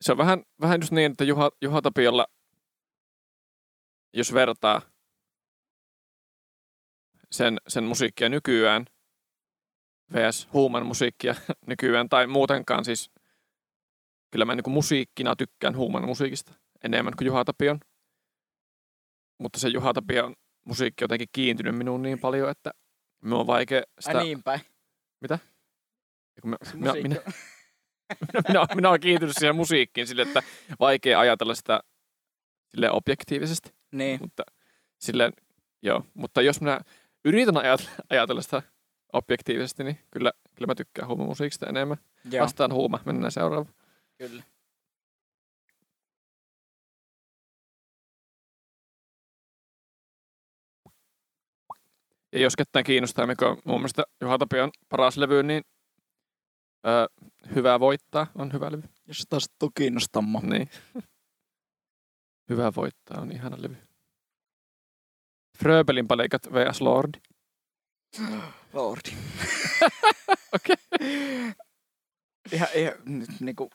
se 0.00 0.12
on 0.12 0.18
vähän, 0.18 0.42
vähän 0.60 0.80
just 0.80 0.92
niin, 0.92 1.10
että 1.10 1.24
Juha, 1.24 1.50
Juha 1.62 1.82
Tapiolla, 1.82 2.26
jos 4.14 4.34
vertaa 4.34 4.82
sen, 7.30 7.58
sen 7.68 7.84
musiikkia 7.84 8.28
nykyään 8.28 8.84
vs. 10.12 10.48
Huuman 10.52 10.86
musiikkia 10.86 11.34
nykyään 11.66 12.08
tai 12.08 12.26
muutenkaan 12.26 12.84
siis 12.84 13.10
kyllä 14.30 14.44
mä 14.44 14.54
niin 14.54 14.70
musiikkina 14.70 15.36
tykkään 15.36 15.76
Huuman 15.76 16.04
musiikista 16.04 16.54
enemmän 16.84 17.14
kuin 17.16 17.26
Juha 17.26 17.44
Tapion. 17.44 17.80
Mutta 19.38 19.60
se 19.60 19.68
Juha 19.68 19.92
Tapion 19.92 20.34
musiikki 20.64 21.04
on 21.04 21.04
jotenkin 21.04 21.28
kiintynyt 21.32 21.76
minuun 21.76 22.02
niin 22.02 22.20
paljon, 22.20 22.50
että 22.50 22.70
minun 23.22 23.40
on 23.40 23.46
vaikea 23.46 23.82
sitä... 24.00 24.18
Ai 24.18 24.24
niin 24.24 24.42
päin. 24.42 24.60
kun 26.40 26.50
mä, 26.50 26.56
minä, 26.74 26.92
minä, 26.92 27.16
minä, 28.48 28.66
minä 28.74 28.88
olen 28.88 29.00
kiintynyt 29.00 29.36
siihen 29.38 29.56
musiikkiin 29.56 30.06
sille, 30.06 30.22
että 30.22 30.42
vaikea 30.80 31.20
ajatella 31.20 31.54
sitä 31.54 31.80
sille 32.68 32.90
objektiivisesti. 32.90 33.74
Niin. 33.92 34.20
Mutta, 34.20 34.42
silleen, 34.98 35.32
joo. 35.82 36.04
mutta 36.14 36.42
jos 36.42 36.60
minä 36.60 36.80
yritän 37.24 37.56
ajatella, 37.56 37.90
ajatella 38.10 38.42
sitä 38.42 38.62
objektiivisesti, 39.12 39.84
niin 39.84 39.98
kyllä, 40.10 40.32
kyllä 40.54 40.66
mä 40.66 40.74
tykkään 40.74 41.08
huumamusiikista 41.08 41.66
enemmän. 41.66 41.96
Joo, 42.30 42.42
Vastaan 42.44 42.72
huuma, 42.72 43.00
mennään 43.04 43.32
seuraavaan. 43.32 43.74
kyllä. 44.18 44.42
Ja 52.32 52.38
jos 52.38 52.56
ketään 52.56 52.84
kiinnostaa, 52.84 53.26
mikä 53.26 53.48
on 53.48 53.58
mun 53.64 53.80
mielestä 53.80 54.04
Juha 54.20 54.38
Tapion 54.38 54.70
paras 54.88 55.16
levy, 55.16 55.42
niin 55.42 55.62
öö, 56.86 57.06
Hyvä 57.54 57.80
voittaa 57.80 58.26
on 58.34 58.52
hyvä 58.52 58.72
levy. 58.72 58.82
Jos 59.06 59.26
taas 59.28 59.50
tuu 59.58 59.70
kiinnostamaan. 59.70 60.48
Niin. 60.48 60.70
Hyvä 62.50 62.72
voittaa 62.76 63.20
on 63.20 63.32
ihana 63.32 63.56
levy. 63.60 63.76
Fröbelin 65.58 66.08
palikat 66.08 66.42
vs. 66.46 66.80
Lord. 66.80 67.14
Lordi. 68.72 69.10
Okei. 70.54 70.76
Ihan, 72.52 72.68
ihan 72.74 72.94
nyt 73.04 73.30
niinku... 73.40 73.70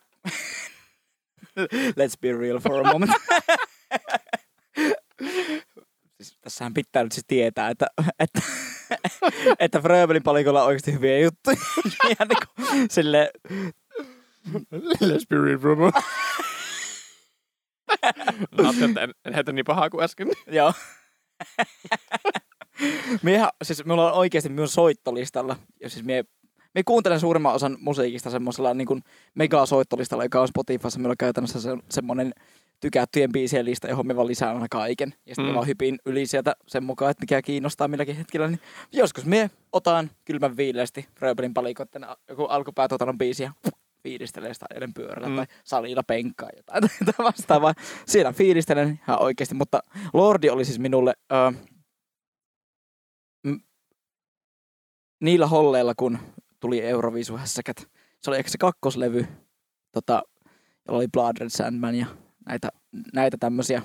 Let's 1.99 2.17
be 2.21 2.31
real 2.31 2.59
for 2.59 2.87
a 2.87 2.93
moment. 2.93 3.11
Siis, 6.23 6.37
tässähän 6.41 6.73
pitää 6.73 7.03
nyt 7.03 7.11
siis 7.11 7.25
tietää, 7.27 7.69
että, 7.69 7.87
että, 8.19 8.41
että 9.59 9.81
Fröbelin 9.81 10.23
palikolla 10.23 10.61
on 10.61 10.67
oikeasti 10.67 10.93
hyviä 10.93 11.19
juttuja. 11.19 11.57
Ihan 12.11 12.27
niinku 12.27 12.45
silleen, 12.89 13.29
Let's 15.01 15.25
be 15.29 15.37
real, 15.37 15.57
bro. 15.57 15.75
Mä 15.75 15.91
ajattelin, 18.57 18.89
että 18.89 19.01
en, 19.01 19.11
en 19.25 19.33
heitä 19.33 19.51
niin 19.51 19.65
pahaa 19.65 19.89
kuin 19.89 20.03
äsken. 20.03 20.27
Joo. 20.47 20.73
Miehän, 23.23 23.49
siis 23.63 23.85
minulla 23.85 24.11
on 24.11 24.17
oikeasti 24.17 24.49
minun 24.49 24.67
soittolistalla, 24.67 25.55
ja 25.81 25.89
siis 25.89 26.05
mie, 26.05 26.23
mie 26.73 26.83
kuuntelen 26.85 27.19
suurimman 27.19 27.53
osan 27.53 27.77
musiikista 27.81 28.29
semmoisella 28.29 28.73
niin 28.73 28.87
kuin 28.87 29.03
megasoittolistalla, 29.35 30.23
joka 30.25 30.41
on 30.41 30.47
Spotifyssa. 30.47 30.99
Minulla 30.99 31.11
on 31.13 31.17
käytännössä 31.17 31.61
se, 31.61 31.69
semmoinen 31.89 32.33
tykättyjen 32.79 33.31
biisien 33.31 33.65
lista, 33.65 33.87
johon 33.87 34.07
me 34.07 34.15
vaan 34.15 34.27
lisään 34.27 34.55
aina 34.55 34.67
kaiken. 34.71 35.13
Ja 35.25 35.35
sitten 35.35 35.51
Mm. 35.51 35.55
vaan 35.55 35.67
hypin 35.67 35.99
yli 36.05 36.25
sieltä 36.25 36.55
sen 36.67 36.83
mukaan, 36.83 37.11
että 37.11 37.21
mikä 37.23 37.41
kiinnostaa 37.41 37.87
milläkin 37.87 38.15
hetkellä. 38.15 38.47
Niin 38.47 38.59
joskus 38.91 39.25
mie 39.25 39.49
otan 39.71 40.11
kylmän 40.25 40.57
viileästi 40.57 41.07
Fröbelin 41.19 41.53
palikoitten 41.53 42.05
joku 42.29 42.43
alkupäätuotannon 42.45 43.17
biisiä 43.17 43.53
fiilistelee 44.03 44.53
sitä 44.53 44.65
ajelen 44.69 44.93
pyörällä 44.93 45.29
Mm. 45.29 45.35
tai 45.35 45.45
salilla 45.63 46.03
penkkaa 46.03 46.49
jotain 46.57 46.83
tai 47.05 47.25
vastaavaa. 47.25 47.73
Siinä 48.05 48.31
fiilistelen 48.33 48.99
ihan 49.07 49.21
oikeasti, 49.21 49.55
mutta 49.55 49.79
Lordi 50.13 50.49
oli 50.49 50.65
siis 50.65 50.79
minulle 50.79 51.13
ö, 51.31 51.51
m- 53.43 53.55
niillä 55.21 55.47
holleilla, 55.47 55.93
kun 55.95 56.17
Euroviisuhässäkät. 56.71 57.87
Se 58.19 58.29
oli 58.29 58.37
ehkä 58.37 58.51
se 58.51 58.57
kakkoslevy, 58.57 59.27
tota, 59.91 60.23
jolla 60.87 60.97
oli 60.99 61.07
Blood 61.07 61.37
Red 61.39 61.49
Sandman 61.49 61.95
ja 61.95 62.05
näitä, 62.45 62.69
näitä 63.13 63.37
tämmöisiä 63.39 63.81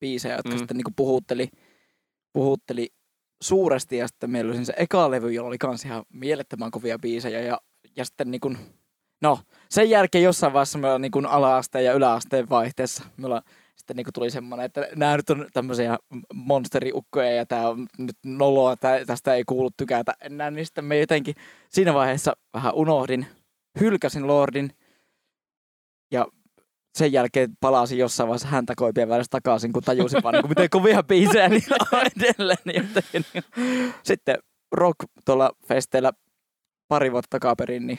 biisejä, 0.00 0.36
jotka 0.36 0.50
Mm. 0.50 0.58
sitten 0.58 0.76
niinku 0.76 0.92
puhutteli, 0.96 1.48
puhutteli 2.32 2.88
suuresti. 3.42 3.96
Ja 3.96 4.08
sitten 4.08 4.30
meillä 4.30 4.52
oli 4.54 4.64
se 4.64 4.74
eka 4.76 5.10
levy, 5.10 5.32
jolla 5.32 5.48
oli 5.48 5.58
kans 5.58 5.84
ihan 5.84 6.04
mielettömän 6.12 6.70
kovia 6.70 6.98
biisejä. 6.98 7.40
Ja, 7.40 7.60
ja 7.96 8.04
sitten 8.04 8.30
niinku, 8.30 8.54
no, 9.22 9.38
sen 9.70 9.90
jälkeen 9.90 10.24
jossain 10.24 10.52
vaiheessa 10.52 10.78
meillä 10.78 10.98
niinku 10.98 11.22
ala-asteen 11.28 11.84
ja 11.84 11.92
yläasteen 11.92 12.48
vaihteessa 12.48 13.04
meillä 13.16 13.42
sitten 13.88 13.96
niinku 13.96 14.12
tuli 14.12 14.30
semmoinen, 14.30 14.66
että 14.66 14.88
nämä 14.96 15.16
nyt 15.16 15.30
on 15.30 15.46
tämmöisiä 15.52 15.98
monsteriukkoja 16.34 17.32
ja 17.32 17.46
tämä 17.46 17.68
on 17.68 17.86
nyt 17.98 18.16
noloa, 18.24 18.76
tää, 18.76 19.04
tästä 19.04 19.34
ei 19.34 19.44
kuulu 19.44 19.70
tykätä 19.76 20.14
enää, 20.20 20.50
niin 20.50 20.66
sitten 20.66 20.84
me 20.84 20.98
jotenkin 20.98 21.34
siinä 21.68 21.94
vaiheessa 21.94 22.36
vähän 22.54 22.74
unohdin, 22.74 23.26
hylkäsin 23.80 24.26
Lordin 24.26 24.70
ja 26.10 26.26
sen 26.98 27.12
jälkeen 27.12 27.56
palasin 27.60 27.98
jossain 27.98 28.28
vaiheessa 28.28 28.48
häntä 28.48 28.74
koipien 28.76 29.08
välissä 29.08 29.30
takaisin, 29.30 29.72
kun 29.72 29.82
tajusin 29.82 30.22
vaan, 30.22 30.34
niin 30.34 30.48
miten 30.48 30.70
kovia 30.70 31.02
biisejä 31.02 31.48
niillä 31.48 31.76
on 31.92 32.06
edelleen. 32.16 32.58
Niin 32.64 32.88
jotenkin, 32.94 33.24
niin. 33.34 33.94
Sitten 34.02 34.38
rock 34.72 34.96
tuolla 35.24 35.50
festeillä 35.68 36.12
pari 36.88 37.12
vuotta 37.12 37.28
takaperin, 37.30 37.86
niin 37.86 37.98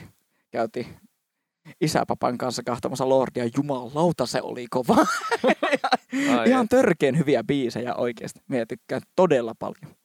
käytiin 0.51 0.85
isäpapan 1.81 2.37
kanssa 2.37 2.61
kahtamassa 2.65 3.09
Lordia. 3.09 3.49
Jumalauta, 3.57 4.25
se 4.25 4.41
oli 4.41 4.67
kova. 4.69 4.95
Ihan 6.47 6.67
törkeen 6.67 7.17
hyviä 7.17 7.43
biisejä 7.43 7.95
oikeasti. 7.95 8.39
Minä 8.49 8.65
tykkään 8.65 9.01
todella 9.15 9.53
paljon 9.59 9.95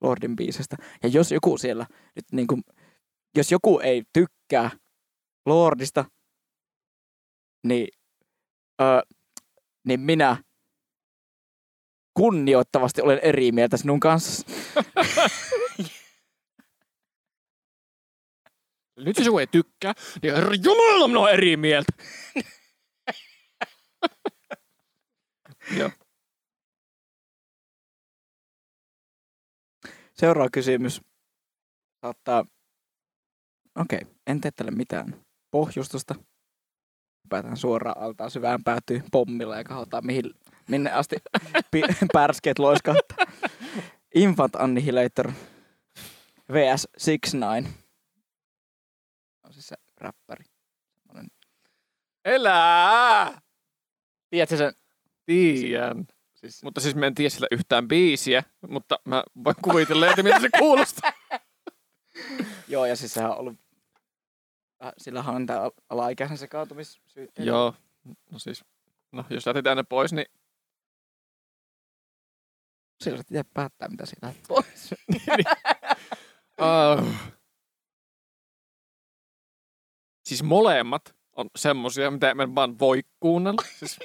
Lordin 0.00 0.36
biisestä. 0.36 0.76
Ja 1.02 1.08
jos 1.08 1.32
joku 1.32 1.58
siellä 1.58 1.86
nyt 2.16 2.24
niin 2.32 2.46
kuin, 2.46 2.62
jos 3.36 3.52
joku 3.52 3.78
ei 3.78 4.02
tykkää 4.12 4.70
Lordista, 5.46 6.04
niin, 7.66 7.88
ö, 8.80 8.84
niin 9.86 10.00
minä 10.00 10.36
kunnioittavasti 12.14 13.02
olen 13.02 13.18
eri 13.22 13.52
mieltä 13.52 13.76
sinun 13.76 14.00
kanssa. 14.00 14.46
Nyt 19.04 19.16
jos 19.16 19.26
joku 19.26 19.38
ei 19.38 19.46
tykkää, 19.46 19.94
niin 20.22 20.34
herra 20.34 20.54
jumala, 20.64 21.08
minä 21.08 21.20
olen 21.20 21.34
eri 21.34 21.56
mieltä. 21.56 21.92
Joo. 25.78 25.90
Seuraava 30.14 30.48
kysymys 30.52 31.00
saattaa... 32.00 32.44
Okei, 33.78 33.98
okay, 34.02 34.14
en 34.26 34.40
tee 34.40 34.50
tälle 34.50 34.70
mitään 34.70 35.24
pohjustusta. 35.50 36.14
Päätään 37.28 37.56
suoraan 37.56 38.02
altaan 38.02 38.30
syvään 38.30 38.64
päätyy 38.64 39.02
pommilla 39.12 39.56
ja 39.56 39.64
katsotaan 39.64 40.06
mihin, 40.06 40.24
minne 40.68 40.92
asti 40.92 41.16
pi- 41.70 41.82
pärskeet 42.12 42.58
loiskahtaa. 42.58 43.26
Infant 44.14 44.56
Annihilator 44.56 45.32
vs 46.52 46.88
6 47.04 47.36
9 49.60 49.60
On 49.60 49.62
siis 49.62 49.66
se 49.68 49.76
räppäri. 49.96 50.44
Semmonen- 50.94 51.30
Elää! 52.24 53.40
Tiedätkö 54.30 54.56
sen? 54.56 54.72
Tiedän. 55.26 56.06
Siis, 56.34 56.62
Mutta 56.62 56.80
siis 56.80 56.94
mä 56.94 57.06
en 57.06 57.14
tiedä 57.14 57.30
sillä 57.30 57.46
yhtään 57.50 57.88
biisiä, 57.88 58.42
mutta 58.68 58.98
mä 59.04 59.24
voin 59.44 59.56
kuvitella, 59.62 60.06
että 60.10 60.22
miltä 60.22 60.40
se 60.40 60.48
kuulostaa. 60.58 61.12
joo, 62.68 62.86
ja 62.86 62.96
siis 62.96 63.14
sehän 63.14 63.30
on 63.30 63.38
ollut... 63.38 63.56
äh, 64.84 64.92
Sillähän 64.98 65.34
on 65.34 65.46
tämä 65.46 65.60
alaikäisen 65.88 66.38
sekaantumissyytteitä. 66.38 67.48
Joo. 67.50 67.74
No 68.30 68.38
siis, 68.38 68.64
no 69.12 69.24
jos 69.30 69.46
jätetään 69.46 69.76
ne 69.76 69.82
pois, 69.82 70.12
niin 70.12 70.26
Silloin 73.04 73.20
itse 73.20 73.42
päättää, 73.54 73.88
mitä 73.88 74.06
siinä 74.06 74.34
pois. 74.48 74.90
Uh, 77.00 77.14
siis 80.30 80.42
molemmat 80.42 81.14
on 81.36 81.50
semmosia, 81.56 82.10
mitä 82.10 82.30
en 82.30 82.54
vaan 82.54 82.78
voi 82.78 83.00
kuunnella. 83.20 83.62
Siis, 83.78 83.98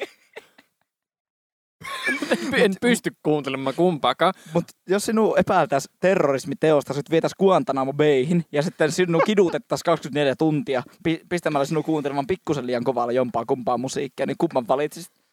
en 2.54 2.74
pysty 2.82 3.12
kuuntelemaan 3.24 3.76
kumpaakaan. 3.76 4.34
Mutta 4.54 4.74
jos 4.90 5.06
sinun 5.06 5.40
epäiltäisi 5.40 5.90
terrorismiteosta, 6.00 6.94
sut 6.94 7.10
vietäisi 7.12 7.36
Guantanamo 7.40 7.94
Bayhin 7.94 8.46
ja 8.52 8.62
sitten 8.62 8.92
sinun 8.92 9.22
kidutettaisiin 9.26 9.86
24 9.86 10.36
tuntia 10.36 10.84
pi- 11.04 11.22
pistämällä 11.30 11.66
sinun 11.66 11.84
kuuntelemaan 11.84 12.28
pikkusen 12.28 12.68
liian 12.68 12.84
kovalla 12.84 13.12
jompaa 13.12 13.46
kumpaa 13.46 13.78
musiikkia, 13.78 14.26
niin 14.26 14.38
kumman 14.38 14.68
valitsisit? 14.68 15.25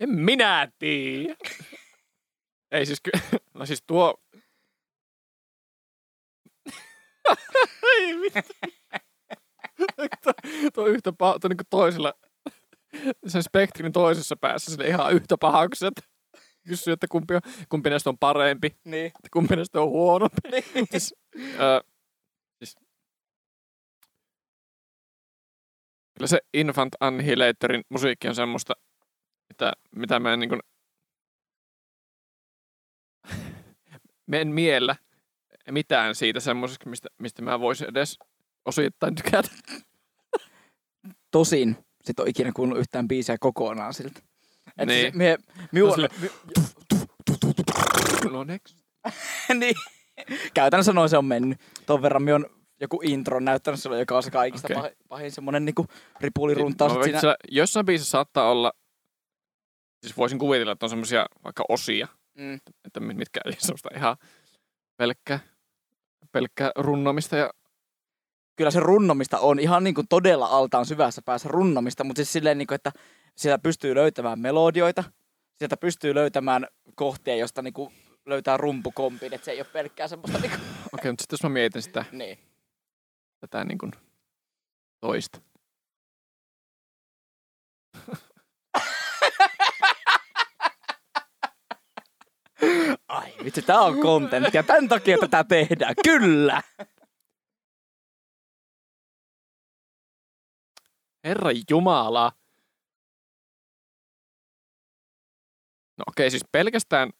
En 0.00 0.10
minä 0.10 0.68
tiedä. 0.78 1.36
Ei 2.70 2.86
siis 2.86 3.00
kyllä. 3.00 3.40
No 3.54 3.66
siis 3.66 3.82
tuo... 3.86 4.14
Ei 7.98 8.20
vittu. 8.20 8.52
tuo, 10.22 10.32
tuo 10.74 10.86
yhtä 10.86 11.12
paha, 11.12 11.38
tuo 11.38 11.48
niinku 11.48 11.64
toisella, 11.70 12.14
sen 13.26 13.42
spektrin 13.42 13.92
toisessa 13.92 14.36
päässä 14.40 14.70
sille 14.70 14.86
ihan 14.88 15.12
yhtä 15.12 15.36
pahaksi, 15.40 15.86
että 15.86 16.02
kysyy, 16.68 16.92
että 16.92 17.06
kumpi, 17.10 17.34
on, 17.34 17.40
kumpi 17.68 17.90
näistä 17.90 18.10
on 18.10 18.18
parempi, 18.18 18.76
Niin. 18.84 19.06
että 19.06 19.28
kumpi 19.32 19.56
näistä 19.56 19.80
on 19.80 19.88
huonompi. 19.88 20.40
siis, 20.90 21.14
ö, 21.36 21.84
siis, 22.58 22.76
kyllä 26.14 26.26
se 26.26 26.38
Infant 26.54 26.94
Annihilatorin 27.00 27.82
musiikki 27.88 28.28
on 28.28 28.34
semmoista, 28.34 28.74
mitä, 29.48 29.72
mitä 29.96 30.18
mä 30.20 30.32
en 30.32 30.40
niin 30.40 30.48
kuin, 30.48 30.60
mä 34.30 34.36
en 34.36 34.48
miellä 34.48 34.96
mitään 35.70 36.14
siitä 36.14 36.40
semmoisesta, 36.40 36.90
mistä, 36.90 37.08
mistä 37.18 37.42
mä 37.42 37.60
voisin 37.60 37.88
edes 37.90 38.18
osittain 38.64 39.14
tykätä. 39.14 39.48
Tosin 41.30 41.76
sit 42.06 42.20
on 42.20 42.28
ikinä 42.28 42.52
kuullut 42.54 42.78
yhtään 42.78 43.08
biisiä 43.08 43.36
kokonaan 43.40 43.94
siltä. 43.94 44.20
Et 44.78 44.88
Niin. 44.88 45.00
siis 45.00 45.14
mie, 45.14 45.36
miu, 45.72 45.86
No 45.86 45.94
sille- 45.94 46.08
No 48.30 48.44
next. 48.44 48.76
niin. 49.60 49.74
Käytännössä 50.54 50.92
noin 50.92 51.08
se 51.08 51.18
on 51.18 51.24
mennyt. 51.24 51.58
Ton 51.86 52.02
verran 52.02 52.22
mi 52.22 52.32
on 52.32 52.46
joku 52.80 53.00
intro 53.02 53.40
näyttänyt 53.40 53.80
sulle, 53.80 53.98
joka 53.98 54.16
on 54.16 54.22
se 54.22 54.30
kaikista 54.30 54.66
okay. 54.66 54.76
pahin, 54.76 54.96
pahin 55.08 55.32
semmonen 55.32 55.64
niinku 55.64 55.86
ripuliruntaus. 56.20 56.92
Sit 56.92 57.02
siinä... 57.02 57.20
siinä... 57.20 57.36
Jossain 57.50 57.86
biisissä 57.86 58.10
saattaa 58.10 58.50
olla, 58.50 58.72
siis 60.02 60.16
voisin 60.16 60.38
kuvitella, 60.38 60.72
että 60.72 60.86
on 60.86 60.90
semmoisia 60.90 61.26
vaikka 61.44 61.64
osia, 61.68 62.08
Mm. 62.38 62.54
että 62.84 63.00
mit- 63.00 63.16
mitkä 63.16 63.40
ei 63.44 63.52
semmoista 63.58 63.88
ihan 63.96 64.16
pelkkää, 64.96 65.40
pelkkää 66.32 66.70
runnomista 66.76 67.36
ja 67.36 67.50
kyllä 68.56 68.70
se 68.70 68.80
runnomista 68.80 69.38
on 69.38 69.58
ihan 69.58 69.84
niin 69.84 69.94
kuin 69.94 70.08
todella 70.08 70.46
altaan 70.46 70.86
syvässä 70.86 71.22
päässä 71.24 71.48
runnomista, 71.48 72.04
mutta 72.04 72.18
siis 72.18 72.32
silleen, 72.32 72.58
niin 72.58 72.66
kuin, 72.66 72.74
että 72.76 72.92
sieltä 73.36 73.62
pystyy 73.62 73.94
löytämään 73.94 74.38
melodioita, 74.40 75.04
sieltä 75.58 75.76
pystyy 75.76 76.14
löytämään 76.14 76.66
kohtia, 76.94 77.36
josta 77.36 77.62
niin 77.62 77.74
kuin 77.74 77.94
löytää 78.26 78.56
rumpukompin, 78.56 79.34
että 79.34 79.44
se 79.44 79.50
ei 79.50 79.60
ole 79.60 79.66
pelkkää 79.72 80.08
semmoista 80.08 80.38
niin 80.38 80.50
kuin, 80.50 80.60
okei, 80.92 81.12
mutta 81.12 81.22
sitten 81.22 81.34
jos 81.34 81.42
mä 81.42 81.48
mietin 81.48 81.82
sitä 81.82 82.04
niin. 82.12 82.38
tätä 83.40 83.64
niin 83.64 83.78
kuin 83.78 83.92
toista. 85.00 85.40
Ai 93.08 93.34
vitsi, 93.44 93.62
tää 93.62 93.80
on 93.80 94.00
kontenttia, 94.00 94.62
tämän 94.62 94.88
takia 94.88 95.18
tätä 95.18 95.44
tehdään, 95.44 95.94
kyllä! 96.04 96.62
Herra 101.24 101.50
Jumala. 101.70 102.32
No 105.98 106.04
okei, 106.06 106.30
siis 106.30 106.44
pelkästään... 106.52 107.10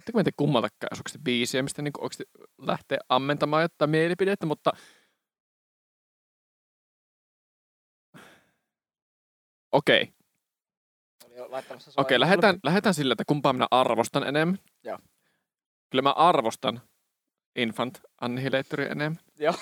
Etteikö 0.00 0.18
mä 0.18 0.24
tiedä 0.24 0.34
kummaltakaan, 0.36 0.88
jos 0.90 0.98
onko 0.98 1.08
se 1.08 1.18
biisiä, 1.18 1.62
mistä 1.62 1.82
niin 1.82 1.92
oikeasti 1.98 2.24
lähtee 2.58 2.98
ammentamaan 3.08 3.62
jotain 3.62 3.90
mielipidettä, 3.90 4.46
mutta... 4.46 4.72
Okei, 9.72 10.13
laittamassa 11.54 11.90
okei, 11.96 12.14
soimaan. 12.14 12.20
lähdetään, 12.20 12.58
lähdetään 12.62 12.94
sillä, 12.94 13.12
että 13.12 13.24
kumpaa 13.26 13.52
minä 13.52 13.66
arvostan 13.70 14.26
enemmän. 14.28 14.58
Joo. 14.84 14.98
Kyllä 15.90 16.02
mä 16.02 16.10
arvostan 16.10 16.80
Infant 17.56 18.00
Annihilatori 18.20 18.84
enemmän. 18.84 19.20
Joo. 19.38 19.54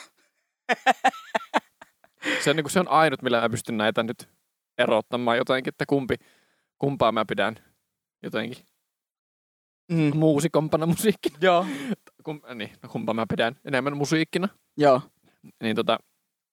Se 2.44 2.50
on, 2.50 2.56
niin 2.56 2.64
kuin, 2.64 2.70
se 2.70 2.80
on 2.80 2.88
ainut, 2.88 3.22
millä 3.22 3.40
mä 3.40 3.48
pystyn 3.48 3.76
näitä 3.76 4.02
nyt 4.02 4.28
erottamaan 4.78 5.36
jotenkin, 5.36 5.68
että 5.68 5.84
kumpi, 5.86 6.14
kumpaa 6.78 7.12
mä 7.12 7.24
pidän 7.24 7.56
jotenkin 8.22 8.64
Mm. 9.88 10.16
muusikompana 10.16 10.86
musiikkina. 10.86 11.38
Joo. 11.40 11.66
Kum, 12.24 12.40
niin, 12.54 12.70
no 12.82 12.88
kumpaa 12.88 13.14
mä 13.14 13.26
pidän 13.28 13.56
enemmän 13.64 13.96
musiikkina. 13.96 14.48
Joo. 14.76 15.00
Niin 15.62 15.76
tota, 15.76 15.98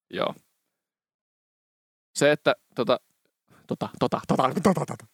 joo. 0.10 0.34
Se, 2.16 2.32
että 2.32 2.56
tota, 2.76 3.00
tota, 3.68 3.90
tota, 4.00 4.20
tota, 4.28 4.50
tota, 4.64 4.86
tota. 4.86 5.06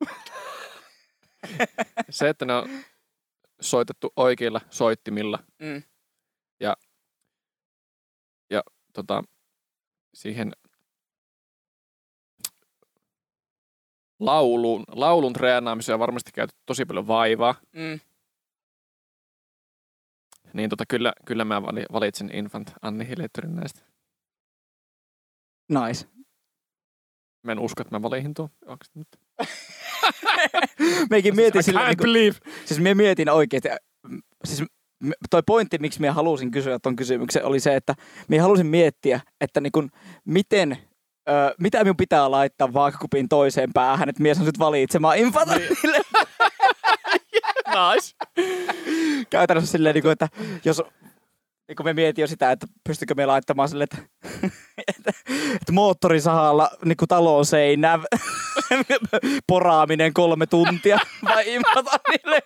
Se, 2.10 2.28
että 2.28 2.44
ne 2.44 2.54
on 2.54 2.68
soitettu 3.60 4.12
oikeilla 4.16 4.60
soittimilla 4.70 5.38
Mm. 5.58 5.82
tota, 8.92 9.24
siihen 10.14 10.52
lauluun, 14.20 14.84
laulun 14.88 15.32
treenaamiseen 15.32 15.94
on 15.94 16.00
varmasti 16.00 16.32
käytetty 16.34 16.62
tosi 16.66 16.84
paljon 16.84 17.06
vaivaa. 17.06 17.54
Mm. 17.72 18.00
Niin 20.52 20.70
tota, 20.70 20.84
kyllä, 20.88 21.12
kyllä 21.26 21.44
mä 21.44 21.62
vali- 21.62 21.86
valitsen 21.92 22.34
Infant 22.34 22.72
Annihilatorin 22.82 23.56
näistä. 23.56 23.80
Nice. 25.68 26.08
Mä 27.42 27.52
en 27.52 27.58
usko, 27.58 27.82
että 27.82 27.94
mä 27.94 28.02
valihin 28.02 28.34
tuon. 28.34 28.48
Onko 28.66 28.84
nyt? 28.94 29.08
Meikin 31.10 31.36
mietin 31.36 31.60
I 31.60 31.62
sillä, 31.62 31.80
can't 31.80 31.86
niinku, 31.86 32.02
believe. 32.04 32.36
siis 32.64 32.80
mä 32.80 32.94
mietin 32.94 33.30
oikeesti, 33.30 33.70
äh, 33.70 33.78
siis 34.44 34.62
toi 35.30 35.42
pointti, 35.46 35.78
miksi 35.78 36.00
minä 36.00 36.12
halusin 36.12 36.50
kysyä 36.50 36.78
ton 36.78 36.96
kysymyksen, 36.96 37.44
oli 37.44 37.60
se, 37.60 37.76
että 37.76 37.94
minä 38.28 38.42
halusin 38.42 38.66
miettiä, 38.66 39.20
että 39.40 39.60
niin 39.60 39.90
miten, 40.24 40.78
ö, 41.28 41.54
mitä 41.60 41.84
minun 41.84 41.96
pitää 41.96 42.30
laittaa 42.30 42.72
vaakakupin 42.72 43.28
toiseen 43.28 43.70
päähän, 43.74 44.08
että 44.08 44.22
mies 44.22 44.38
on 44.38 44.44
sitten 44.44 44.64
valitsemaan 44.66 45.18
infantilille. 45.18 46.00
Nice. 47.64 48.16
Käytännössä 49.30 49.72
silleen, 49.72 49.94
niin 49.94 50.02
kuin, 50.02 50.12
että 50.12 50.28
jos 50.64 50.82
niin 51.68 51.76
kuin 51.76 51.84
me 51.84 51.92
mietin 51.92 52.22
jo 52.22 52.26
sitä, 52.28 52.50
että 52.52 52.66
pystykö 52.88 53.14
me 53.14 53.26
laittamaan 53.26 53.68
sille, 53.68 53.84
että, 53.84 53.96
että, 54.88 55.12
että 55.54 55.72
moottorisahalla 55.72 56.70
niin 56.84 56.96
kuin 56.96 57.08
talon 57.08 57.46
seinään 57.46 58.00
poraaminen 59.48 60.14
kolme 60.14 60.46
tuntia 60.46 60.98
vai 61.24 61.54
infata 61.54 61.90
niille. 62.08 62.42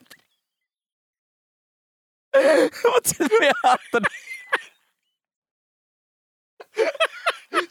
Mutta 2.85 3.09
sitten 3.09 3.39
minä 3.41 3.53
ajattelin, 3.62 4.07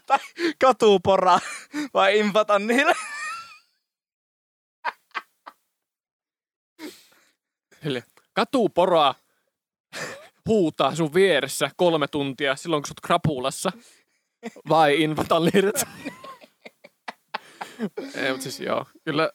tai 0.06 0.18
katuporaa 0.60 1.40
vai 1.94 2.18
infata 2.18 2.58
niille. 2.58 2.94
Katuporaa 8.32 9.14
huutaa 10.48 10.94
sun 10.94 11.14
vieressä 11.14 11.70
kolme 11.76 12.08
tuntia 12.08 12.56
silloin, 12.56 12.82
kun 12.82 12.86
sä 12.86 12.92
oot 12.92 13.00
krapulassa. 13.06 13.72
Vai 14.68 15.02
infatalliiret. 15.02 15.84
Ei, 18.14 18.30
mutta 18.30 18.42
siis 18.42 18.60
joo, 18.60 18.86
kyllä. 19.04 19.30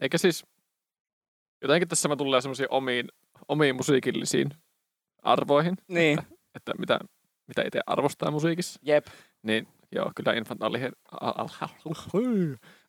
Eikä 0.00 0.18
siis, 0.18 0.46
jotenkin 1.62 1.88
tässä 1.88 2.08
mä 2.08 2.16
tulee 2.16 2.40
semmoisiin 2.40 2.70
omiin, 2.70 3.08
omiin 3.48 3.76
musiikillisiin 3.76 4.50
arvoihin, 5.22 5.76
Niin, 5.88 6.18
että 6.54 6.72
mitä, 6.78 7.00
mitä 7.46 7.62
itse 7.62 7.80
arvostaa 7.86 8.30
musiikissa. 8.30 8.80
jep. 8.82 9.06
Niin 9.42 9.68
joo, 9.92 10.12
kyllä 10.16 10.32
Infant 10.32 10.60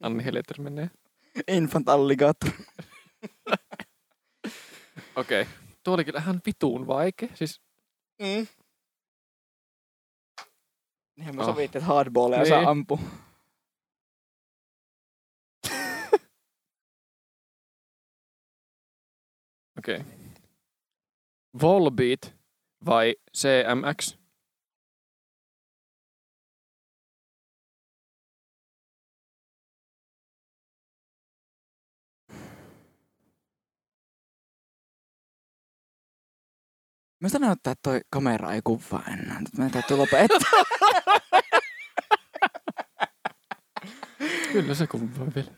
Annihilator 0.01 0.59
menee. 0.59 0.89
Infant 1.47 1.89
alligator. 1.89 2.49
Okei. 5.15 5.41
Okay. 5.41 5.62
Tuo 5.83 5.93
oli 5.93 6.05
kyllä 6.05 6.19
ihan 6.19 6.41
vituun 6.45 6.87
vaikea. 6.87 7.29
Siis 7.35 7.61
Mm. 8.21 8.47
Niinhän 11.17 11.35
me 11.35 11.41
Oh. 11.41 11.47
sovittiin, 11.47 11.79
että 11.81 11.93
hardballeja 11.93 12.41
Niin. 12.41 12.49
saa 12.49 12.69
ampua. 12.69 12.99
Okei. 19.77 19.95
Okay. 19.97 20.07
Volbeat 21.61 22.35
vai 22.85 23.15
CMX? 23.37 24.17
Mistä 37.23 37.39
näyttää, 37.39 37.71
että 37.71 37.89
toi 37.89 38.01
kamera 38.09 38.53
ei 38.53 38.61
kuvaa 38.63 39.03
enää? 39.07 39.39
Nyt 39.39 39.57
meidän 39.57 39.71
täytyy 39.71 39.97
lopettaa. 39.97 40.63
Kyllä 44.51 44.75
se 44.75 44.87
kuvaa 44.87 45.27
vielä. 45.35 45.51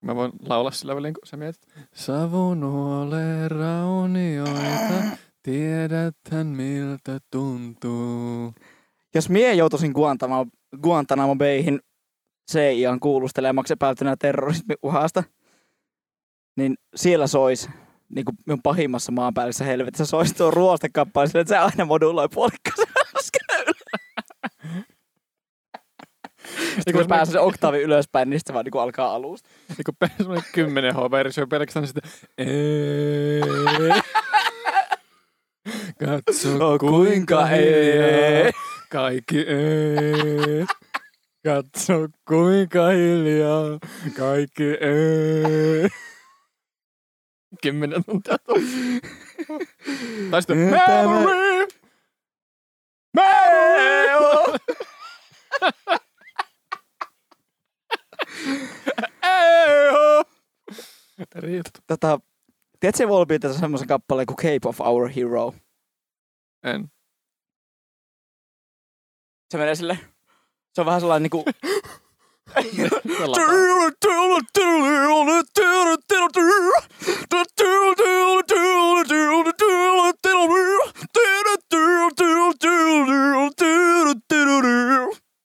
Mä 0.00 0.14
voin 0.14 0.32
laulaa 0.48 0.70
sillä 0.72 0.96
välin, 0.96 1.14
kun 1.14 1.26
sä 1.26 1.36
mietit. 1.36 1.62
Savunuole 1.94 3.48
raunioita, 3.48 5.16
tiedäthän 5.42 6.46
miltä 6.46 7.18
tuntuu. 7.30 8.54
Jos 9.14 9.28
mie 9.28 9.54
joutuisin 9.54 9.92
Guantanamo, 9.92 10.46
Guantanamo 10.82 11.36
Bayhin 11.36 11.80
CIAn 12.52 13.00
kuulustelemaksi 13.00 13.72
epäiltynä 13.72 14.16
terrorismiuhasta, 14.16 15.22
niin 16.56 16.74
siellä 16.94 17.26
sois 17.26 17.68
niin 18.14 18.24
kuin 18.24 18.36
minun 18.46 18.62
pahimmassa 18.62 19.12
maanpäällisessä 19.12 19.64
helvetissä 19.64 20.06
soisi 20.06 20.34
tuo 20.34 20.50
ruostekappale 20.50 21.26
sille, 21.26 21.40
että 21.40 21.54
se 21.54 21.58
aina 21.58 21.84
moduloi 21.84 22.28
puolikkaisen 22.34 22.86
Sitten 26.74 26.94
kun 26.94 27.06
pääsee 27.08 27.32
se 27.32 27.40
oktaavi 27.40 27.82
ylöspäin, 27.82 28.30
niin 28.30 28.40
sitten 28.40 28.52
se 28.52 28.54
vaan 28.54 28.64
niin 28.64 28.82
alkaa 28.82 29.14
alusta. 29.14 29.48
Niin 29.68 29.84
kuin 29.84 30.10
semmoinen 30.16 30.44
10 30.52 30.94
H-versio 30.94 31.46
pelkästään 31.46 31.86
sitä. 31.86 32.00
Ee. 32.38 33.40
Katso 36.06 36.78
kuinka 36.80 37.46
hiljaa. 37.46 38.50
Kaikki 38.90 39.38
ee. 39.38 40.66
Katso 41.44 42.08
kuinka 42.28 42.88
hiljaa. 42.88 43.78
Kaikki 44.16 44.64
ee. 44.80 45.88
Kymmenen 47.62 48.04
tuntia. 48.04 48.36
Tai 50.30 50.42
sitten 50.42 50.58
memory. 50.58 51.68
Memory. 53.14 53.92
Juttu. 61.56 61.80
Tota, 61.86 62.20
tiedätkö 62.80 62.98
se 62.98 63.08
Volbeatissa 63.08 63.58
semmoisen 63.58 63.88
kappaleen 63.88 64.26
kuin 64.26 64.36
Cape 64.36 64.68
of 64.68 64.80
Our 64.80 65.08
Hero? 65.08 65.54
En. 66.62 66.92
Se 69.50 69.58
menee 69.58 69.74
sille, 69.74 69.98
se 70.72 70.80
on 70.80 70.86
vähän 70.86 71.00
sellainen 71.00 71.22
niinku... 71.22 71.44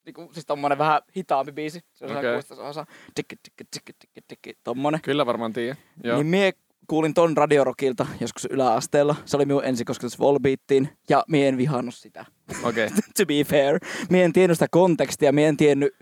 Niinku, 0.06 0.30
siis 0.34 0.46
tommonen 0.46 0.78
vähän 0.78 1.02
hitaampi 1.18 1.52
biisi. 1.52 1.80
Se 1.94 2.06
on 2.06 2.18
okay. 2.18 2.42
se 2.42 2.54
osa. 2.54 2.86
Tikki, 3.16 3.36
tikki, 3.36 3.64
tikki, 3.72 3.94
tikki, 4.00 4.22
tikki, 4.28 4.54
tommonen. 4.64 5.02
Kyllä 5.02 5.26
varmaan 5.26 5.54
tiedän. 5.54 5.78
Joo. 6.04 6.18
Niin 6.18 6.28
mie 6.28 6.54
kuulin 6.88 7.14
ton 7.14 7.38
radiorokilta 7.38 8.08
joskus 8.20 8.48
yläasteella. 8.52 9.16
Se 9.26 9.38
oli 9.38 9.46
minun 9.46 9.66
ensikosketus 9.66 10.20
Volbeattiin 10.20 10.90
ja 11.10 11.24
mie 11.28 11.48
en 11.48 11.58
vihannut 11.58 11.96
sitä. 11.96 12.26
Okei. 12.64 12.86
Okay. 12.86 12.98
to 13.18 13.26
be 13.26 13.44
fair. 13.44 13.80
Mie 14.10 14.24
en 14.24 14.34
tiennyt 14.34 14.58
sitä 14.58 14.68
kontekstia, 14.72 15.32
mie 15.32 15.48
en 15.48 15.58
tiennyt... 15.58 15.94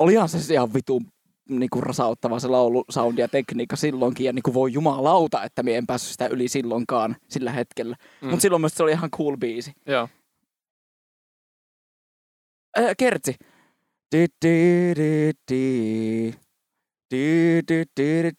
Olihan 0.00 0.28
se 0.28 0.54
ihan 0.54 0.74
vitu 0.74 1.02
niinku 1.48 1.80
rasauttava 1.80 2.38
se 2.38 2.48
laulu, 2.48 2.84
soundi 2.88 3.20
ja 3.20 3.28
tekniikka 3.28 3.76
silloinkin. 3.76 4.26
Ja 4.26 4.32
niinku 4.32 4.54
voi 4.54 4.72
jumalauta, 4.72 5.44
että 5.44 5.62
mie 5.62 5.78
en 5.78 5.86
päässyt 5.86 6.10
sitä 6.10 6.26
yli 6.26 6.48
silloinkaan 6.48 7.16
sillä 7.28 7.52
hetkellä. 7.52 7.96
Mm. 8.20 8.28
Mutta 8.28 8.42
silloin 8.42 8.62
myös 8.62 8.74
se 8.74 8.82
oli 8.82 8.92
ihan 8.92 9.10
cool 9.10 9.36
biisi. 9.36 9.72
Joo. 9.86 10.08
Äh, 12.78 12.94
kertsi. 12.98 13.34
Di, 14.16 14.26
di, 14.44 14.92
di, 14.96 15.32
di. 15.50 16.34
Di, 17.10 17.62
di, 17.68 17.84
di, 17.94 18.36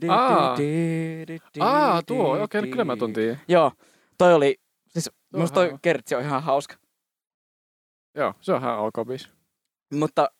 di. 0.00 1.60
Aa. 1.60 2.02
Tuo, 2.02 2.42
okei, 2.42 2.62
kyllä 2.62 2.84
mä 2.84 2.96
tuon 2.96 3.12
tiedän. 3.12 3.40
Joo, 3.48 3.72
toi 4.18 4.34
oli, 4.34 4.56
siis 4.88 5.10
musta 5.36 5.54
toi 5.54 5.78
kertsi 5.82 6.14
on 6.14 6.22
ihan 6.22 6.42
hauska. 6.42 6.79
Joo, 8.14 8.34
se 8.40 8.52
on 8.52 8.60
ihan 8.62 8.78
ok 8.78 8.94
biisi. 9.06 9.28
Mutta 9.92 10.30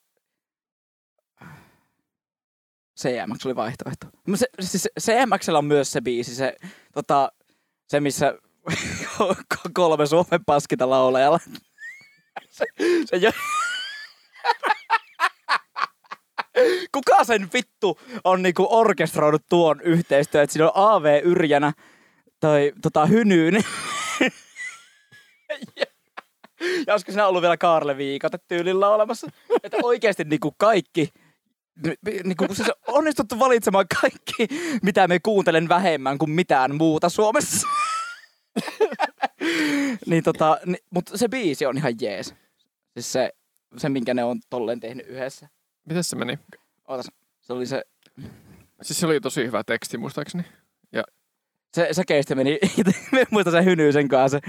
CMX 3.01 3.47
oli 3.47 3.57
vaihtoehto. 3.57 4.07
Se, 4.35 4.47
siis 4.61 4.89
CMXllä 5.01 5.59
on 5.59 5.65
myös 5.65 5.93
se 5.93 6.01
biisi, 6.01 6.35
se, 6.35 6.57
tota, 6.95 7.33
se 7.89 8.01
missä 8.01 8.35
kolme 9.75 10.07
Suomen 10.07 10.45
paskinta 10.47 10.91
laulajalla. 10.91 11.41
Se, 12.51 12.67
se 13.05 13.17
jo... 13.17 13.31
Kuka 16.93 17.25
sen 17.25 17.49
vittu 17.53 18.01
on 18.25 18.43
niinku 18.43 18.67
orkestroinut 18.71 19.43
tuon 19.49 19.81
yhteistyön, 19.81 20.45
että 20.45 20.53
siinä 20.53 20.67
on 20.67 20.73
AV 20.75 21.21
Yrjänä 21.25 21.73
tai 22.41 22.73
tota, 22.83 23.07
Hynyyn. 23.07 23.65
Ja, 26.87 26.95
olisiko 26.95 27.13
siinä 27.13 27.27
ollut 27.27 27.43
vielä 27.43 27.57
Kaarle 27.57 27.97
Viikate 27.97 28.39
tyylillä 28.49 28.89
olemassa? 28.89 29.27
Että 29.63 29.77
oikeasti 29.83 30.25
niinku 30.25 30.55
kaikki, 30.59 31.09
ni- 31.87 32.21
niinku 32.25 32.47
siis 32.53 32.69
on 32.69 32.75
onnistuttu 32.87 33.39
valitsemaan 33.39 33.87
kaikki, 34.01 34.49
mitä 34.83 35.09
me 35.09 35.19
kuuntelen 35.21 35.69
vähemmän 35.69 36.19
kuin 36.19 36.31
mitään 36.31 36.75
muuta 36.75 37.09
Suomessa. 37.09 37.69
niin 40.07 40.25
tota, 40.25 40.59
ni, 40.67 40.77
mutta 40.91 41.19
se 41.19 41.29
biisi 41.29 41.67
on 41.67 41.77
ihan 41.77 41.95
jees. 42.01 42.35
Siis 42.93 43.13
se, 43.13 43.33
se, 43.77 43.89
minkä 43.89 44.15
ne 44.15 44.25
on 44.25 44.41
tolleen 44.51 44.81
tehnyt 44.81 45.07
yhdessä. 45.07 45.49
Miten 45.87 46.05
se 46.05 46.17
meni? 46.17 46.39
Ootas, 46.89 47.07
se 47.41 47.53
oli 47.53 47.67
se, 47.67 47.85
Siis 48.83 49.01
se 49.01 49.07
oli 49.07 49.21
tosi 49.21 49.47
hyvä 49.47 49.65
teksti, 49.65 49.99
muistaakseni. 49.99 50.45
Se, 51.75 51.89
se 51.93 52.03
keisti 52.07 52.35
meni, 52.35 52.59
me 53.13 53.25
muistan 53.31 53.53
sen 53.53 53.65
Hynysen 53.65 54.09
kanssa. 54.09 54.41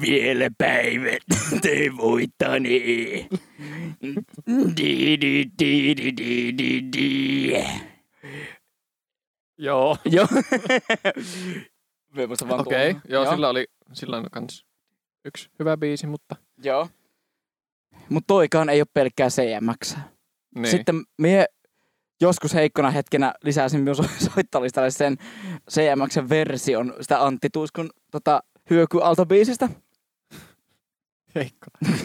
Vielä 0.00 0.50
päivät 0.58 1.22
te 1.62 1.96
voittani. 1.96 3.28
Di, 4.76 5.20
di, 5.20 5.44
di, 5.58 5.96
di, 5.96 6.16
di, 6.16 6.58
di, 6.58 6.92
di. 6.92 7.64
Joo. 9.58 9.96
Joo. 10.04 10.26
Me 12.16 12.26
muistan 12.26 12.48
vaan 12.48 12.60
Okei, 12.60 12.90
okay. 12.90 13.02
joo, 13.08 13.30
sillä 13.30 13.48
oli, 13.48 13.66
sillä 13.92 14.16
on 14.16 14.26
kans 14.30 14.66
yksi 15.24 15.50
hyvä 15.58 15.76
biisi, 15.76 16.06
mutta 16.06 16.36
Joo. 16.62 16.88
Mutta 18.08 18.26
toikaan 18.26 18.68
ei 18.68 18.80
ole 18.80 18.86
pelkkää 18.94 19.28
CMX. 19.28 19.96
Niin. 20.54 20.70
Sitten 20.70 21.04
mie 21.18 21.46
joskus 22.20 22.54
heikkona 22.54 22.90
hetkenä 22.90 23.34
lisäsin 23.42 23.80
myös 23.80 23.98
soittolistalle 24.34 24.90
sen 24.90 25.16
CMXn 25.70 26.28
version 26.28 26.94
sitä 27.00 27.24
Antti 27.24 27.48
Tuiskun 27.52 27.90
tota, 28.10 28.42
hyökyaltobiisistä. 28.70 29.68
Heikko. 31.34 31.66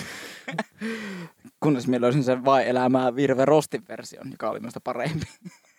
Kunnes 1.64 1.88
minä 1.88 2.02
löysin 2.02 2.24
sen 2.24 2.46
Vai 2.46 2.70
elämää 2.70 3.16
Virve 3.16 3.46
Rostin 3.46 3.84
version, 3.90 4.32
joka 4.32 4.50
oli 4.50 4.60
minusta 4.60 4.82
parempi. 4.84 5.26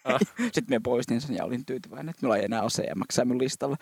Ah. 0.04 0.20
Sitten 0.38 0.64
minä 0.68 0.80
poistin 0.84 1.20
sen 1.20 1.36
ja 1.36 1.44
olin 1.44 1.66
tyytyväinen, 1.66 2.08
että 2.08 2.22
minulla 2.22 2.36
ei 2.36 2.44
enää 2.44 2.62
ole 2.62 2.70
CMX 2.70 3.18
listalla. 3.38 3.76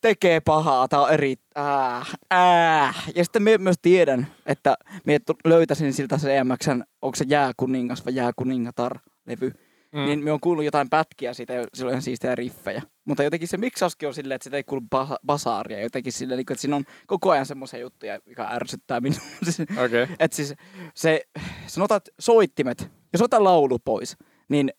Tekee 0.00 0.40
pahaa, 0.40 0.88
tää 0.88 1.00
on 1.00 1.12
eri... 1.12 1.34
Äh, 1.58 2.12
äh. 2.32 3.04
Ja 3.14 3.24
sitten 3.24 3.42
minä 3.42 3.58
myös 3.58 3.76
tiedän, 3.82 4.26
että 4.46 4.76
minä 5.04 5.18
löytäisin 5.44 5.92
siltä 5.92 6.16
CMXn, 6.16 6.82
onko 7.02 7.16
se 7.16 7.24
Jääkuningas 7.28 8.04
vai 8.04 8.14
Jääkuningatar-levy. 8.14 9.52
Mm. 9.92 10.04
Niin 10.04 10.18
minä 10.18 10.32
on 10.32 10.40
kuullut 10.40 10.64
jotain 10.64 10.90
pätkiä 10.90 11.34
siitä, 11.34 11.52
on 11.82 11.88
ihan 11.88 12.02
siistejä 12.02 12.34
riffejä. 12.34 12.82
Mutta 13.04 13.22
jotenkin 13.22 13.48
se 13.48 13.56
miksauskin 13.56 14.08
on 14.08 14.14
silleen, 14.14 14.36
että 14.36 14.44
sitä 14.44 14.56
ei 14.56 14.64
kuulu 14.64 14.82
basa- 14.90 15.18
basaaria. 15.26 15.80
Jotenkin 15.82 16.12
silleen, 16.12 16.36
niin 16.36 16.52
että 16.52 16.60
siinä 16.60 16.76
on 16.76 16.84
koko 17.06 17.30
ajan 17.30 17.46
semmoisia 17.46 17.80
juttuja, 17.80 18.18
mikä 18.26 18.44
ärsyttää 18.44 19.00
minua. 19.00 19.18
Siis, 19.42 19.60
Okei. 19.60 20.02
Okay. 20.02 20.16
että 20.18 20.36
siis 20.36 20.54
se, 20.94 21.20
sanotaan, 21.66 21.96
että 21.96 22.10
soittimet, 22.18 22.90
jos 23.12 23.22
otan 23.22 23.44
laulu 23.44 23.78
pois, 23.78 24.16
niin, 24.48 24.70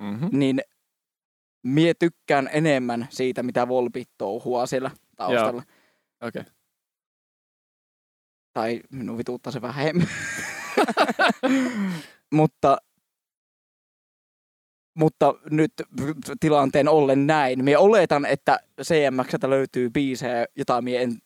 Mm-hmm. 0.00 0.28
niin 0.32 0.60
mie 1.62 1.94
tykkään 1.94 2.50
enemmän 2.52 3.06
siitä, 3.10 3.42
mitä 3.42 3.68
Volpi 3.68 4.04
touhua 4.18 4.66
siellä 4.66 4.90
taustalla. 5.16 5.62
Okei. 6.22 6.40
Okay. 6.40 6.52
Tai 8.52 8.80
minun 8.90 9.18
vituuttaa 9.18 9.52
se 9.52 9.62
vähemmän. 9.62 10.08
mutta, 12.32 12.78
mutta 14.94 15.34
nyt 15.50 15.72
tilanteen 16.40 16.88
ollen 16.88 17.26
näin. 17.26 17.64
Mie 17.64 17.78
oletan, 17.78 18.26
että 18.26 18.60
CMXltä 18.82 19.50
löytyy 19.50 19.90
biisejä, 19.90 20.46
jota 20.56 20.82
mie 20.82 21.02
en 21.02 21.18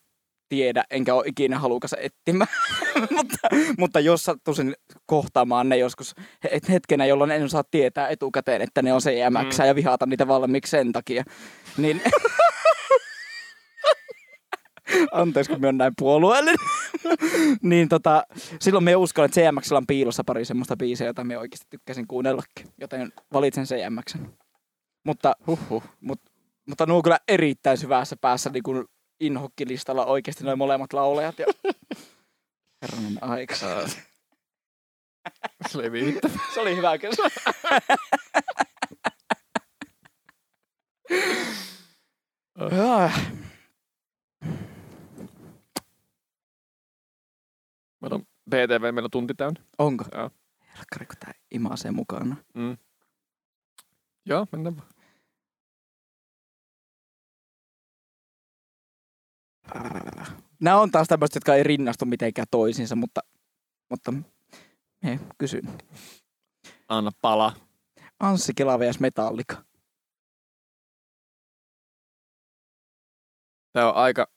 tiedä, 0.49 0.83
enkä 0.89 1.13
ole 1.13 1.23
ikinä 1.27 1.59
halukas 1.59 1.95
etsimään. 1.97 2.47
mutta, 3.15 3.37
mutta 3.77 3.99
jos 3.99 4.23
sattuisin 4.23 4.75
kohtaamaan 5.05 5.69
ne 5.69 5.77
joskus 5.77 6.15
het- 6.47 6.71
hetkenä, 6.71 7.05
jolloin 7.05 7.31
en 7.31 7.43
osaa 7.43 7.63
tietää 7.71 8.07
etukäteen, 8.07 8.61
että 8.61 8.81
ne 8.81 8.93
on 8.93 9.01
CMX 9.01 9.59
Mm. 9.59 9.65
ja 9.65 9.75
vihata 9.75 10.05
niitä 10.05 10.27
valmiiksi 10.27 10.69
sen 10.69 10.91
takia, 10.91 11.23
niin... 11.77 12.01
Anteeksi, 15.11 15.51
kun 15.51 15.59
minä 15.59 15.67
olen 15.67 15.77
näin 15.77 15.93
puolueellinen. 15.97 16.55
niin 17.61 17.89
tota, 17.89 18.23
silloin 18.59 18.83
me 18.83 18.95
uskon, 18.95 19.25
että 19.25 19.41
CMX 19.41 19.71
on 19.71 19.87
piilossa 19.87 20.23
pari 20.23 20.45
semmoista 20.45 20.77
biisiä, 20.77 21.07
jota 21.07 21.23
me 21.23 21.37
oikeasti 21.37 21.67
tykkäsin 21.69 22.07
kuunnellakin. 22.07 22.67
Joten 22.81 23.13
valitsen 23.33 23.65
CMX. 23.65 24.15
Mutta, 25.05 25.33
Huhhuh. 25.47 25.83
mutta 26.67 26.85
nuo 26.85 26.97
on 26.97 27.03
kyllä 27.03 27.19
erittäin 27.27 27.77
syvässä 27.77 28.15
päässä 28.21 28.49
niin 28.49 28.63
kuin 28.63 28.85
inhokkilistalla 29.19 30.05
oikeasti 30.05 30.43
noin 30.43 30.57
molemmat 30.57 30.93
laulajat. 30.93 31.39
Ja... 31.39 31.45
Herranen 32.81 33.23
aika. 33.23 33.55
Se 35.69 35.77
oli 35.77 35.91
viittä. 35.91 36.29
Se 36.53 36.61
oli 36.61 36.75
hyvä. 36.75 36.91
Joo. 42.71 43.09
Meillä 48.01 48.15
on 48.15 48.25
BTV, 48.49 48.81
meillä 48.81 49.05
on 49.05 49.11
tunti 49.11 49.33
täynnä. 49.33 49.61
Onko? 49.77 50.05
Joo. 50.13 50.29
Helkkari, 50.77 51.05
kun 51.05 51.15
tää 51.19 51.33
imasee 51.51 51.91
mukana. 51.91 52.35
Mm. 52.53 52.77
Joo, 54.25 54.47
mennään 54.51 54.77
vaan. 54.77 54.94
Nämä 60.61 60.79
on 60.79 60.91
taas 60.91 61.07
tämmöiset, 61.07 61.35
jotka 61.35 61.55
ei 61.55 61.63
rinnastu 61.63 62.05
mitenkään 62.05 62.47
toisiinsa, 62.51 62.95
mutta, 62.95 63.21
mutta 63.89 64.13
he, 65.03 65.19
kysyn. 65.37 65.77
Anna 66.87 67.11
pala. 67.21 67.53
Anssi 68.19 68.53
Kela 68.53 68.79
vs. 68.79 68.99
Metallika. 68.99 69.63
Tää 73.73 73.89
on 73.89 73.95
aika 73.95 74.27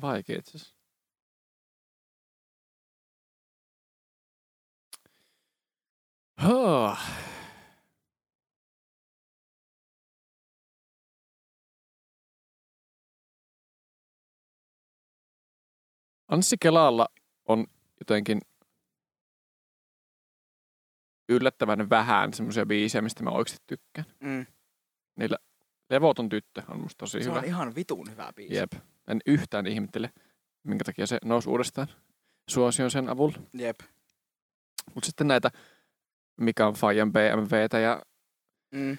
vaikea 0.00 0.38
itse 0.38 0.50
asiassa. 0.50 0.76
Oh. 6.44 6.98
Anssi 16.30 16.56
Kelalla 16.60 17.06
on 17.48 17.66
jotenkin 18.00 18.40
yllättävän 21.28 21.90
vähän 21.90 22.32
semmoisia 22.34 22.66
biisejä, 22.66 23.02
mistä 23.02 23.22
mä 23.22 23.30
oikeasti 23.30 23.64
tykkään. 23.66 24.06
Mm. 24.20 24.46
Levoton 25.90 26.28
tyttö 26.28 26.62
on 26.68 26.80
musta 26.80 26.98
tosi 26.98 27.18
Se 27.22 27.28
hyvä. 27.30 27.38
on 27.38 27.44
ihan 27.44 27.74
vitun 27.74 28.10
hyvä 28.10 28.32
biisi. 28.36 28.54
Jep. 28.54 28.72
En 29.08 29.20
yhtään 29.26 29.66
ihmettele, 29.66 30.12
minkä 30.62 30.84
takia 30.84 31.06
se 31.06 31.18
nousi 31.24 31.48
uudestaan 31.48 31.88
suosion 32.50 32.90
sen 32.90 33.08
avulla. 33.08 33.38
Jep. 33.52 33.80
Mutta 34.94 35.06
sitten 35.06 35.28
näitä, 35.28 35.50
mikä 36.40 36.66
on 36.66 36.74
Fajan 36.74 37.12
BMWtä 37.12 37.78
ja 37.78 38.02
Mm. 38.74 38.98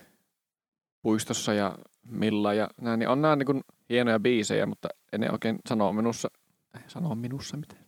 Puistossa 1.02 1.54
ja 1.54 1.78
Milla 2.08 2.54
ja 2.54 2.68
näin, 2.82 3.00
niin 3.00 3.10
on 3.10 3.22
nämä 3.22 3.36
niin 3.36 3.62
hienoja 3.90 4.20
biisejä, 4.20 4.66
mutta 4.66 4.90
en 5.14 5.22
ne 5.22 5.32
oikein 5.32 5.60
sanoa 5.70 5.94
minussa, 5.94 6.30
eh, 6.78 6.84
sanoa 6.88 7.16
minussa 7.16 7.58
mitään. 7.58 7.86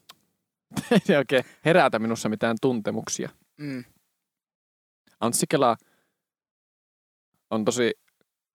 Ei 1.10 1.16
oikein 1.18 1.44
herätä 1.66 2.00
minussa 2.00 2.30
mitään 2.30 2.58
tuntemuksia. 2.62 3.30
Mm. 3.58 3.84
Anssi 5.20 5.46
Kela 5.50 5.78
on 7.50 7.66
tosi 7.66 7.92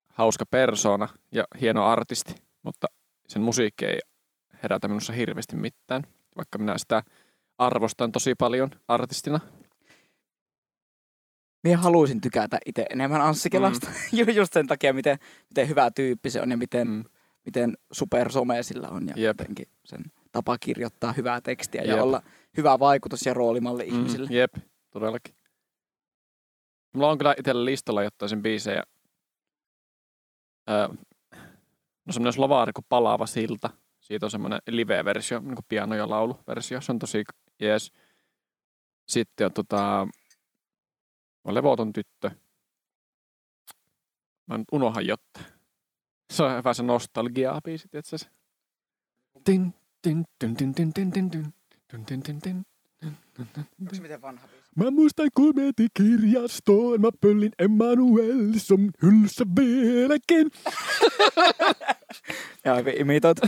hauska 0.08 0.46
persona 0.46 1.08
ja 1.32 1.44
hieno 1.60 1.86
artisti, 1.86 2.34
mutta 2.62 2.86
sen 3.28 3.42
musiikki 3.42 3.84
ei 3.84 3.98
herätä 4.62 4.88
minussa 4.88 5.12
hirveästi 5.12 5.56
mitään. 5.56 6.02
Vaikka 6.36 6.58
minä 6.58 6.78
sitä 6.78 7.02
arvostan 7.58 8.12
tosi 8.12 8.34
paljon 8.34 8.70
artistina. 8.88 9.40
Minä 11.64 11.76
haluaisin 11.78 12.20
tykätä 12.20 12.58
itse 12.66 12.86
enemmän 12.90 13.20
Anssi 13.20 13.50
Kelasta. 13.50 13.86
Mm. 14.12 14.34
Just 14.34 14.52
sen 14.52 14.66
takia, 14.66 14.92
miten, 14.92 15.18
miten 15.48 15.68
hyvä 15.68 15.90
tyyppi 15.90 16.30
se 16.30 16.40
on 16.42 16.50
ja 16.50 16.56
miten, 16.56 16.88
Mm. 16.88 16.94
mm. 16.94 17.04
miten 17.44 17.76
supersome 17.92 18.62
sillä 18.62 18.88
on. 18.88 19.06
Ja 19.08 19.14
Jep. 19.16 19.26
jotenkin 19.26 19.66
sen 19.84 20.00
tapa 20.32 20.58
kirjoittaa 20.58 21.12
hyvää 21.12 21.40
tekstiä 21.40 21.82
Jep. 21.82 21.96
ja 21.96 22.02
olla 22.02 22.22
hyvä 22.56 22.78
vaikutus 22.78 23.26
ja 23.26 23.34
roolimalli 23.34 23.86
ihmisille. 23.86 24.28
Mm, 24.28 24.34
jep, 24.34 24.54
todellakin. 24.90 25.34
Mulla 26.94 27.10
on 27.10 27.18
kyllä 27.18 27.34
itsellä 27.38 27.64
listalla 27.64 28.02
jotain 28.02 28.42
biisejä. 28.42 28.82
Öö, 30.70 30.88
no 32.04 32.12
semmoinen 32.12 32.32
slovaari 32.32 32.72
kuin 32.72 32.86
Palaava 32.88 33.26
silta. 33.26 33.70
Siitä 34.00 34.26
on 34.26 34.30
semmoinen 34.30 34.60
live-versio, 34.70 35.40
niin 35.40 35.54
kuin 35.54 35.64
piano- 35.68 35.94
ja 35.94 36.08
lauluversio. 36.10 36.80
Se 36.80 36.92
on 36.92 36.98
tosi 36.98 37.24
jees. 37.60 37.92
Sitten 39.08 39.44
on 39.46 39.52
tota, 39.52 40.08
on 41.44 41.54
Levoton 41.54 41.92
tyttö. 41.92 42.30
Mä 44.46 44.58
nyt 44.58 44.68
unohan 44.72 45.06
jotta. 45.06 45.40
Se 46.32 46.42
on 46.42 46.56
hyvä 46.56 46.74
se 46.74 46.82
nostalgia-biisi, 46.82 47.88
se? 48.02 48.16
Tin, 49.44 49.74
Onko 53.80 53.94
se 53.94 54.02
miten 54.02 54.22
vanha 54.22 54.48
biisi? 54.48 54.68
Mä 54.76 54.90
muistan 54.90 55.28
kun 55.34 55.52
meti 55.56 55.86
kirjastoon, 55.94 57.00
mä 57.00 57.08
pöllin 57.20 57.52
Emanuelson 57.58 58.90
hyllyssä 59.02 59.44
vieläkin. 59.56 60.50
Ja 62.64 62.74
imitoit. 63.00 63.38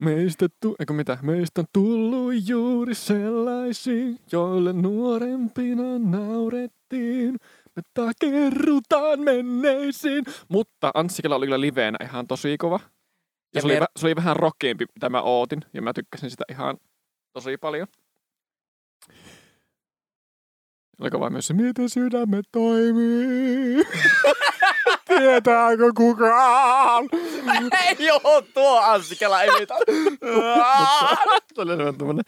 Meistä, 0.00 0.48
tu- 0.60 0.76
eikö 0.80 0.92
mitä? 0.92 1.18
Meistä 1.22 1.60
on 1.60 1.66
tullut 1.72 2.48
juuri 2.48 2.94
sellaisia, 2.94 4.16
joille 4.32 4.72
nuorempina 4.72 5.98
naurettiin. 5.98 7.36
Me 7.76 7.82
takerrutaan 7.94 9.20
menneisiin. 9.20 10.24
Mutta 10.48 10.90
Anssi 10.94 11.22
Kela 11.22 11.36
oli 11.36 11.46
kyllä 11.46 11.60
liveenä 11.60 11.98
ihan 12.04 12.26
tosi 12.26 12.58
kova. 12.58 12.80
Ja, 13.54 13.60
se, 13.60 13.66
oli, 13.66 13.74
mer- 13.74 13.82
vä- 13.82 13.92
se 13.96 14.06
oli 14.06 14.16
vähän 14.16 14.36
rockeempi, 14.36 14.86
mitä 14.94 15.08
mä 15.08 15.22
ootin. 15.22 15.60
Ja 15.74 15.82
mä 15.82 15.92
tykkäsin 15.92 16.30
sitä 16.30 16.44
ihan 16.50 16.78
tosi 17.32 17.56
paljon. 17.56 17.86
Oliko 21.00 21.20
vaan 21.20 21.32
myös 21.32 21.46
se, 21.46 21.54
miten 21.54 21.88
sydämme 21.88 22.40
toimii? 22.52 23.84
Tietääkö 25.08 25.92
kukaan? 25.96 27.04
Joo, 27.98 28.42
tuo 28.54 28.80
Anssi 28.80 29.16
Kela 29.16 29.42
imitoit. 29.42 29.88
Se 31.54 31.60
oli 31.60 31.72
enemmän 31.72 31.98
tommonen, 31.98 32.24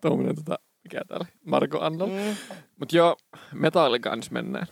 tommonen 0.00 0.36
tota, 0.36 0.58
mikä 0.84 1.00
täällä, 1.08 1.26
Marko 1.44 1.80
Annal. 1.80 2.08
Mm. 2.08 2.36
Mut 2.76 2.92
joo, 2.92 3.16
Metallica 3.52 4.16
nyt 4.16 4.30
mennään. 4.30 4.66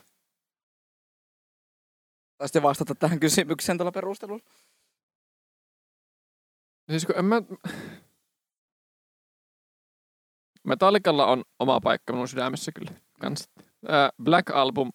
Taisitte 2.39 2.63
vastata 2.63 2.95
tähän 2.95 3.21
kysymykseen 3.21 3.79
tällä 3.79 3.93
perustelulla. 3.93 4.45
Siis 6.91 7.07
kun 7.07 7.19
en 7.19 7.25
mä... 7.25 7.43
Metallicalla 10.65 11.27
on 11.27 11.45
oma 11.59 11.81
paikka 11.81 12.13
minun 12.13 12.29
sydämessä 12.29 12.73
kyllä. 12.73 12.91
Kans. 13.21 13.51
Ää, 13.89 14.11
Black 14.23 14.51
Album 14.51 14.93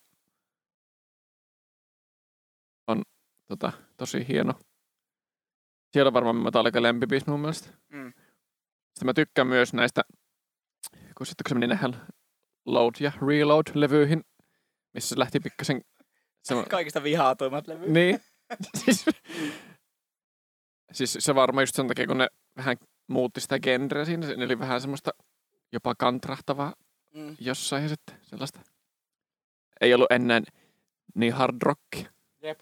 on 2.88 3.02
tota, 3.48 3.72
tosi 3.98 4.28
hieno. 4.28 4.54
Siellä 5.94 6.10
on 6.10 6.14
varmaan 6.14 6.36
Metallica 6.36 6.82
lempibiisi 6.82 7.30
mun 7.30 7.40
mielestä. 7.40 7.70
Mm. 7.90 8.14
Sitten 8.94 9.06
mä 9.06 9.14
tykkään 9.14 9.48
myös 9.48 9.74
näistä, 9.74 10.02
kun 11.18 11.26
sitten 11.26 11.44
kun 11.44 11.50
se 11.50 11.54
meni 11.54 11.68
näihin 11.68 11.96
Load 12.66 12.96
ja 13.00 13.12
Reload-levyihin, 13.22 14.24
missä 14.94 15.10
se 15.10 15.20
lähti 15.20 15.40
pikkasen... 15.40 15.82
Se, 16.44 16.56
Kaikista 16.70 17.04
vihaatuimmat 17.04 17.68
levyt. 17.68 17.90
niin. 17.90 18.20
siis, 18.86 19.06
siis 20.92 21.18
se 21.20 21.36
varmaan 21.36 21.62
just 21.62 21.76
sen 21.76 21.88
takia, 21.88 22.08
kun 22.08 22.18
ne 22.18 22.28
vähän 22.58 22.78
muutti 23.08 23.42
sitä 23.42 23.60
genreä 23.60 24.06
siinä. 24.06 24.28
Se 24.28 24.36
oli 24.46 24.60
vähän 24.60 24.82
semmoista 24.82 25.12
jopa 25.72 25.96
kantrahtavaa 25.96 26.74
Mm. 27.16 27.36
jossain 27.40 27.84
ja 27.84 27.90
sitten 27.90 28.16
sellaista. 28.22 28.60
Ei 29.82 29.94
ollut 29.94 30.12
ennen 30.12 30.44
niin 31.16 31.34
hard 31.34 31.58
rock. 31.62 32.12
Jep. 32.42 32.60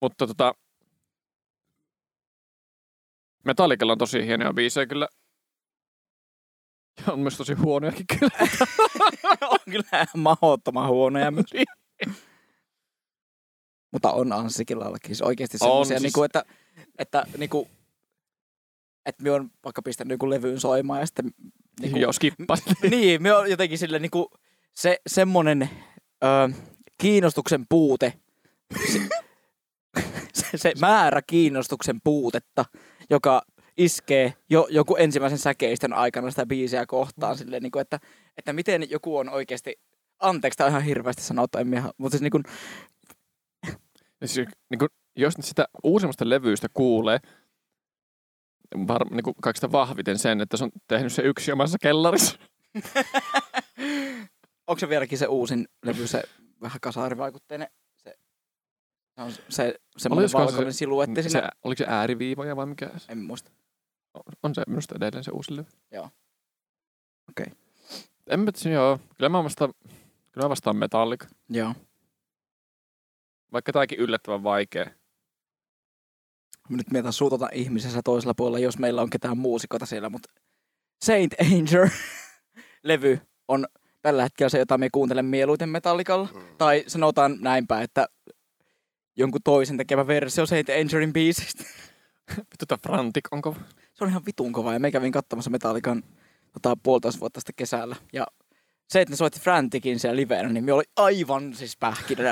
Mutta 0.00 0.26
tota, 0.26 0.54
Metallicalla 3.44 3.92
on 3.92 3.98
tosi 3.98 4.26
hienoja 4.26 4.52
biisejä 4.52 4.86
kyllä. 4.86 5.08
Ja 7.06 7.12
on 7.12 7.18
myös 7.20 7.36
tosi 7.36 7.54
huonojakin 7.54 8.06
kyllä. 8.18 8.48
on 9.50 9.58
kyllä 9.64 9.88
ihan 9.92 10.06
mahdottoman 10.16 10.88
huonoja 10.88 11.30
myös. 11.30 11.46
Mutta 13.90 14.12
on 14.12 14.32
Anssi 14.32 14.64
Kelallakin 14.64 15.06
siis 15.08 15.22
oikeasti 15.22 15.58
semmoisia, 15.58 15.84
siis- 15.84 15.88
siis... 15.88 16.02
niinku, 16.02 16.22
että, 16.22 16.44
että 16.98 17.26
niinku, 17.38 17.68
että 19.06 19.22
me 19.22 19.30
on 19.30 19.50
vaikka 19.64 19.82
pistänyt 19.82 20.10
joku 20.10 20.30
levyyn 20.30 20.60
soimaan 20.60 21.00
ja 21.00 21.06
sitten 21.06 21.30
niinku, 21.80 21.98
Joo, 21.98 22.12
skippas. 22.12 22.62
niin, 22.90 23.22
me 23.22 23.32
on 23.32 23.50
jotenkin 23.50 23.78
sille 23.78 23.98
niinku, 23.98 24.30
se 24.74 25.00
semmonen 25.06 25.70
ö, 26.24 26.26
kiinnostuksen 26.98 27.64
puute, 27.68 28.12
se, 28.92 29.00
se, 30.38 30.46
se 30.56 30.72
määrä 30.80 31.22
kiinnostuksen 31.22 32.00
puutetta, 32.04 32.64
joka 33.10 33.42
iskee 33.76 34.34
jo 34.50 34.66
joku 34.70 34.96
ensimmäisen 34.96 35.38
säkeistön 35.38 35.92
aikana 35.92 36.30
sitä 36.30 36.46
biisiä 36.46 36.86
kohtaan 36.86 37.38
silleen, 37.38 37.62
niinku, 37.62 37.78
että, 37.78 38.00
että 38.36 38.52
miten 38.52 38.90
joku 38.90 39.16
on 39.16 39.28
oikeasti, 39.28 39.80
anteeksi, 40.20 40.56
tämä 40.56 40.66
on 40.66 40.70
ihan 40.72 40.82
hirveästi 40.82 41.22
sanottu, 41.22 41.58
en 41.58 41.68
minä, 41.68 41.90
mutta 41.98 42.18
siis 42.18 42.22
niinku, 42.22 42.38
Ja 42.38 42.52
siis, 44.24 44.48
niin 44.70 44.78
kuin, 44.78 44.88
jos 45.16 45.36
nyt 45.36 45.46
sitä 45.46 45.68
uusimmasta 45.82 46.28
levyistä 46.28 46.68
kuulee, 46.74 47.18
var, 48.88 49.10
niin 49.10 49.22
kuin 49.22 49.34
kaikista 49.42 49.72
vahviten 49.72 50.18
sen, 50.18 50.40
että 50.40 50.56
se 50.56 50.64
on 50.64 50.70
tehnyt 50.88 51.12
se 51.12 51.22
yksi 51.22 51.52
omassa 51.52 51.78
kellarissa. 51.82 52.38
onko 54.66 54.78
se 54.78 54.88
vieläkin 54.88 55.18
se 55.18 55.26
uusin 55.26 55.68
levy, 55.84 56.06
se 56.06 56.22
vähän 56.60 56.80
kasarivaikutteinen, 56.80 57.68
se, 57.96 58.14
se 59.14 59.22
on 59.22 59.32
se 59.48 59.74
semmoinen 59.96 60.22
Olisikohan 60.22 60.48
se- 60.48 60.52
valkoinen 60.52 60.74
siluetti 60.74 61.22
se, 61.22 61.28
siinä, 61.28 61.50
oliko 61.64 61.78
se 61.78 61.86
ääriviivoja 61.88 62.56
vai 62.56 62.66
mikä? 62.66 62.90
se- 62.96 63.12
en 63.12 63.18
muista. 63.18 63.50
On 64.42 64.54
se 64.54 64.62
minusta 64.66 64.94
edelleen 64.96 65.24
se 65.24 65.30
uusi 65.30 65.56
levy. 65.56 65.66
Joo. 65.90 66.10
Okei. 67.28 67.46
En 68.26 68.40
mä 68.40 68.50
joo. 68.72 68.98
Kyllä 69.16 69.28
mä 69.28 69.44
vastaan, 69.44 69.74
kyllä 70.32 70.44
mä 70.44 70.48
vastaan 70.48 70.76
Metallica. 70.76 71.26
Joo. 71.48 71.74
Vaikka 73.52 73.72
tääkin 73.72 73.98
yllättävän 73.98 74.42
vaikea. 74.42 74.90
Nyt 76.68 76.90
mietin 76.90 77.12
suutota 77.12 77.48
ihmisessä 77.52 78.00
toisella 78.04 78.34
puolella, 78.34 78.58
jos 78.58 78.78
meillä 78.78 79.02
on 79.02 79.10
ketään 79.10 79.38
muusikota 79.38 79.86
siellä, 79.86 80.08
mutta 80.08 80.32
Saint 81.04 81.34
Anger 81.40 81.88
levy 82.82 83.20
on 83.48 83.66
tällä 84.02 84.22
hetkellä 84.22 84.48
se, 84.48 84.58
jota 84.58 84.78
me 84.78 84.88
kuuntelen 84.92 85.24
mieluiten 85.24 85.68
metallikalla. 85.68 86.28
Mm. 86.34 86.40
Tai 86.58 86.84
sanotaan 86.86 87.36
näinpä, 87.40 87.82
että 87.82 88.08
jonkun 89.16 89.40
toisen 89.44 89.76
tekemä 89.76 90.06
versio 90.06 90.46
Saint 90.46 90.68
Angerin 90.68 91.12
biisistä. 91.12 91.64
Vittu 92.50 92.74
Frantic 92.82 93.24
onko? 93.30 93.56
Se 93.94 94.04
on 94.04 94.10
ihan 94.10 94.26
vitun 94.26 94.52
kova 94.52 94.72
ja 94.72 94.80
me 94.80 94.90
kävin 94.90 95.12
katsomassa 95.12 95.50
Metallican 95.50 96.02
tota, 96.52 96.76
puolitoista 96.82 97.20
vuotta 97.20 97.40
sitten 97.40 97.54
kesällä. 97.56 97.96
Ja 98.12 98.26
se, 98.88 99.00
että 99.00 99.12
ne 99.12 99.16
soitti 99.16 99.40
Franticin 99.40 99.98
siellä 99.98 100.16
liveenä, 100.16 100.48
niin 100.48 100.64
me 100.64 100.72
oli 100.72 100.84
aivan 100.96 101.54
siis 101.54 101.76
pähkinä. 101.76 102.22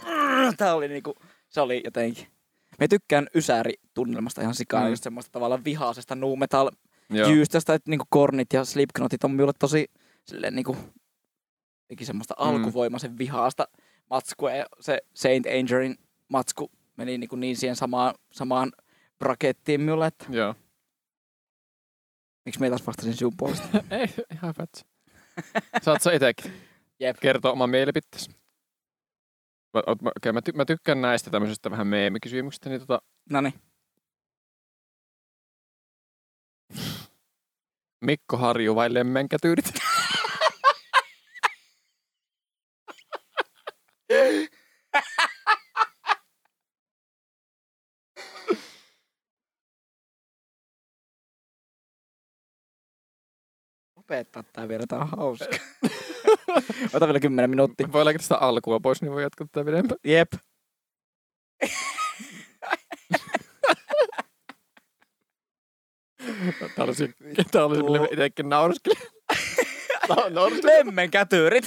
Tää 0.56 0.74
oli 0.74 0.88
niinku, 0.88 1.14
se 1.48 1.60
oli 1.60 1.80
jotenkin. 1.84 2.26
Me 2.78 2.88
tykkään 2.88 3.26
Ysäri-tunnelmasta 3.34 4.40
ihan 4.42 4.54
sikaa, 4.54 4.84
Mm. 4.84 4.90
just 4.90 5.02
semmoista 5.04 5.32
tavallaan 5.32 5.64
vihaisesta 5.64 6.14
nu 6.14 6.36
metal 6.36 6.70
jyystästä, 7.28 7.74
että 7.74 7.90
niinku 7.90 8.04
Kornit 8.10 8.52
ja 8.52 8.64
Slipknotit 8.64 9.24
on 9.24 9.30
minulle 9.30 9.52
tosi 9.58 9.90
silleen 10.24 10.54
niinku, 10.54 10.76
semmoista 12.02 12.34
Mm. 12.40 12.46
alkuvoimaisen 12.46 13.18
vihaasta 13.18 13.68
matskua 14.10 14.50
ja 14.52 14.66
se 14.80 14.98
Saint 15.14 15.46
Angerin 15.46 15.96
matsku 16.28 16.70
meni 16.96 17.18
niinku 17.18 17.36
niin 17.36 17.56
siihen 17.56 17.76
samaan, 17.76 18.14
samaan 18.32 18.72
brakettiin 19.18 19.80
minulle, 19.80 20.06
että 20.06 20.26
Joo. 20.30 20.54
miksi 22.44 22.60
me 22.60 22.68
taas 22.68 22.86
vastasin 22.86 23.14
sinun 23.16 23.36
puolesta. 23.36 23.68
Ei, 23.90 24.06
ihan 24.34 24.54
hyvä. 24.58 24.66
Saat 25.82 26.02
sä 26.02 26.12
itekin 26.12 26.52
Jep. 27.00 27.16
kertoa 27.20 27.52
oman 27.52 27.70
mielipiteesi. 27.70 28.30
Mä, 29.74 29.82
okay, 29.86 30.32
mä, 30.32 30.42
ty, 30.42 30.52
mä 30.52 30.64
tykkään 30.64 31.00
näistä 31.00 31.30
tämmöisistä 31.30 31.70
vähän 31.70 31.86
meemikysymyksistä, 31.86 32.68
niin 32.68 32.80
tota, 32.80 33.02
Noniin. 33.30 33.54
Mikko 38.00 38.36
Harju 38.36 38.74
vai 38.74 38.94
lemmenkätyyrit? 38.94 39.64
lopettaa 54.02 54.42
tää 54.52 54.68
vielä, 54.68 54.84
tää 54.88 54.98
on 54.98 55.08
hauska. 55.08 55.56
Ota 56.94 57.06
vielä 57.06 57.20
10 57.20 57.50
minuuttia. 57.50 57.92
Voi 57.92 58.04
laittaa 58.04 58.22
sitä 58.22 58.36
alkua 58.36 58.80
pois, 58.80 59.02
niin 59.02 59.12
voi 59.12 59.22
jatkaa 59.22 59.46
tätä 59.52 59.64
pidempään. 59.64 59.98
Jep. 60.04 60.32
Tää 66.76 66.84
olisi, 66.84 67.14
tää 67.50 67.64
olisi 67.64 67.82
itekin 68.10 68.48
nauraskelin. 68.48 68.98
Lemmen 70.62 71.10
kätyrit. 71.10 71.64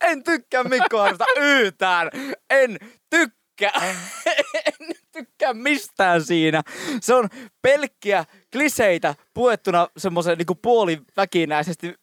en 0.00 0.22
tykkää 0.24 0.64
Mikko 0.64 1.00
Arvosta 1.00 1.24
yhtään. 1.36 2.10
En 2.50 2.78
tykkää. 3.10 3.43
en 4.66 4.96
tykkää 5.12 5.54
mistään 5.54 6.24
siinä. 6.24 6.62
Se 7.00 7.14
on 7.14 7.28
pelkkiä 7.62 8.24
kliseitä 8.52 9.14
puettuna 9.34 9.88
semmoisen 9.96 10.38
niinku 10.38 10.54
puoliväkinäisesti 10.54 11.94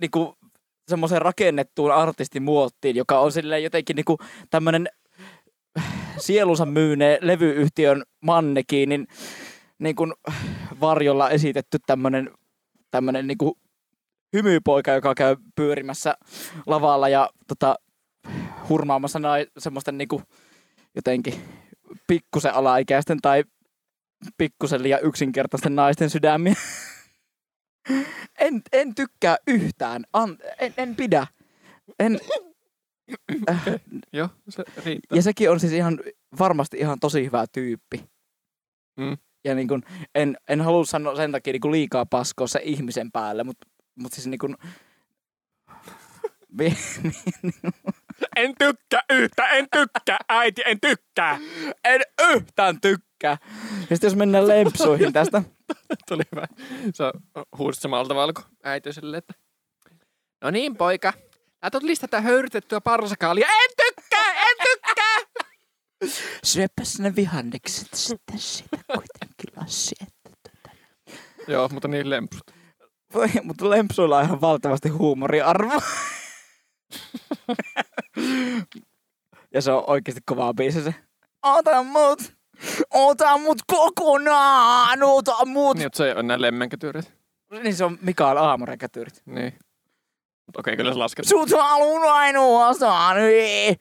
niinku 0.00 0.36
semmoisen 0.88 1.22
rakennettuun 1.22 1.94
artistimuottiin, 1.94 2.96
joka 2.96 3.20
on 3.20 3.32
silleen 3.32 3.62
jotenkin 3.62 3.96
niinku 3.96 4.18
tämmönen 4.50 4.88
sielunsa 6.18 6.66
myyneen 6.66 7.18
levyyhtiön 7.20 8.02
mannekiinin 8.20 9.06
niin 9.78 9.96
kuin 9.96 10.12
varjolla 10.80 11.30
esitetty 11.30 11.78
tämmönen, 11.86 12.30
tämmönen 12.90 13.26
niinku 13.26 13.58
hymypoika, 14.32 14.90
joka 14.90 15.14
käy 15.14 15.36
pyörimässä 15.54 16.16
lavalla 16.66 17.08
ja 17.08 17.30
tota, 17.48 17.74
hurmaamassa 18.68 19.18
nai, 19.18 19.46
semmoisten 19.58 19.98
niinku 19.98 20.22
jotenkin 20.96 21.34
pikkusen 22.06 22.54
alaikäisten 22.54 23.18
tai 23.22 23.44
pikkusen 24.38 24.82
liian 24.82 25.00
yksinkertaisten 25.02 25.76
naisten 25.76 26.10
sydämiä. 26.10 26.54
en, 28.38 28.62
en 28.72 28.94
tykkää 28.94 29.36
yhtään. 29.46 30.04
An, 30.12 30.38
en, 30.58 30.74
en 30.76 30.96
pidä. 30.96 31.26
En, 31.98 32.20
äh, 33.50 33.64
Joo, 34.12 34.28
se 34.48 34.64
riittää. 34.84 35.16
ja 35.16 35.22
sekin 35.22 35.50
on 35.50 35.60
siis 35.60 35.72
ihan 35.72 36.00
varmasti 36.38 36.78
ihan 36.78 37.00
tosi 37.00 37.24
hyvä 37.24 37.44
tyyppi. 37.52 38.04
Mm. 38.96 39.16
Ja 39.44 39.54
niin 39.54 39.68
kun, 39.68 39.82
en, 40.14 40.36
en 40.48 40.60
halua 40.60 40.84
sanoa 40.84 41.16
sen 41.16 41.32
takia 41.32 41.52
niin 41.52 41.60
kun 41.60 41.72
liikaa 41.72 42.06
paskoa 42.06 42.46
se 42.46 42.60
ihmisen 42.62 43.12
päälle, 43.12 43.44
mutta 43.44 43.66
mut 43.94 44.12
siis 44.12 44.26
niin 44.26 44.38
kun, 44.38 44.56
En 48.36 48.54
tykkää 48.58 49.02
yhtä, 49.10 49.46
en 49.48 49.66
tykkää, 49.72 50.18
äiti, 50.28 50.62
en 50.66 50.80
tykkää. 50.80 51.38
en 51.84 52.00
yhtään 52.22 52.80
tykkää. 52.80 53.36
Ja 53.90 53.96
sitten 53.96 54.08
jos 54.08 54.16
mennään 54.16 54.48
lempsuihin 54.48 55.12
tästä. 55.12 55.42
Tuli 56.08 56.22
hyvä. 56.32 56.46
Se 56.94 57.04
huusit 57.58 57.82
samalta 57.82 58.14
valko 58.14 58.42
äiti 58.64 58.92
sille, 58.92 59.16
että 59.16 59.34
No 60.44 60.50
niin, 60.50 60.76
poika. 60.76 61.12
Laitat 61.62 61.82
listata 61.82 62.20
höyrytettyä 62.20 62.80
parsakaalia. 62.80 63.46
En 63.46 63.70
tykkää, 63.76 64.32
en 64.32 64.56
tykkää. 64.62 65.44
Syöpäs 66.44 66.98
ne 66.98 67.16
vihannekset 67.16 67.88
sitten 67.94 68.38
sitä 68.38 68.76
kuitenkin 68.86 69.52
Lassi. 69.56 69.94
Että 70.00 70.30
tota. 70.42 70.76
Joo, 71.48 71.68
mutta 71.68 71.88
niin 71.88 72.10
lemput. 72.10 72.42
Voi, 73.14 73.28
mutta 73.42 73.70
lempsuilla 73.70 74.18
on 74.18 74.24
ihan 74.24 74.40
valtavasti 74.40 74.88
huumoriarvo. 74.88 75.80
ja 79.54 79.62
se 79.62 79.72
on 79.72 79.84
oikeasti 79.86 80.20
kovaa 80.26 80.54
biisi 80.54 80.82
se. 80.82 80.94
Ota 81.42 81.82
mut! 81.82 82.18
Ota 82.90 83.38
mut 83.38 83.58
kokonaan! 83.66 85.02
Ota 85.02 85.44
mut! 85.44 85.76
Niin, 85.76 85.86
että 85.86 85.96
se 85.96 86.14
on 86.16 86.26
nämä 86.26 86.40
lemmenkätyyrit. 86.40 87.12
Niin 87.62 87.76
se 87.76 87.84
on 87.84 87.98
Mikael 88.00 88.36
Aamurekätyyrit. 88.36 89.22
Niin. 89.26 89.52
Mutta 90.46 90.60
okei, 90.60 90.76
kyllä 90.76 90.92
se 90.92 90.98
lasketaan. 90.98 91.28
Sut 91.28 91.50
haluun 91.60 92.12
ainoastaan! 92.12 93.16
Ui. 93.16 93.76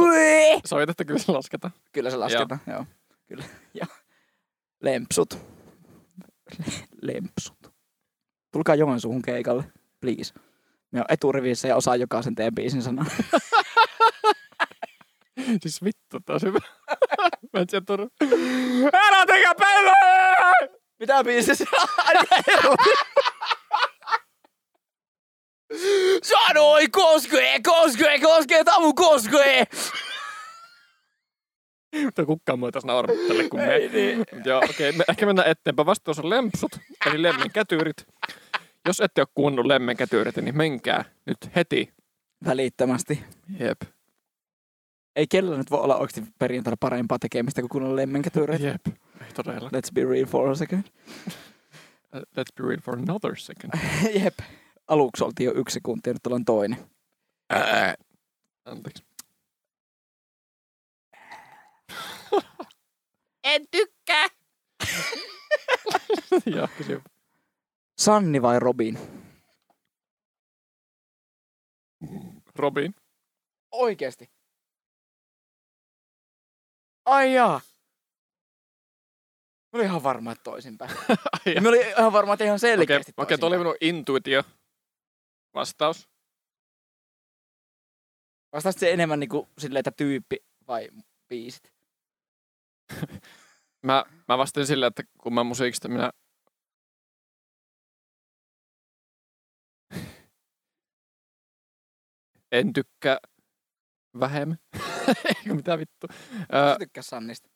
Ui. 0.00 0.60
Soitatte 0.64 1.04
kyllä 1.04 1.20
se 1.20 1.32
lasketaan. 1.32 1.72
Kyllä 1.92 2.10
se 2.10 2.16
lasketaan, 2.16 2.60
joo. 2.66 2.76
joo. 2.76 2.86
Kyllä. 3.26 3.44
Ja 3.74 3.86
lempsut. 4.82 5.38
Le- 6.58 6.72
lempsut. 7.02 7.58
Tulkaa 8.52 8.74
Joensuuhun 8.74 9.22
keikalle, 9.22 9.64
please. 10.00 10.34
Me 10.90 11.00
on 11.00 11.06
eturivissä 11.08 11.68
ja 11.68 11.76
osaa 11.76 11.96
jokaisen 11.96 12.34
teidän 12.34 12.54
biisin 12.54 12.82
sanan. 12.82 13.06
Siis 15.62 15.84
vittu, 15.84 16.20
taas 16.26 16.42
hyvä. 16.42 16.58
Mä 17.52 17.60
en 17.60 17.66
tiedä 17.66 17.84
turva. 17.86 18.08
Älä 18.92 19.26
tekä 19.26 19.54
pelle! 19.54 19.92
Mitä 21.00 21.24
biisi 21.24 21.54
se 21.54 21.64
Sanoi 26.22 26.88
koskee, 26.88 27.60
koskee, 27.62 28.20
koskee, 28.20 28.64
tamu 28.64 28.94
koskee! 28.94 29.64
Mutta 32.04 32.24
kukaan 32.24 32.58
muu 32.58 32.66
ei 32.66 32.72
taas 32.72 32.84
nauraa 32.84 33.16
tälle 33.28 33.48
kuin 33.48 33.62
me. 33.62 33.74
Ei 33.74 33.88
niin. 33.88 34.24
Joo, 34.44 34.58
okei. 34.58 34.90
Okay. 34.90 35.04
Ehkä 35.08 35.26
mennään 35.26 35.48
eteenpäin. 35.50 35.86
Vastaus 35.86 36.18
on 36.18 36.30
lempsut, 36.30 36.72
eli 37.06 37.22
lemmenkätyyrit. 37.22 38.06
Jos 38.88 39.00
ette 39.00 39.20
ole 39.20 39.28
kuunnellut 39.34 39.66
lemmenkätyyreitä, 39.66 40.40
niin 40.40 40.56
menkää 40.56 41.04
nyt 41.26 41.36
heti. 41.56 41.92
Välittömästi. 42.44 43.24
Jep. 43.60 43.82
Ei 45.16 45.26
kellään 45.26 45.58
nyt 45.58 45.70
voi 45.70 45.80
olla 45.80 45.96
oikeasti 45.96 46.32
perjantaina 46.38 46.76
parempaa 46.80 47.18
tekemistä 47.18 47.60
kuin 47.60 47.68
kunnon 47.68 47.96
lemmenkätyyreitä. 47.96 48.66
Jep. 48.66 48.86
Ei 49.20 49.32
todella. 49.34 49.68
Let's 49.68 49.92
be 49.94 50.04
real 50.04 50.26
for 50.26 50.50
a 50.50 50.54
second. 50.54 50.82
Let's 52.36 52.52
be 52.56 52.68
real 52.68 52.80
for 52.80 52.98
another 52.98 53.36
second. 53.36 53.72
Jep. 54.24 54.34
Aluksi 54.88 55.24
oltiin 55.24 55.44
jo 55.44 55.52
yksi 55.54 55.74
sekunti 55.74 56.10
ja 56.10 56.14
nyt 56.14 56.26
ollaan 56.26 56.44
toinen. 56.44 56.78
Ää. 57.50 57.94
Anteeksi. 58.64 59.04
En 63.44 63.64
tykkää! 63.70 64.26
Joo, 66.56 66.68
kysy. 66.78 67.02
Sanni 67.98 68.42
vai 68.42 68.60
Robin? 68.60 68.98
Robin. 72.56 72.94
Oikeesti. 73.72 74.30
Ai 77.04 77.34
jaa. 77.34 77.60
Mä 79.72 79.76
olin 79.78 79.86
ihan 79.86 80.02
varma, 80.02 80.32
että 80.32 80.42
toisinpäin. 80.42 80.90
Ja 81.54 81.60
mä 81.60 81.68
olin 81.68 81.88
ihan 81.88 82.12
varma, 82.12 82.32
että 82.32 82.44
ihan 82.44 82.58
selkeästi 82.58 83.12
okei, 83.16 83.38
tuo 83.38 83.46
oli 83.46 83.56
toisinpäin. 83.56 83.60
minun 83.60 83.98
intuitio. 83.98 84.42
Vastaus. 85.54 86.08
Vastasit 88.52 88.80
se 88.80 88.92
enemmän 88.92 89.20
niinku 89.20 89.48
silleen, 89.58 89.80
että 89.80 89.90
tyyppi 89.90 90.36
vai 90.68 90.88
biisit? 91.28 91.72
Mä, 93.86 94.04
mä 94.28 94.38
vastasin 94.38 94.66
sillä, 94.66 94.86
että 94.86 95.02
kun 95.22 95.34
mä 95.34 95.44
musiikista 95.44 95.88
minä... 95.88 96.10
en 102.52 102.72
tykkää 102.72 103.18
vähemmän. 104.20 104.58
Eikö 105.36 105.54
mitä 105.54 105.78
vittu. 105.78 106.06
Sä 106.52 106.76
tykkää 106.78 107.02
Sannista. 107.02 107.50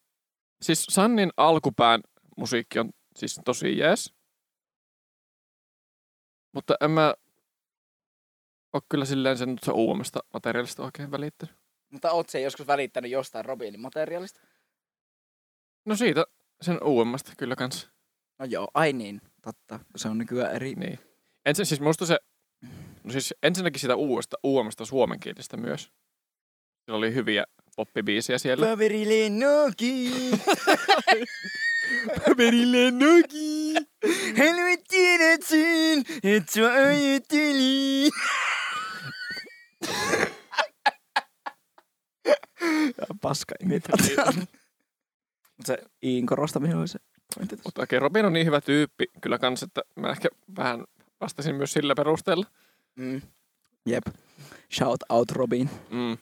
siis 0.62 0.84
Sannin 0.90 1.30
alkupään 1.36 2.00
musiikki 2.36 2.78
on 2.78 2.90
siis 3.16 3.40
tosi 3.44 3.78
jees. 3.78 4.14
Mutta 6.52 6.74
en 6.80 6.90
mä 6.90 7.14
ole 8.72 8.82
kyllä 8.88 9.04
silleen 9.04 9.38
sen, 9.38 9.56
se 9.62 9.72
uudemmasta 9.72 10.20
materiaalista 10.32 10.82
oikein 10.84 11.10
välittänyt. 11.10 11.56
Mutta 11.90 12.10
oot 12.10 12.28
se 12.28 12.40
joskus 12.40 12.66
välittänyt 12.66 13.10
jostain 13.10 13.44
Robinin 13.44 13.80
materiaalista? 13.80 14.40
No 15.84 15.96
siitä, 15.96 16.24
sen 16.60 16.84
uudemmasta 16.84 17.32
kyllä 17.38 17.56
kans. 17.56 17.90
No 18.38 18.44
joo, 18.44 18.68
ai 18.74 18.92
niin, 18.92 19.20
totta. 19.42 19.80
Se 19.96 20.08
on 20.08 20.18
nykyään 20.18 20.54
eri. 20.54 20.74
Niin. 20.74 20.98
Ensin 21.46 21.66
siis 21.66 21.80
musta 21.80 22.06
se, 22.06 22.18
no 23.04 23.12
siis 23.12 23.34
ensinnäkin 23.42 23.80
sitä 23.80 23.96
uudesta, 23.96 24.36
uudemmasta 24.42 24.84
suomenkielistä 24.84 25.56
myös. 25.56 25.82
Siellä 26.84 26.98
oli 26.98 27.14
hyviä 27.14 27.44
poppibiisiä 27.76 28.38
siellä. 28.38 28.66
Kaveri 28.66 29.08
lennoki, 29.08 30.10
Kaveri 32.26 32.72
lennoki. 32.72 33.74
helvettiin 34.38 35.20
etsin, 35.20 36.04
et 36.22 36.48
sua 36.48 36.72
ajatteli. 36.72 38.10
Paska 43.20 43.54
imitaatio. 43.62 44.46
Se 45.64 45.78
iin 46.02 46.26
korostaminen 46.26 46.76
oli 46.78 46.88
se. 46.88 46.98
Mutta 47.64 47.82
okei, 47.82 47.98
Robin 47.98 48.24
on 48.26 48.32
niin 48.32 48.46
hyvä 48.46 48.60
tyyppi 48.60 49.04
kyllä 49.20 49.38
kans, 49.38 49.62
että 49.62 49.80
mä 49.96 50.10
ehkä 50.10 50.28
vähän 50.56 50.84
vastasin 51.20 51.54
myös 51.54 51.72
sillä 51.72 51.94
perusteella. 51.94 52.46
Mm. 52.96 53.22
Jep. 53.86 54.04
Shout 54.72 55.00
out 55.08 55.30
Robin. 55.30 55.70
Mm, 55.90 56.18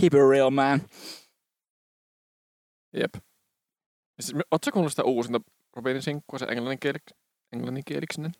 Keep 0.00 0.14
it 0.14 0.20
real 0.30 0.50
man. 0.50 0.80
jep. 2.94 3.14
Siis, 4.20 4.34
ootko 4.50 4.70
kuunnellut 4.72 4.92
sitä 4.92 5.02
uusinta 5.04 5.40
Robinin 5.76 6.02
sinkkua, 6.02 6.38
se 6.38 6.46
englanninkieliksi, 6.48 7.14
englanninkieliksinen? 7.52 8.32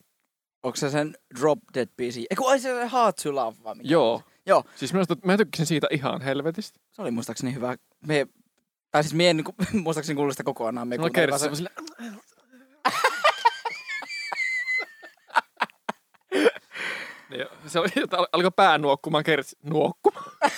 Onko 0.62 0.77
se 0.77 0.90
sen 0.90 1.15
Drop 1.40 1.59
Dead 1.74 1.89
biisi? 1.97 2.27
Eiku, 2.31 2.47
ai 2.47 2.61
se 2.61 2.85
Hard 2.86 3.15
to 3.23 3.35
Love 3.35 3.57
vai 3.65 3.74
mikä? 3.74 3.89
Joo. 3.89 4.23
Joo. 4.47 4.65
Siis 4.77 4.93
minusta, 4.93 5.16
mä 5.24 5.36
tykkäsin 5.36 5.66
siitä 5.66 5.86
ihan 5.90 6.20
helvetistä. 6.23 6.81
Se 6.93 7.03
oli 7.03 7.11
muistaakseni 7.11 7.55
hyvä. 7.55 7.77
Me, 8.07 8.27
tai 8.90 9.03
siis 9.03 9.15
mie 9.15 9.31
en 9.31 9.36
niinku, 9.36 9.55
muistaakseni 9.85 10.16
kuullut 10.16 10.32
sitä 10.35 10.44
kokonaan. 10.44 10.89
Me 10.89 10.98
kuuntelin 10.98 11.12
kerran 11.23 11.40
se- 11.40 11.55
sille, 11.55 11.70
Niin, 17.31 17.47
se 17.66 17.78
oli, 17.78 17.89
että 18.05 18.16
al- 18.16 18.27
alkoi 18.32 18.51
pää 18.57 18.78
nuokkumaan 18.78 19.24
kertsi. 19.24 19.57
Nuokkumaan? 19.62 20.32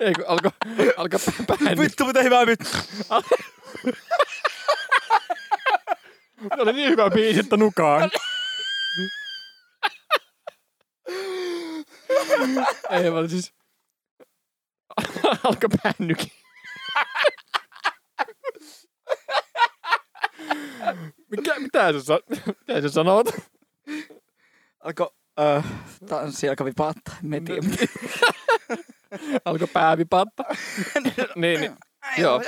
Ei 0.00 0.12
kun 0.14 0.24
alkoi, 0.28 0.50
alkoi 0.96 1.18
pää, 1.46 1.76
Vittu, 1.78 2.04
mitä 2.04 2.22
hyvää 2.22 2.46
vittu. 2.46 2.68
Se 6.40 6.62
oli 6.62 6.72
niin 6.72 6.90
hyvä 6.90 7.10
biisi, 7.10 7.40
että 7.40 7.56
nukaan. 7.56 8.10
Ei 12.90 13.12
vaan 13.12 13.28
siis... 13.30 13.52
Alkoi 15.44 15.68
pännykin. 15.82 16.32
Mikä, 21.36 21.60
mitä 21.60 21.92
sä, 21.92 22.20
mitä 22.46 22.80
sä 22.80 22.88
sanot? 22.88 23.26
Alko, 24.80 25.14
äh, 25.40 25.64
tanssi 26.08 26.48
alkoi 26.48 26.64
vipaattaa. 26.64 27.16
Me 27.22 27.36
en 27.36 27.44
tiedä. 27.44 27.60
mitä. 27.62 27.86
Alkoi 29.44 29.68
pää 29.72 29.98
vipatta. 29.98 30.44
niin, 31.36 31.60
niin. 31.60 31.76
Joo. 32.18 32.42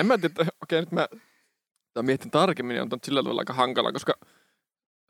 En 0.00 0.06
mä 0.06 0.18
tiedä, 0.18 0.46
okei 0.62 0.80
nyt 0.80 0.92
mä 0.92 1.08
tämän 1.94 2.06
mietin 2.06 2.30
tarkemmin, 2.30 2.74
niin 2.74 2.82
on 2.82 2.98
sillä 3.04 3.22
tavalla 3.22 3.40
aika 3.40 3.52
hankala, 3.52 3.92
koska 3.92 4.14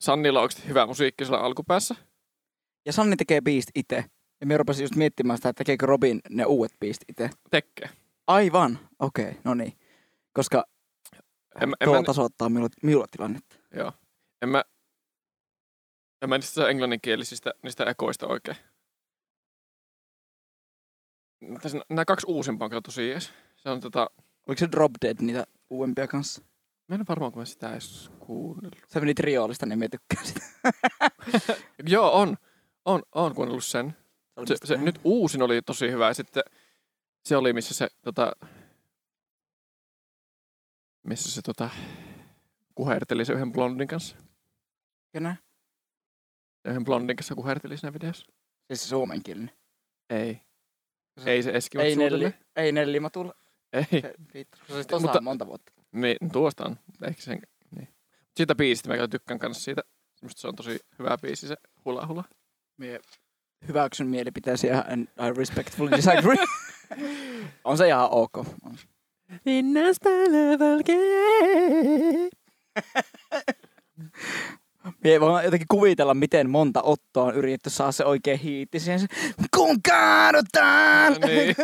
Sannilla 0.01 0.41
on 0.41 0.49
hyvä 0.69 0.87
musiikki 0.87 1.25
sillä 1.25 1.39
alkupäässä. 1.39 1.95
Ja 2.87 2.93
Sanni 2.93 3.17
tekee 3.17 3.41
biist 3.41 3.71
itse. 3.75 4.05
Ja 4.41 4.47
me 4.47 4.57
rupesin 4.57 4.85
just 4.85 4.97
miettimään 4.97 5.39
sitä, 5.39 5.49
että 5.49 5.59
tekeekö 5.59 5.87
Robin 5.87 6.21
ne 6.31 6.45
uudet 6.45 6.73
biist 6.81 7.03
itse. 7.09 7.31
Tekee. 7.51 8.02
Aivan. 8.33 8.79
Okei, 8.99 9.29
okay, 9.29 9.41
no 9.45 9.55
niin. 9.55 9.73
Koska 10.33 10.65
En, 11.61 11.69
mä- 11.69 11.75
en, 11.81 11.89
tuo 11.89 11.97
mä, 11.97 12.03
tasoittaa 12.03 12.49
minulla, 12.49 12.69
minulla 12.83 13.07
tilannetta. 13.11 13.57
joo. 13.77 13.93
En 14.43 14.49
mä, 14.49 14.65
en 16.23 16.29
mä 16.29 16.39
niistä 16.39 16.69
englanninkielisistä 16.69 17.55
niistä 17.63 17.85
ekoista 17.85 18.27
oikein. 18.27 18.57
Nämä 21.89 22.05
kaksi 22.05 22.27
uusimpaa 22.29 22.67
on 22.67 22.71
kyllä 22.71 22.81
tosi 22.83 23.09
jees. 23.09 23.33
Se 23.57 23.71
on 23.71 23.81
tota, 23.81 24.11
Oliko 24.49 24.59
se 24.59 24.69
Drop 24.73 24.93
Dead 25.03 25.17
niitä 25.21 25.45
uudempia 25.71 26.07
kanssa? 26.09 26.43
mä 26.89 26.95
en 26.95 27.01
ole 27.01 27.07
varmaan, 27.09 27.33
kun 27.33 27.41
mä 27.43 27.45
sitä 27.47 27.73
edes 27.73 28.11
kuunnellut. 28.19 28.79
Se 28.89 29.01
meni 29.01 29.15
trioolista, 29.15 29.67
niin 29.67 29.79
me 29.79 29.89
tykkään 29.89 30.27
sitä. 30.27 30.41
Joo, 31.93 32.21
on. 32.21 32.37
On, 32.85 33.03
on 33.15 33.35
kuunnellut 33.35 33.65
sen. 33.65 33.97
Se, 34.45 34.57
se, 34.65 34.77
nyt 34.77 35.01
uusin 35.05 35.43
oli 35.43 35.63
tosi 35.63 35.91
hyvä. 35.91 36.07
Ja 36.07 36.15
sitten 36.15 36.43
se 37.25 37.37
oli, 37.37 37.53
missä 37.53 37.75
se, 37.75 37.89
tota, 38.03 38.33
missä 41.03 41.31
se 41.31 41.43
tota, 41.43 41.71
kuherteli 42.75 43.25
se 43.25 43.33
yhden 43.33 43.53
blondin 43.53 43.89
kanssa. 43.89 44.17
Se 45.13 45.21
Yhden 46.65 46.85
blondin 46.85 47.17
kanssa 47.17 47.35
kuherteli 47.35 47.77
siinä 47.79 47.93
videossa. 47.93 48.27
Siis 48.67 48.83
se 48.83 48.89
suomenkielinen. 48.89 49.51
Ei. 50.11 50.41
Se- 51.21 51.31
Ei 51.31 51.43
se 51.43 51.51
Eskimo 51.51 51.85
Ei. 51.85 51.97
Nelli, 51.97 52.35
ei 52.57 52.73
Nelli 52.73 53.01
Matulla. 53.01 53.35
Ei. 53.73 54.01
Se, 54.01 54.15
vittu. 54.35 54.59
se 54.67 54.95
on 54.97 55.03
Mutta- 55.03 55.21
monta 55.21 55.47
vuotta. 55.47 55.73
Niin, 55.93 56.17
tuosta 56.33 56.65
on. 56.65 56.79
Ehkä 57.03 57.23
sen, 57.23 57.43
niin. 57.77 57.89
Siitä 58.37 58.55
biisistä 58.55 58.89
mä 58.89 59.09
tykkään 59.09 59.39
kanssa 59.39 59.65
siitä. 59.65 59.83
Minusta 60.23 60.41
se 60.41 60.49
on 60.49 60.57
tosi 60.57 60.81
hyvä 60.99 61.19
biisi 61.23 61.49
se 61.49 61.57
hula 61.85 62.07
hula. 62.07 62.25
Mie 62.77 63.01
hyväksyn 63.69 64.07
mielipiteesi 64.07 64.67
ja 64.67 64.85
I 65.29 65.33
respectfully 65.37 65.91
disagree. 65.91 66.37
on 67.65 67.79
se 67.79 67.87
ihan 67.87 68.09
ok. 68.11 68.37
On. 68.39 68.77
Mie 75.05 75.21
voin 75.21 75.45
jotenkin 75.45 75.69
kuvitella, 75.69 76.15
miten 76.15 76.51
monta 76.51 76.83
ottoa 76.83 77.25
on 77.25 77.35
yritetty 77.35 77.71
saada 77.71 77.93
se 77.93 78.05
oikein 78.05 78.39
hiitti 78.39 78.81
siihen. 78.81 79.01
se, 79.01 79.07
Kun 79.57 79.83
kaadutaan! 79.83 81.13
niin. 81.13 81.55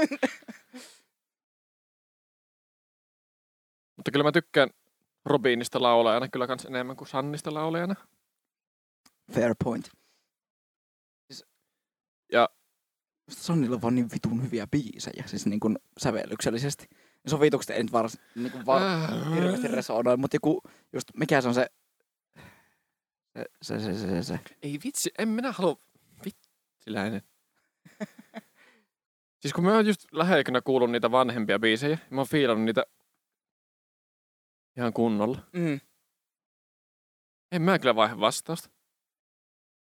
Mutta 3.97 4.11
kyllä 4.11 4.23
mä 4.23 4.33
tykkään 4.33 4.71
Robinista 5.25 5.83
laulajana 5.83 6.29
kyllä 6.29 6.47
kans 6.47 6.65
enemmän 6.65 6.97
kuin 6.97 7.09
Sannista 7.09 7.55
laulajana. 7.55 7.95
Fair 9.33 9.55
point. 9.65 9.89
Ja- 12.33 12.49
Sonnilla 13.29 13.77
on 13.77 13.83
vaan 13.83 13.95
niin 13.95 14.09
vitun 14.15 14.43
hyviä 14.43 14.67
biisejä, 14.67 15.25
siis 15.27 15.47
niin 15.47 15.61
kuin 15.61 15.79
sävellyksellisesti. 15.99 16.89
Ja 17.25 17.31
sovitukset 17.31 17.77
ei 17.77 17.83
nyt 17.83 17.93
vars, 17.93 18.19
niin 18.35 18.53
kuin 18.53 18.67
var, 18.67 18.83
Äh. 18.83 19.35
hirveästi 19.35 19.69
resonoi, 19.69 20.17
mutta 20.17 20.37
joku, 20.37 20.63
just 20.93 21.09
mikä 21.17 21.41
se 21.41 21.49
on 21.49 21.55
se, 21.55 21.67
se, 23.63 23.81
se, 23.81 23.81
se, 23.81 23.99
se, 23.99 24.23
se. 24.23 24.41
Ei 24.63 24.79
vitsi, 24.85 25.11
en 25.19 25.29
minä 25.29 25.53
halua... 25.53 25.77
Vitsiläinen. 26.25 27.23
siis 29.41 29.55
kun 29.55 29.65
mä 29.65 29.75
oon 29.75 29.87
just 29.87 30.05
läheikönä 30.13 30.61
kuullut 30.61 30.91
niitä 30.91 31.11
vanhempia 31.11 31.59
biisejä, 31.59 31.99
mä 32.11 32.21
oon 32.21 32.29
fiilannut 32.29 32.65
niitä 32.65 32.85
ihan 34.77 34.93
kunnolla. 34.93 35.39
Mm. 35.53 35.81
En 37.53 37.63
mä 37.63 37.79
kyllä 37.79 37.95
vaihe 37.97 38.21
vastausta. 38.21 38.71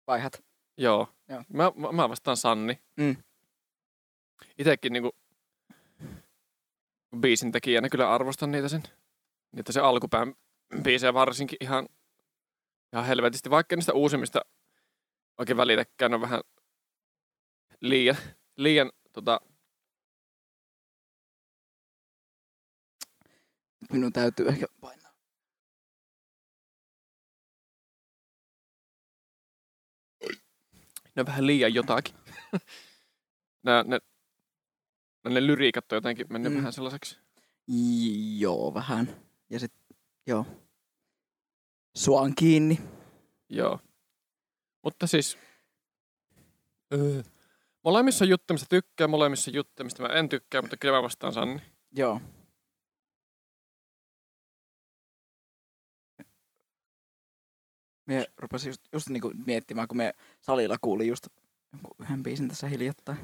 Vaihat. 0.06 0.44
Joo. 0.78 1.08
Joo. 1.28 1.44
Mä, 1.48 1.72
mä, 1.76 1.92
mä 1.92 2.08
vastaan 2.08 2.36
Sanni. 2.36 2.82
Mm. 2.96 3.16
Itekin 4.58 4.92
niinku 4.92 5.16
biisin 7.20 7.52
tekijänä 7.52 7.88
kyllä 7.88 8.14
arvostan 8.14 8.52
niitä 8.52 8.68
sen. 8.68 8.82
Niitä 9.52 9.72
se 9.72 9.80
alkupään 9.80 10.34
biisejä 10.82 11.14
varsinkin 11.14 11.58
ihan, 11.60 11.88
ihan 12.92 13.06
helvetisti. 13.06 13.50
Vaikka 13.50 13.76
niistä 13.76 13.92
uusimmista 13.92 14.40
oikein 15.38 15.56
välitäkään 15.56 16.14
on 16.14 16.20
vähän 16.20 16.40
liian, 17.80 18.16
liian 18.56 18.92
tota, 19.12 19.40
Minun 23.92 24.12
täytyy 24.12 24.48
ehkä 24.48 24.66
painaa. 24.80 25.06
ne 31.16 31.20
on 31.20 31.26
vähän 31.26 31.46
liian 31.46 31.74
jotakin. 31.74 32.14
Nää, 33.62 33.82
ne, 33.82 34.00
ne 35.34 35.46
lyriikat 35.46 35.92
on 35.92 35.96
jotenkin 35.96 36.26
mennyt 36.30 36.52
Mm. 36.52 36.58
vähän 36.58 36.72
sellaiseksi. 36.72 37.18
Joo, 38.38 38.74
vähän. 38.74 39.16
Ja 39.50 39.60
sit, 39.60 39.72
joo. 40.26 40.46
Suan 41.96 42.34
kiinni. 42.34 42.78
Joo. 43.48 43.80
Mutta 44.82 45.06
siis... 45.06 45.38
Öö. 46.94 47.22
Molemmissa 47.84 48.24
on 48.24 48.28
juttu, 48.28 48.54
mistä 48.54 48.66
tykkää, 48.70 49.08
molemmissa 49.08 49.50
on 49.50 49.54
juttu, 49.54 49.84
mistä 49.84 50.02
mä 50.02 50.08
en 50.08 50.28
tykkää, 50.28 50.62
mutta 50.62 50.76
kyllä 50.76 50.96
mä 50.96 51.02
vastaan 51.02 51.32
Sanni. 51.32 51.62
Joo. 51.92 52.20
Mie 58.06 58.24
rupesin 58.36 58.68
just, 58.68 58.82
just 58.92 59.08
niinku 59.08 59.32
miettimään, 59.46 59.88
kun 59.88 59.96
me 59.96 60.14
salilla 60.40 60.76
kuulin 60.80 61.08
just 61.08 61.26
jonkun 61.72 61.96
yhden 62.00 62.22
biisin 62.22 62.48
tässä 62.48 62.68
hiljattain. 62.68 63.18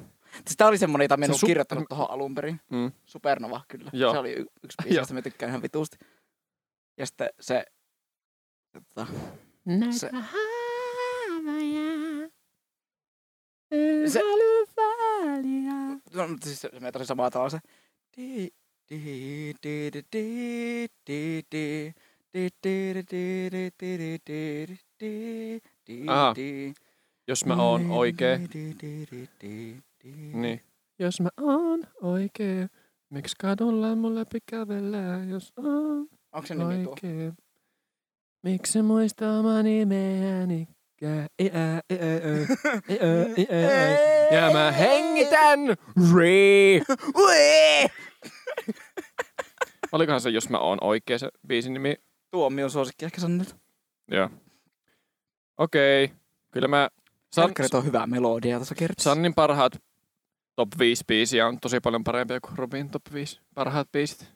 Tämä 0.56 0.68
oli 0.68 0.78
semmoinen, 0.78 1.04
jota 1.04 1.16
minun 1.16 1.38
se 1.38 1.46
su- 1.46 1.46
kirjoittanut 1.46 1.84
tuohon 1.88 2.10
alun 2.10 2.34
perin. 2.34 2.60
Mm. 2.70 2.92
Supernova, 3.06 3.60
kyllä. 3.68 3.90
Joo. 3.92 4.12
Se 4.12 4.18
oli 4.18 4.32
y- 4.32 4.46
yksi 4.64 4.76
biisi, 4.82 4.98
josta 4.98 5.14
minä 5.14 5.22
tykkään 5.22 5.50
ihan 5.50 5.62
vituusti. 5.62 5.98
Ja 6.96 7.06
sitten 7.06 7.30
se... 7.40 7.64
Tota, 8.72 9.06
se, 9.90 10.10
se, 14.08 14.20
No, 16.14 16.28
siis 16.44 16.60
se, 16.60 16.68
se 16.68 16.74
menee 16.74 16.92
tosi 16.92 17.04
samaa 17.06 17.30
tavalla 17.30 17.50
se. 17.50 17.58
Di, 18.16 18.48
di, 18.90 19.54
di, 19.62 19.90
di, 20.12 20.88
di, 21.06 21.42
di, 21.50 21.92
di. 25.86 26.04
Aha. 26.08 26.34
Jos 27.28 27.44
mä 27.46 27.54
oon 27.62 27.90
oikee, 27.90 28.40
niin. 30.32 30.60
Jos 30.98 31.20
mä 31.20 31.28
oon 31.40 31.80
oikee, 32.02 32.68
miksi 33.10 33.36
kadulla 33.38 33.94
mun 33.96 34.14
läpi 34.14 34.38
kävellään, 34.46 35.28
jos 35.28 35.52
oon 35.56 36.08
se 36.44 36.54
oikee? 36.64 37.32
Miksi 38.42 38.82
muista 38.82 39.32
oma 39.38 39.62
nimeäni? 39.62 40.68
Ja 44.32 44.50
mä 44.52 44.72
hengitän! 44.72 45.60
Olikohan 49.92 50.20
se, 50.20 50.30
jos 50.30 50.50
mä 50.50 50.58
oon 50.58 50.78
oikea 50.80 51.18
se 51.18 51.28
biisin 51.46 51.72
nimi? 51.72 51.96
Tuo 52.30 52.46
on 52.46 52.52
minun 52.52 52.70
suosikki, 52.70 53.04
ehkä 53.04 53.20
se. 53.20 53.26
Joo. 54.10 54.30
Okei. 55.58 56.12
Kyllä 56.50 56.68
mä... 56.68 56.88
San, 57.32 57.52
on 57.74 57.84
hyvää 57.84 58.06
melodiaa 58.06 58.58
tässä 58.58 58.74
kertaa. 58.74 59.04
Sannin 59.04 59.34
parhaat 59.34 59.82
top 60.56 60.68
5 60.78 61.04
biisiä 61.06 61.46
on 61.46 61.60
tosi 61.60 61.80
paljon 61.80 62.04
parempia 62.04 62.40
kuin 62.40 62.58
Robin 62.58 62.90
top 62.90 63.02
5 63.12 63.40
parhaat 63.54 63.92
biisit. 63.92 64.32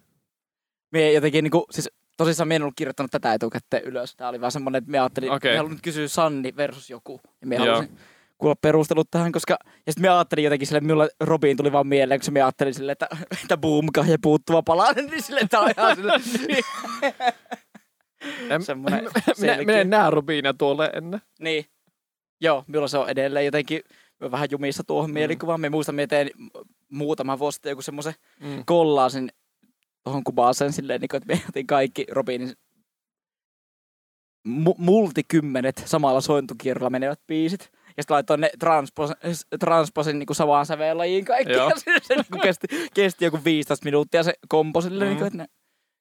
Mie 0.92 1.12
jotenkin 1.12 1.42
niinku, 1.42 1.66
siis 1.70 1.90
tosissaan 2.16 2.48
mie 2.48 2.56
en 2.56 2.62
ollut 2.62 2.76
kirjoittanut 2.76 3.10
tätä 3.10 3.34
etukäteen 3.34 3.84
ylös. 3.84 4.16
Tää 4.16 4.28
oli 4.28 4.40
vaan 4.40 4.52
semmonen, 4.52 4.78
että 4.78 4.90
me 4.90 4.98
ajattelin, 4.98 5.32
okay. 5.32 5.50
me 5.50 5.56
haluan 5.56 5.72
nyt 5.72 5.82
kysyä 5.82 6.08
Sanni 6.08 6.56
versus 6.56 6.90
joku. 6.90 7.20
Ja 7.40 7.46
me 7.46 7.56
Joo. 7.56 7.66
halusin 7.66 7.98
kuulla 8.38 8.56
perustelut 8.60 9.10
tähän, 9.10 9.32
koska... 9.32 9.56
Ja 9.86 9.92
sitten 9.92 10.02
me 10.02 10.08
ajattelin 10.08 10.44
jotenkin 10.44 10.66
sille, 10.66 10.78
että 10.78 10.86
minulle 10.86 11.08
Robin 11.20 11.56
tuli 11.56 11.72
vaan 11.72 11.86
mieleen, 11.86 12.20
kun 12.20 12.32
me 12.32 12.42
ajattelin 12.42 12.74
sille, 12.74 12.92
että, 12.92 13.08
että 13.42 13.56
boomka 13.56 14.04
ja 14.08 14.18
puuttuva 14.22 14.62
palanen, 14.62 15.06
niin 15.06 15.22
sille, 15.22 15.40
että 15.40 15.60
on 15.60 15.70
ihan 15.76 15.96
sille... 15.96 16.12
Minä, 19.40 19.56
minä 19.56 19.80
en 19.80 19.90
näe 19.90 20.10
Robinia 20.10 20.54
tuolle 20.54 20.90
ennen. 20.94 21.20
Niin. 21.40 21.64
Joo, 22.40 22.64
minulla 22.66 22.88
se 22.88 22.98
on 22.98 23.08
edelleen 23.08 23.44
jotenkin 23.44 23.80
mä 23.88 24.05
vähän 24.20 24.48
jumissa 24.50 24.84
tuohon 24.84 25.10
mm. 25.10 25.14
mielikuvaan. 25.14 25.60
Me 25.60 25.68
muistan, 25.68 25.94
me 25.94 26.06
tein 26.06 26.30
muutama 26.92 27.38
vuosi 27.38 27.56
sitten 27.56 27.70
joku 27.70 27.82
semmoisen 27.82 28.14
Mm. 28.40 28.62
kollaasin 28.66 29.30
tuohon 30.04 30.24
kuvaaseen 30.24 30.72
silleen, 30.72 31.00
niin 31.00 31.08
kuin, 31.08 31.18
että 31.22 31.34
me 31.34 31.40
otin 31.48 31.66
kaikki 31.66 32.06
Robinin 32.10 32.52
mu- 34.48 34.74
multikymmenet 34.78 35.82
samalla 35.86 36.20
sointukierrolla 36.20 36.90
menevät 36.90 37.20
biisit. 37.26 37.70
Ja 37.96 38.02
sitten 38.02 38.14
laitoin 38.14 38.40
ne 38.40 38.50
transposin, 38.58 39.16
transposin 39.60 40.18
niin 40.18 40.26
samaan 40.34 40.66
sävellajiin 40.66 41.24
kaikki. 41.24 41.52
Joo. 41.52 41.68
Ja 41.70 41.76
se, 41.84 41.92
se 42.02 42.14
niin 42.14 42.40
kesti, 42.42 42.66
kesti 42.94 43.24
joku 43.24 43.38
15 43.44 43.84
minuuttia 43.84 44.22
se 44.22 44.34
kompo 44.48 44.80
silleen, 44.80 45.08
Mm. 45.08 45.10
niin 45.10 45.18
kuin, 45.18 45.26
että 45.26 45.38
ne 45.38 45.46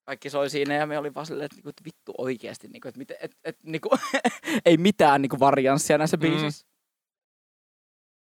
kaikki 0.05 0.29
soi 0.29 0.49
siinä 0.49 0.73
ja 0.73 0.85
me 0.87 0.97
oli 0.97 1.13
vaan 1.13 1.25
silleen, 1.25 1.45
että, 1.45 1.55
niin 1.55 1.63
kuin, 1.63 1.69
että 1.69 1.83
vittu 1.85 2.13
oikeasti, 2.17 2.67
niin 2.67 2.81
kuin, 2.81 2.89
että, 2.89 2.99
miten, 2.99 3.17
että, 3.21 3.37
että 3.43 3.61
niin 3.65 3.81
kuin, 3.81 3.99
ei 4.65 4.77
mitään 4.77 5.21
niin 5.21 5.29
kuin 5.29 5.39
varianssia 5.39 5.97
näissä 5.97 6.17
Mm. 6.17 6.21
biisissä. 6.21 6.65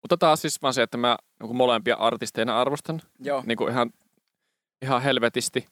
Mutta 0.04 0.18
taas 0.18 0.42
siis 0.42 0.62
vaan 0.62 0.74
se, 0.74 0.82
että 0.82 0.98
mä 0.98 1.18
niin 1.42 1.56
molempia 1.56 1.96
artisteina 1.96 2.62
arvostan 2.62 3.02
Joo. 3.20 3.44
niin 3.46 3.58
kuin 3.58 3.72
ihan, 3.72 3.94
ihan 4.82 5.02
helvetisti. 5.02 5.68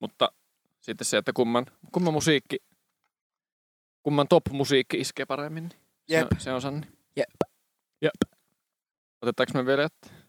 Mutta 0.00 0.32
sitten 0.80 1.04
se, 1.04 1.16
että 1.16 1.32
kumman, 1.32 1.66
kumman 1.92 2.12
musiikki, 2.14 2.56
kumman 4.02 4.28
top-musiikki 4.28 5.00
iskee 5.00 5.26
paremmin. 5.26 5.68
Niin 5.68 5.80
Jep. 6.08 6.28
Se, 6.30 6.34
on, 6.34 6.40
se 6.40 6.52
on 6.52 6.60
Sanni. 6.60 6.86
Jep. 7.16 7.28
Jep. 8.02 8.32
Otetaanko 9.22 9.52
me 9.54 9.66
vielä 9.66 9.82
jotain? 9.82 10.00
Tämä 10.00 10.20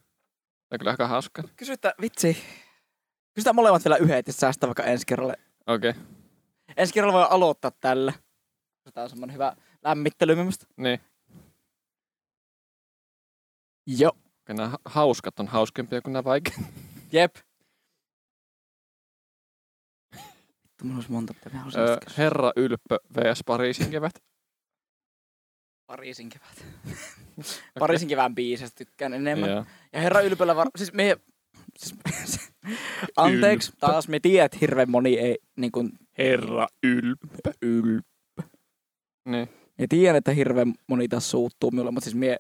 on 0.72 0.80
kyllä 0.80 0.92
aika 0.92 1.08
hauskaa. 1.08 1.44
Kysytään, 1.56 1.94
vitsi. 2.02 2.38
Kysytään 3.34 3.56
molemmat 3.56 3.86
vielä 3.86 3.98
yhdet 3.98 4.28
ja 4.28 4.34
säästää 4.34 4.68
vaikka 4.68 4.84
ensi 4.84 5.06
kerralle. 5.06 5.34
Okei, 5.68 5.90
okay. 5.90 6.04
Ensi 6.78 6.94
kerralla 6.94 7.18
voi 7.18 7.28
aloittaa 7.30 7.72
tällä. 7.72 8.14
Tämä 8.94 9.04
on 9.04 9.10
semmonen 9.10 9.34
hyvä 9.34 9.56
lämmittely 9.84 10.36
minusta. 10.36 10.66
niin. 10.78 11.00
Joo. 13.98 14.12
Okay, 14.42 14.56
nämä 14.56 14.70
ha- 14.70 14.80
hauskat 14.86 15.40
on 15.40 15.48
hauskempia 15.48 16.02
kuin 16.02 16.14
nämä 16.14 16.24
vaikeat. 16.24 16.60
Jep. 17.12 17.36
Mulla 20.84 20.96
olisi 20.96 21.12
monta, 21.12 21.34
mitä 21.34 21.50
mä 21.50 21.58
haluaisin 21.58 21.82
Öö. 21.82 21.98
Herra 22.18 22.52
Ylppö 22.56 22.98
vs. 23.18 23.44
Pariisin 23.46 23.92
kevät. 23.92 24.14
Pariisin 25.88 26.30
kevät. 26.30 26.66
Pariisin 27.80 28.10
kevään 28.10 28.36
biisestä 28.36 28.78
tykkään 28.78 29.14
enemmän. 29.14 29.50
Joo. 29.50 29.66
Ja 29.94 30.02
herra 30.02 30.22
ylpöllä 30.22 30.56
var... 30.56 30.68
Siis 30.78 30.94
me... 30.94 31.18
Siis, 31.78 32.54
anteeksi, 33.18 33.70
Ylppö. 33.70 33.88
taas 33.88 34.08
me 34.08 34.20
tiedät, 34.20 34.62
hirveän 34.62 34.92
moni 34.92 35.20
ei 35.20 35.38
niin 35.56 35.72
kuin, 35.72 35.92
Herra 36.18 36.68
Ylppö. 36.84 37.52
yl... 37.62 38.02
Niin. 39.26 39.50
Ja 39.78 39.88
tiedän, 39.90 40.16
että 40.16 40.32
hirveän 40.32 40.74
moni 40.88 41.08
tässä 41.08 41.30
suuttuu 41.30 41.72
minulle, 41.72 41.92
mutta 41.92 42.04
siis 42.04 42.16
mie... 42.16 42.38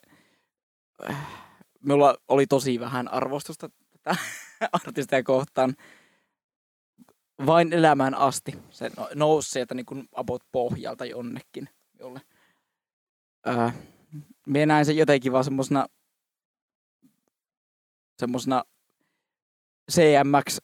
Minulla 1.84 2.18
oli 2.28 2.48
tosi 2.48 2.80
vähän 2.80 3.08
arvostusta 3.08 3.70
tätä 3.92 4.16
artistia 4.86 5.24
kohtaan. 5.24 5.76
Vain 7.46 7.74
elämään 7.74 8.16
asti. 8.16 8.52
Se 8.70 8.92
no- 8.98 9.10
nousi 9.16 9.50
sieltä 9.50 9.76
niin 9.76 9.86
kuin 9.86 10.10
about 10.16 10.44
pohjalta 10.52 11.06
jonnekin. 11.06 11.70
Jolle. 12.00 12.22
Ää, 13.46 13.74
mie 14.48 14.66
näin 14.66 14.86
sen 14.86 14.98
jotenkin 14.98 15.32
vaan 15.32 15.44
semmosena 15.44 15.88
semmosena 18.20 18.64
CMX 19.92 20.58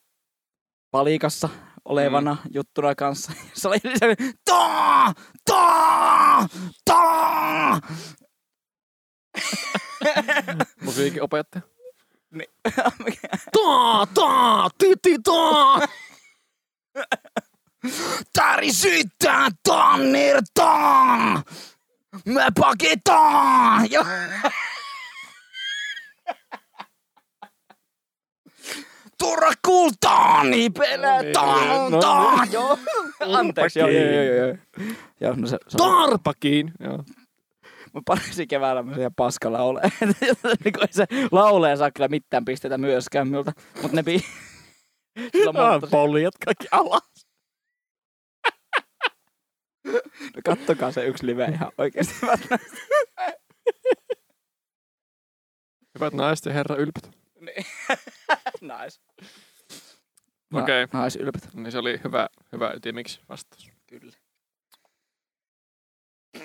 palikassa 0.91 1.49
olevana 1.85 2.33
mm. 2.33 2.51
juttuna 2.53 2.95
kanssa. 2.95 3.31
Se 3.53 3.67
oli 3.67 3.79
se 3.79 4.15
taa, 4.45 5.13
taa, 5.45 6.47
taa. 6.85 7.79
Musiikin 10.85 11.23
opettaja. 11.23 11.61
taa, 13.53 14.07
taa, 14.13 14.69
titi, 14.77 15.19
taa. 15.23 15.79
Tari 18.33 18.73
syttää 18.73 19.49
tannir, 19.63 20.41
taa. 20.53 21.43
Me 22.25 22.45
paketaan. 22.59 23.91
Ja... 23.91 24.05
Turra 29.17 29.51
kultaani 29.65 30.69
peletaan. 30.69 31.91
No 31.91 31.99
taa. 32.01 32.41
niin. 32.41 32.53
Joo. 32.53 32.79
Anteeksi. 33.19 33.79
Joo, 33.79 33.89
joo, 33.89 34.11
joo, 34.11 34.57
joo. 35.21 35.35
No 35.35 35.47
se, 35.47 35.57
se 35.67 35.77
Tarpakiin. 35.77 36.71
Joo. 36.79 37.03
Mä 37.97 38.01
parisin 38.05 38.47
keväällä 38.47 38.83
mä 38.83 38.93
siellä 38.93 39.11
paskalla 39.15 39.59
ole. 39.59 39.81
niin 40.01 40.13
ei 40.65 40.71
se 40.91 41.05
laulee 41.31 41.77
saa 41.77 41.91
kyllä 41.91 42.07
mitään 42.07 42.45
pistetä 42.45 42.77
myöskään 42.77 43.27
miltä. 43.27 43.51
Mutta 43.81 43.95
ne 43.97 44.03
monta... 45.45 45.87
Poljat 45.87 46.33
kaikki 46.45 46.67
alas. 46.71 47.27
No 50.35 50.41
kattokaa 50.45 50.91
se 50.91 51.05
yksi 51.05 51.25
live 51.25 51.45
ihan 51.45 51.71
oikeesti. 51.77 52.15
Hyvät 55.95 56.13
naiset 56.13 56.45
ja 56.45 56.53
herra 56.53 56.75
Ylppöt. 56.75 57.09
Niin. 57.39 57.65
nice. 58.61 58.99
Okei. 60.53 60.87
Na, 60.93 61.03
nice, 61.03 61.19
ylpät. 61.19 61.49
Niin 61.53 61.71
se 61.71 61.77
oli 61.77 61.99
hyvä, 62.03 62.29
hyvä 62.51 62.71
ytimiksi 62.71 63.21
vastaus. 63.29 63.71
Kyllä. 63.87 64.11
Äh, 66.35 66.41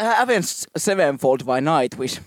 Avenged 0.00 0.66
Sevenfold 0.76 1.46
vai 1.46 1.60
Nightwish? 1.60 2.20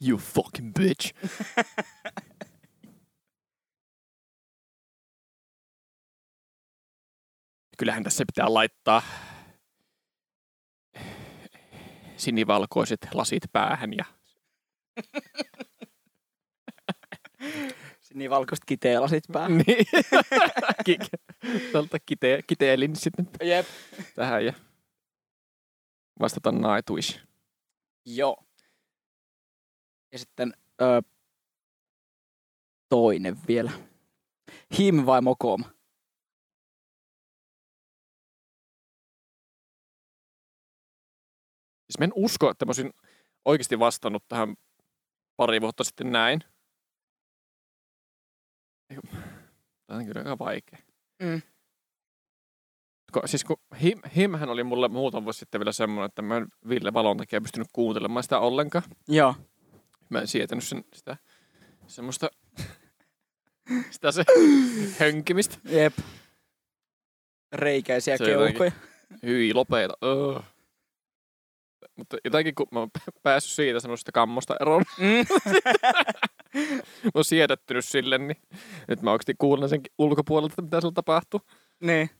You 0.00 0.18
fucking 0.18 0.72
bitch. 0.74 1.12
Kyllähän 7.78 8.04
tässä 8.04 8.24
pitää 8.26 8.54
laittaa 8.54 9.02
sinivalkoiset 12.16 13.08
lasit 13.14 13.42
päähän 13.52 13.92
ja 13.92 14.04
Sinivalkoiset 18.12 18.64
kiteelasit 18.64 19.24
päähän. 19.32 19.58
niin. 19.58 19.86
Tältä 21.72 21.98
kite, 22.06 22.40
kiteelin 22.46 22.96
sitten 22.96 23.28
Jep. 23.42 23.66
tähän 24.14 24.44
ja 24.44 24.52
vastata 26.20 26.52
Nightwish. 26.52 27.20
Joo. 28.06 28.44
Ja 30.12 30.18
sitten 30.18 30.54
ö, 30.82 31.02
toinen 32.88 33.36
vielä. 33.48 33.70
Him 34.78 35.06
vai 35.06 35.20
Mokom? 35.20 35.64
Siis 41.90 41.98
mä 41.98 42.04
en 42.04 42.12
usko, 42.14 42.50
että 42.50 42.64
mä 42.64 42.68
olisin 42.68 42.92
oikeasti 43.44 43.78
vastannut 43.78 44.24
tähän 44.28 44.54
pari 45.36 45.60
vuotta 45.60 45.84
sitten 45.84 46.12
näin. 46.12 46.40
Tämä 49.90 50.00
on 50.00 50.06
kyllä 50.06 50.18
aika 50.20 50.38
vaikea. 50.38 50.78
Mm. 51.22 51.42
Ko, 53.12 53.22
siis 53.26 53.44
kun 53.44 53.56
him, 53.82 54.00
Himhän 54.16 54.48
oli 54.48 54.64
mulle 54.64 54.88
muutama 54.88 55.24
vuosi 55.24 55.38
sitten 55.38 55.60
vielä 55.60 55.72
semmoinen, 55.72 56.06
että 56.06 56.22
mä 56.22 56.36
en 56.36 56.46
Ville 56.68 56.92
Valon 56.92 57.16
takia 57.16 57.40
pystynyt 57.40 57.68
kuuntelemaan 57.72 58.22
sitä 58.22 58.38
ollenkaan. 58.38 58.84
Joo. 59.08 59.34
Mä 60.08 60.20
en 60.20 60.26
sietänyt 60.28 60.64
sen, 60.64 60.84
sitä 60.94 61.16
semmoista 61.86 62.30
Sitä 63.90 64.12
se 64.12 64.24
hönkimistä. 64.98 65.58
Jep. 65.64 65.98
Reikäisiä 67.52 68.16
Se 68.16 68.24
keuhkoja. 68.24 68.72
Hyi, 69.22 69.54
lopeta. 69.54 69.94
Öö. 70.04 70.40
Mutta 71.96 72.16
jotenkin 72.24 72.54
kun 72.54 72.66
mä 72.72 72.78
oon 72.78 72.90
päässyt 73.22 73.52
siitä 73.52 73.80
semmoisesta 73.80 74.12
kammosta 74.12 74.56
eroon, 74.60 74.84
Mm. 74.98 75.26
mä 77.04 77.10
oon 77.14 77.24
siedättynyt 77.24 77.84
sille, 77.84 78.18
niin 78.18 78.36
nyt 78.88 79.02
mä 79.02 79.10
oikeasti 79.12 79.34
kuulen 79.38 79.68
sen 79.68 79.80
ulkopuolelta, 79.98 80.52
että 80.52 80.62
mitä 80.62 80.80
sulla 80.80 80.94
tapahtuu. 80.94 81.40
niin. 81.80 82.10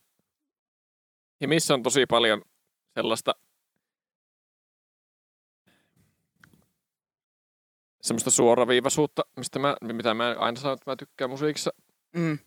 Ja 1.40 1.48
missä 1.48 1.74
on 1.74 1.82
tosi 1.82 2.07
paljon 2.07 2.43
sellaista 2.94 3.35
semmoista 8.02 8.31
suoraviivaisuutta, 8.31 9.23
mistä 9.36 9.59
mä, 9.59 9.77
mitä 9.82 10.15
mä 10.15 10.36
aina 10.39 10.61
sanon, 10.61 10.74
että 10.74 10.90
mä 10.90 10.97
tykkään 10.97 11.31
musiikissa. 11.31 11.70
Mm. 12.16 12.39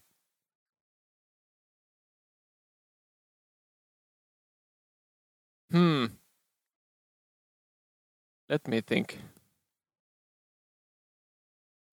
Hmm. 5.74 6.10
Let 8.50 8.68
me 8.68 8.82
think. 8.82 9.33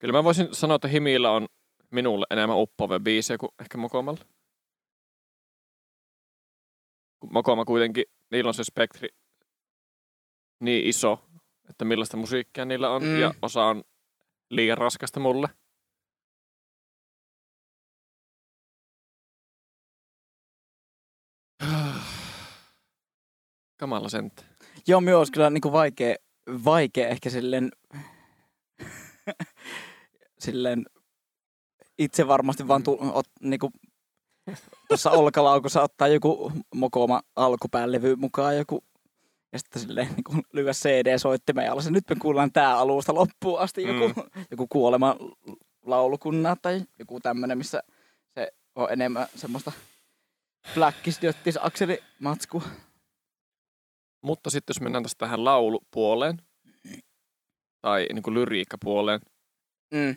Kyllä 0.01 0.13
mä 0.13 0.25
voisin 0.25 0.55
sanoa, 0.55 0.75
että 0.75 0.89
Himillä 0.89 1.31
on 1.31 1.47
minulle 1.91 2.27
enemmän 2.31 2.59
uppoavia 2.59 3.01
biisejä 3.01 3.39
kuin 3.39 3.51
ehkä 3.61 3.79
Mokomalla. 3.79 4.25
Mokoma 7.31 7.65
kuitenkin, 7.65 8.05
niillä 8.31 8.49
on 8.49 8.55
se 8.55 8.65
spektri 8.65 9.09
niin 10.61 10.87
iso, 10.87 11.25
että 11.71 11.85
millaista 11.85 12.17
musiikkia 12.17 12.65
niillä 12.65 12.91
on, 12.91 13.03
Mm. 13.03 13.21
ja 13.21 13.35
osa 13.43 13.65
on 13.65 13.85
liian 14.51 14.79
raskasta 14.79 15.21
mulle. 15.21 15.49
Kamala 23.81 24.09
sentä. 24.09 24.43
Joo, 24.87 25.01
myös 25.01 25.31
kyllä 25.31 25.51
niinku 25.51 25.73
vaikea, 25.73 26.15
vaikea 26.65 27.09
ehkä 27.09 27.31
silleen, 27.31 27.71
silleen 30.41 30.87
itse 31.99 32.29
varmasti 32.29 32.69
vaan 32.69 32.83
tu, 32.83 32.99
ot, 33.13 33.27
niinku, 33.41 33.71
tuossa 34.89 35.11
olkalaukussa 35.11 35.83
ottaa 35.83 36.09
joku 36.09 36.53
mokoma 36.75 37.23
alkupäälevy 37.37 38.17
mukaan 38.17 38.57
joku 38.57 38.85
ja 39.53 39.59
sitten 39.59 39.83
silleen 39.83 40.09
niinku 40.17 40.33
lyö 40.53 40.73
CD-soittimeen 40.73 41.67
ja 41.67 41.81
se, 41.81 41.91
nyt 41.91 42.05
me 42.11 42.17
kuullaan 42.17 42.53
tää 42.53 42.79
alusta 42.79 43.15
loppuun 43.15 43.61
asti 43.61 43.83
joku, 43.83 44.09
mm. 44.09 44.45
joku 44.51 44.67
kuolema 44.67 45.17
laulukunna 45.83 46.57
tai 46.63 46.83
joku 46.99 47.21
tämmönen, 47.21 47.59
missä 47.59 47.83
se 48.35 48.53
on 48.75 48.93
enemmän 48.93 49.27
semmoista 49.37 49.73
Blackis 50.75 51.23
Jöttis 51.23 51.59
Akseli 51.61 51.99
matsku. 52.19 52.63
Mutta 54.23 54.51
sitten 54.51 54.75
jos 54.75 54.81
mennään 54.81 55.03
tästä 55.03 55.19
tähän 55.19 55.45
laulupuoleen, 55.45 56.43
tai 57.81 58.07
niin 58.13 58.23
kuin 58.23 58.35
lyriikkapuoleen, 58.35 59.21
Mm. 59.95 60.17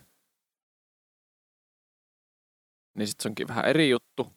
Niin 2.96 3.08
sitten 3.08 3.24
se 3.24 3.30
onkin 3.30 3.48
vähän 3.48 3.66
eri 3.66 3.90
juttu. 3.90 4.34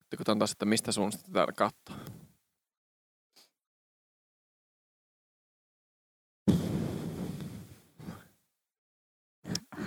Sitten 0.00 0.16
kun 0.24 0.38
taas, 0.38 0.52
että 0.52 0.64
mistä 0.64 0.92
suunnasta 0.92 1.32
tätä 1.32 1.52
katsoa. 1.52 1.96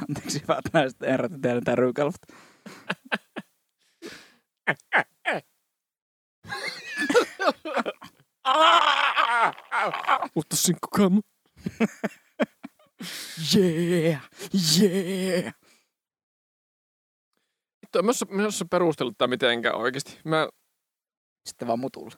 Anteeksi 0.10 0.42
hyvät 0.42 0.66
naiset 0.74 1.02
herrat, 1.02 1.32
teidän 1.42 1.64
tää 1.64 1.76
Rykelft. 1.76 2.22
Mutta 10.36 10.56
sinkkukammo. 10.56 11.22
Yeah, 13.56 14.22
yeah. 14.54 15.54
Vittu, 17.82 18.00
en 18.00 18.40
en 18.40 18.48
osaa 18.48 18.68
perustellut 18.72 19.18
tää 19.18 19.28
mitenkään 19.28 19.76
oikeesti. 19.76 20.20
Mä, 20.26 20.50
Sitten 21.46 21.68
vaan 21.68 21.80
mutulla. 21.80 22.16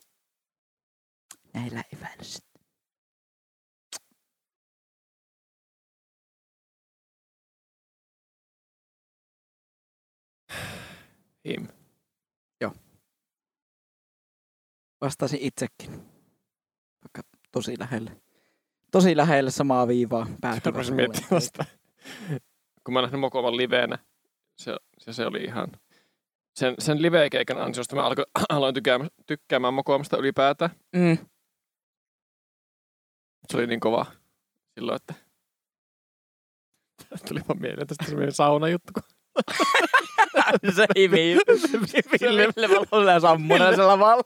Näillä 1.54 1.84
eväillä 1.94 2.24
sitten. 2.24 2.56
him. 11.46 11.68
Vastasin 15.02 15.40
itsekin. 15.42 15.92
Vaikka 17.04 17.38
tosi 17.52 17.80
lähelle. 17.80 18.22
Tosi 18.92 19.18
lähelle 19.18 19.52
samaa 19.52 19.88
viivaa 19.88 20.28
miettimään 20.96 21.32
vasta. 21.32 21.66
Kun 22.84 22.94
mä 22.94 23.02
nähnyt 23.02 23.20
Mokovan 23.20 23.58
liveenä, 23.58 23.98
se, 24.58 24.76
se, 24.98 25.14
se 25.14 25.26
oli 25.26 25.44
ihan... 25.44 25.68
Sen, 26.56 26.76
sen 26.80 27.02
live-keikan 27.02 27.58
ansiosta 27.62 27.96
mä 27.96 28.04
alkoin, 28.04 28.26
aloin 28.50 28.74
tykkäämään, 28.74 29.10
tykkäämään 29.28 29.74
Mokomasta 29.74 30.18
ylipäätään. 30.18 30.72
Mm. 30.96 31.18
Se 33.52 33.58
oli 33.58 33.68
niin 33.68 33.80
kova 33.80 34.06
silloin, 34.76 34.96
että... 34.96 35.14
Tuli 37.28 37.40
vaan 37.48 37.62
mieleen 37.62 37.88
tästä 37.88 38.06
semmoinen 38.06 38.32
saunajuttu, 38.32 38.94
kun 38.94 39.04
se 40.76 40.86
himi. 40.98 41.38
Ville, 42.22 42.48
Ville 42.56 42.70
valon 42.92 43.22
sammuneella 43.22 43.88
lavalla. 43.88 44.24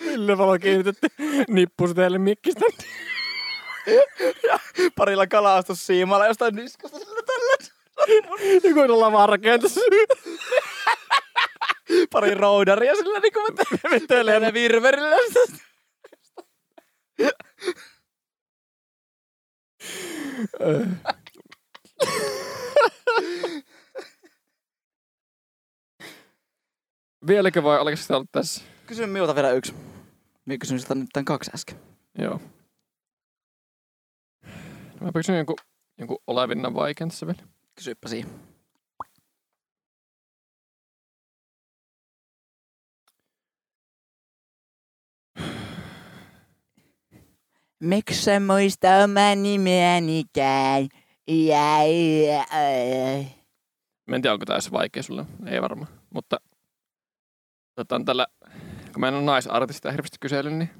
Ville 0.00 0.38
Valo 0.38 0.58
kiinnitetty 0.58 1.08
nippusi 1.48 1.94
teille 1.94 2.18
mikkistä. 2.18 2.64
Parilla 4.96 5.26
kalastussiimalla 5.26 6.26
jostain 6.26 6.54
niskasta 6.54 6.98
sillä 6.98 7.22
tällä. 7.22 7.72
Joku 8.64 8.80
on 8.80 9.00
lavaa 9.00 9.26
rakentus. 9.26 9.80
Pari 12.10 12.34
roudaria 12.34 12.94
sillä 12.94 13.20
niinku 13.20 13.40
vetelee 13.90 14.52
virverillä. 14.52 15.16
Vieläkö 27.26 27.62
vai 27.62 27.80
oliko 27.80 27.96
sitä 27.96 28.16
ollut 28.16 28.32
tässä? 28.32 28.62
Kysy 28.86 29.06
minulta 29.06 29.34
vielä 29.34 29.50
yksi. 29.50 29.74
Minä 30.44 30.58
kysyn 30.58 30.80
sitä 30.80 30.94
nyt 30.94 31.08
tämän 31.12 31.24
kaksi 31.24 31.50
äsken. 31.54 31.80
Joo. 32.18 32.40
Mä 35.02 35.12
kysyn 35.14 35.36
jonkun, 35.36 35.56
jonkun 35.98 36.18
olevinnan 36.26 36.74
vaikean 36.74 37.10
tässä 37.10 37.26
vielä. 37.26 37.42
Kysyppä 37.74 38.08
siihen. 38.08 38.30
Miksi 47.80 48.22
sä 48.22 48.40
muista 48.40 48.88
omaa 49.04 49.34
nimeänikään? 49.34 50.88
Ja, 51.28 51.82
ja, 52.26 52.34
ja. 52.34 53.24
Mä 54.06 54.16
en 54.16 54.22
tiedä, 54.22 54.32
onko 54.32 54.46
tää 54.46 54.54
edes 54.54 54.72
vaikea 54.72 55.02
sulle. 55.02 55.24
Ei 55.46 55.62
varmaan. 55.62 55.90
Mutta 56.10 56.40
otetaan 57.76 58.04
tällä, 58.04 58.26
kun 58.92 59.00
mä 59.00 59.08
en 59.08 59.14
ole 59.14 59.22
naisartista 59.22 59.90
hirveästi 59.90 60.16
kysellyt, 60.20 60.54
niin 60.54 60.70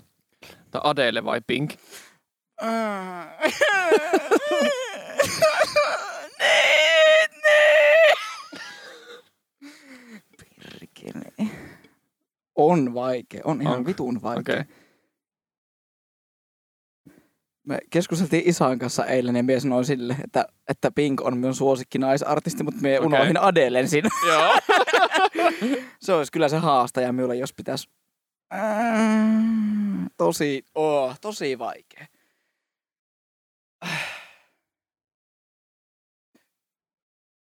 tää 0.71 0.81
Adele 0.85 1.25
vai 1.25 1.41
Pink? 1.47 1.73
Perkele. 10.63 11.51
On 12.55 12.95
vaikea, 12.95 13.41
on 13.45 13.63
ihan 13.63 13.77
Onko? 13.77 13.87
vitun 13.87 14.23
vaikea. 14.23 14.61
Okay. 14.61 14.75
Me 17.67 17.79
keskusteltiin 17.91 18.49
Isan 18.49 18.79
kanssa 18.79 19.07
eilen 19.07 19.37
ja 19.37 19.43
mies 19.43 19.63
sanoi 19.63 19.85
sille, 19.85 20.17
että, 20.25 20.47
että 20.69 20.91
Pink 20.91 21.21
on 21.21 21.37
minun 21.37 21.55
suosikki 21.55 21.99
naisartisti, 21.99 22.63
mutta 22.63 22.81
me 22.81 23.01
Okei. 23.01 23.07
unohdin 23.07 23.41
Adelen 23.41 23.89
siinä. 23.89 24.09
Joo. 24.29 24.59
se 26.01 26.13
olisi 26.13 26.33
kyllä 26.33 26.49
se 26.49 26.57
haastaja 26.57 27.13
minulle, 27.13 27.37
jos 27.37 27.53
pitäisi... 27.53 27.91
Tosi, 30.17 30.65
oh, 30.75 31.21
tosi 31.21 31.59
vaikea. 31.59 32.07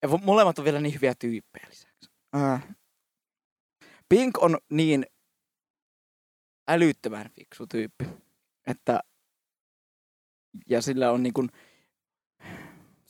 Ja 0.03 0.09
molemmat 0.09 0.59
on 0.59 0.65
vielä 0.65 0.81
niin 0.81 0.95
hyviä 0.95 1.15
tyyppejä 1.19 1.67
lisäksi. 1.69 2.11
Äh. 2.37 2.77
Pink 4.09 4.43
on 4.43 4.59
niin 4.71 5.07
älyttömän 6.69 7.31
fiksu 7.31 7.67
tyyppi, 7.67 8.05
että 8.67 9.01
ja 10.69 10.83
sillä 10.83 11.11
on 11.11 11.23
niin 11.23 11.33
kuin 11.33 11.49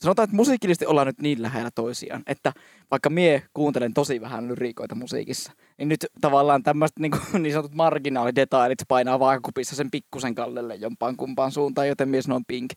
sanotaan, 0.01 0.23
että 0.23 0.35
musiikillisesti 0.35 0.85
ollaan 0.85 1.07
nyt 1.07 1.21
niin 1.21 1.41
lähellä 1.41 1.71
toisiaan, 1.75 2.23
että 2.27 2.53
vaikka 2.91 3.09
mie 3.09 3.43
kuuntelen 3.53 3.93
tosi 3.93 4.21
vähän 4.21 4.47
lyrikoita 4.47 4.95
musiikissa, 4.95 5.51
niin 5.77 5.89
nyt 5.89 6.05
tavallaan 6.21 6.63
tämmöiset 6.63 6.99
niin, 6.99 7.11
kuin, 7.11 7.23
niin 7.43 7.53
sanotut 7.53 7.75
marginaalidetailit 7.75 8.79
painaa 8.87 9.19
vaakakupissa 9.19 9.75
sen 9.75 9.91
pikkusen 9.91 10.35
kallelle 10.35 10.75
jompaan 10.75 11.17
kumpaan 11.17 11.51
suuntaan, 11.51 11.87
joten 11.87 12.09
mies 12.09 12.29
on 12.29 12.45
pink 12.47 12.71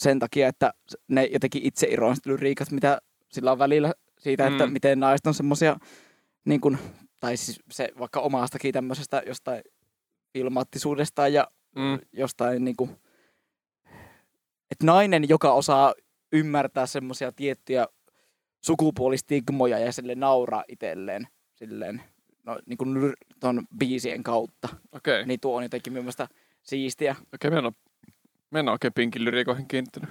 sen 0.00 0.18
takia, 0.18 0.48
että 0.48 0.74
ne 1.08 1.24
jotenkin 1.24 1.62
itse 1.66 1.86
ironiset 1.90 2.26
lyriikat, 2.26 2.70
mitä 2.70 3.00
sillä 3.32 3.52
on 3.52 3.58
välillä 3.58 3.92
siitä, 4.18 4.46
että 4.46 4.66
Mm. 4.66 4.72
miten 4.72 5.00
naiset 5.00 5.26
on 5.26 5.34
semmoisia, 5.34 5.76
niin 6.44 6.60
kuin, 6.60 6.78
tai 7.20 7.36
siis 7.36 7.60
se 7.70 7.88
vaikka 7.98 8.20
omastakin 8.20 8.72
tämmöisestä 8.72 9.22
jostain 9.26 9.62
filmaattisuudestaan 10.32 11.32
ja 11.32 11.48
Mm. 11.76 11.98
jostain 12.12 12.64
niin 12.64 12.76
kuin, 12.76 12.90
että 14.70 14.86
nainen, 14.86 15.28
joka 15.28 15.52
osaa 15.52 15.94
ymmärtää 16.32 16.86
semmoisia 16.86 17.32
tiettyjä 17.32 17.86
sukupuolistigmoja 18.64 19.78
ja 19.78 19.92
sille 19.92 20.14
nauraa 20.14 20.64
itselleen 20.68 21.28
silleen, 21.54 22.02
no, 22.44 22.58
niin 22.66 22.78
kuin 22.78 23.14
ton 23.40 23.66
biisien 23.78 24.22
kautta. 24.22 24.68
Okay. 24.92 25.24
niin 25.26 25.40
tuo 25.40 25.56
on 25.56 25.62
jotenkin 25.62 25.92
mielestäni 25.92 26.28
siistiä. 26.62 27.10
Okei, 27.12 27.26
okay, 27.34 27.50
mä 27.50 27.58
en 27.58 27.64
oo, 27.64 27.72
mä 28.50 28.58
en 28.60 28.68
oo 28.68 28.72
oikein 28.72 28.92
pinkin 28.92 29.24
lyrikoihin 29.24 29.68
kiinnittänyt. 29.68 30.10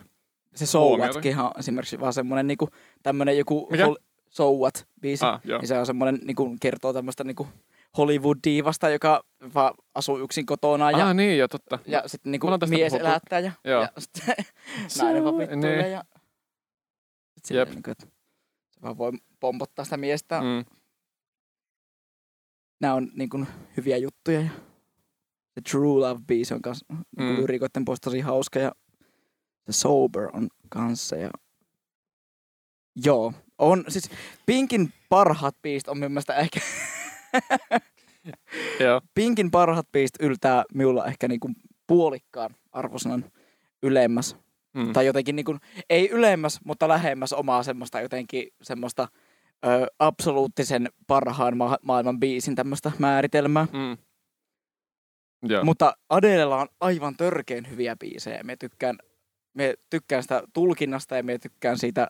Se 0.56 0.66
So 0.66 0.98
Whatkin 0.98 1.40
on 1.40 1.52
esimerkiksi 1.60 2.00
vaan 2.00 2.14
semmoinen 2.14 2.48
niin 2.48 2.58
kuin, 2.58 2.72
tämmöinen 3.04 3.38
joku 3.38 3.68
Mikä? 3.72 3.86
hol- 3.86 4.04
So 4.30 4.52
What 4.54 4.88
biisi. 5.02 5.26
Ah, 5.26 5.42
joo. 5.44 5.60
Niin 5.60 5.68
se 5.68 5.80
on 5.80 5.86
semmoinen, 5.86 6.20
niin 6.24 6.36
kuin, 6.36 6.58
kertoo 6.62 6.94
tämmöistä 6.94 7.24
niin 7.24 7.36
kuin 7.36 7.50
Hollywood-diivasta, 7.98 8.90
joka 8.90 9.24
vaan 9.54 9.74
asuu 9.96 10.20
yksin 10.20 10.46
kotona 10.46 10.92
ja, 10.92 11.08
Ah, 11.08 11.16
niin, 11.16 11.38
joo, 11.38 11.48
totta. 11.48 11.80
ja 11.86 12.04
sitten 12.08 12.32
niin 12.32 12.42
tästä 12.60 12.76
mies 12.76 12.92
puhuttu. 12.92 13.08
elättää 13.08 13.40
ja, 13.40 13.52
Joo. 13.64 13.82
ja 13.82 13.90
sitten 13.98 14.36
nainen 15.02 15.24
vaan 15.24 15.38
vittuilee 15.38 15.82
Niin. 15.82 15.92
ja 15.92 16.04
sit 17.44 17.56
Jep. 17.58 17.70
niin 17.70 17.84
kuin, 17.84 17.92
että 17.92 18.06
se 18.70 18.82
vaan 18.82 18.98
voi 18.98 19.12
pompottaa 19.40 19.86
sitä 19.86 19.98
miestä. 19.98 20.42
Mm. 20.42 20.66
Nämä 22.82 22.94
on 22.94 23.12
niin 23.14 23.30
kuin, 23.30 23.48
hyviä 23.78 23.98
juttuja 23.98 24.42
ja 24.42 24.50
se 25.54 25.62
True 25.72 26.00
Love 26.00 26.22
biisi 26.28 26.54
on 26.54 26.62
kans 26.62 26.86
mm. 26.90 27.24
Mm. 27.24 27.36
lyrikoiden 27.36 27.86
puolesta 27.86 28.10
tosi 28.10 28.20
hauska 28.20 28.60
ja 28.60 28.72
se 29.66 29.72
Sober 29.74 30.30
on 30.34 30.48
kanssa 30.70 31.16
ja 31.16 31.30
joo, 33.06 33.34
on 33.58 33.84
siis 33.88 34.10
Pinkin 34.46 34.94
parhaat 35.10 35.56
biisit 35.62 35.88
on 35.88 36.00
mun 36.00 36.12
mielestä 36.12 36.36
ehkä 36.36 36.60
Joo. 38.80 39.02
Pinkin 39.14 39.52
parhaat 39.52 39.92
biisit 39.92 40.16
yltää 40.20 40.64
minulla 40.74 41.06
ehkä 41.06 41.28
niinku 41.28 41.52
puolikkaan 41.88 42.56
arvosanan 42.72 43.26
ylemmäs. 43.84 44.36
Mm. 44.74 44.94
Tai 44.94 45.06
jotenkin 45.06 45.36
niinku, 45.36 45.58
ei 45.90 46.10
ylemmäs, 46.10 46.60
mutta 46.66 46.88
lähemmäs 46.88 47.34
omaa 47.34 47.64
semmoista 47.64 48.02
jotenkin 48.02 48.48
semmoista 48.62 49.08
ö, 49.66 49.88
absoluuttisen 50.00 50.90
parhaan 51.08 51.58
ma- 51.58 51.78
maailman 51.84 52.20
biisin 52.20 52.56
tämmöistä 52.56 52.92
määritelmää. 53.00 53.68
Mm. 53.74 53.98
Joo. 55.44 55.64
Mutta 55.64 55.94
Adelella 56.10 56.62
on 56.62 56.68
aivan 56.80 57.18
törkeen 57.18 57.70
hyviä 57.70 57.96
biisejä. 57.96 58.44
Me 58.44 58.56
tykkään, 58.56 58.98
me 59.54 59.74
tykkään 59.90 60.24
sitä 60.24 60.44
tulkinnasta 60.54 61.18
ja 61.18 61.24
me 61.24 61.38
tykkään 61.38 61.78
siitä 61.78 62.08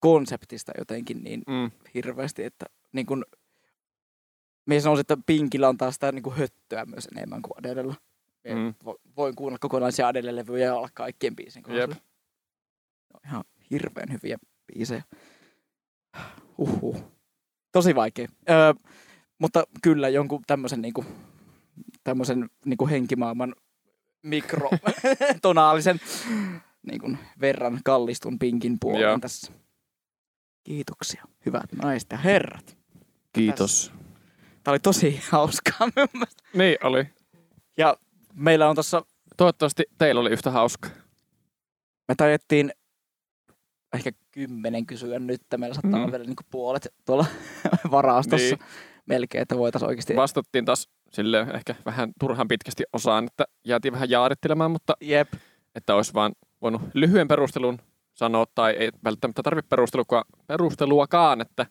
konseptista 0.00 0.72
jotenkin 0.78 1.24
niin 1.24 1.42
mm. 1.46 1.70
hirveästi, 1.94 2.44
että 2.44 2.66
niin 2.92 3.06
kun, 3.06 3.24
minä 4.66 4.80
sanoisin, 4.80 5.00
että 5.00 5.16
Pinkillä 5.26 5.68
on 5.68 5.76
taas 5.76 5.94
sitä 5.94 6.12
niin 6.12 6.22
kuin 6.22 6.36
höttöä 6.36 6.84
myös 6.84 7.08
enemmän 7.16 7.42
kuin 7.42 7.58
Adelella. 7.58 7.94
Mm. 8.48 8.74
Voin 9.16 9.34
kuunnella 9.34 9.58
kokonaisia 9.58 10.08
Adele-levyjä 10.08 10.66
ja 10.66 10.74
olla 10.74 10.88
kaikkien 10.94 11.36
biisin. 11.36 11.64
Ne 11.68 11.82
on 11.84 13.20
ihan 13.26 13.44
hirveän 13.70 14.12
hyviä 14.12 14.38
biisejä. 14.66 15.02
Uhuh. 16.58 17.14
Tosi 17.72 17.94
vaikea. 17.94 18.28
Öö, 18.50 18.74
mutta 19.38 19.64
kyllä 19.82 20.08
jonkun 20.08 20.42
tämmöisen 20.46 20.82
niinku, 20.82 21.04
tämmöisen 22.04 22.50
niinku 22.64 22.88
henkimaailman 22.88 23.54
mikrotonaalisen 24.22 26.00
niinku, 26.90 27.16
verran 27.40 27.80
kallistun 27.84 28.38
pinkin 28.38 28.76
puoleen 28.80 29.02
Joo. 29.02 29.18
tässä. 29.18 29.52
Kiitoksia, 30.64 31.24
hyvät 31.46 31.72
naiset 31.82 32.10
ja 32.12 32.18
herrat. 32.18 32.76
Kiitos. 33.32 33.92
Tämä 34.64 34.72
oli 34.72 34.78
tosi 34.78 35.20
hauskaa. 35.30 35.88
Niin 36.54 36.76
oli. 36.82 37.06
Ja 37.76 37.96
meillä 38.34 38.68
on 38.68 38.76
tuossa, 38.76 39.02
Toivottavasti 39.36 39.82
teillä 39.98 40.20
oli 40.20 40.30
yhtä 40.30 40.50
hauska. 40.50 40.88
me 42.08 42.14
taidettiin 42.14 42.72
ehkä 43.94 44.12
kymmenen 44.30 44.86
kysyä 44.86 45.18
nyt. 45.18 45.42
Meillä 45.56 45.74
saattaa 45.74 45.90
Mm. 45.90 46.02
olla 46.02 46.10
vielä 46.12 46.24
niinku 46.24 46.42
puolet 46.50 46.88
tuolla 47.04 47.26
varastossa 47.90 48.56
Niin. 48.56 48.58
melkein, 49.06 49.42
että 49.42 49.56
voitaisiin 49.58 49.88
oikeasti... 49.88 50.16
Vastattiin 50.16 50.64
taas 50.64 50.88
sille 51.14 51.46
ehkä 51.54 51.74
vähän 51.86 52.12
turhan 52.20 52.48
pitkästi 52.48 52.84
osaan, 52.92 53.24
että 53.24 53.44
jäätiin 53.64 53.92
vähän 53.92 54.10
jaarittelemaan, 54.10 54.70
mutta 54.70 54.92
Jep, 55.00 55.32
että 55.74 55.94
olisi 55.94 56.14
vaan 56.14 56.32
voinut 56.62 56.82
lyhyen 56.94 57.28
perustelun 57.28 57.78
sanoa, 58.14 58.46
tai 58.54 58.72
ei 58.72 58.90
välttämättä 59.04 59.42
tarvitse 59.42 59.68
perustelua, 59.68 60.22
perusteluakaan, 60.46 61.40
että 61.40 61.66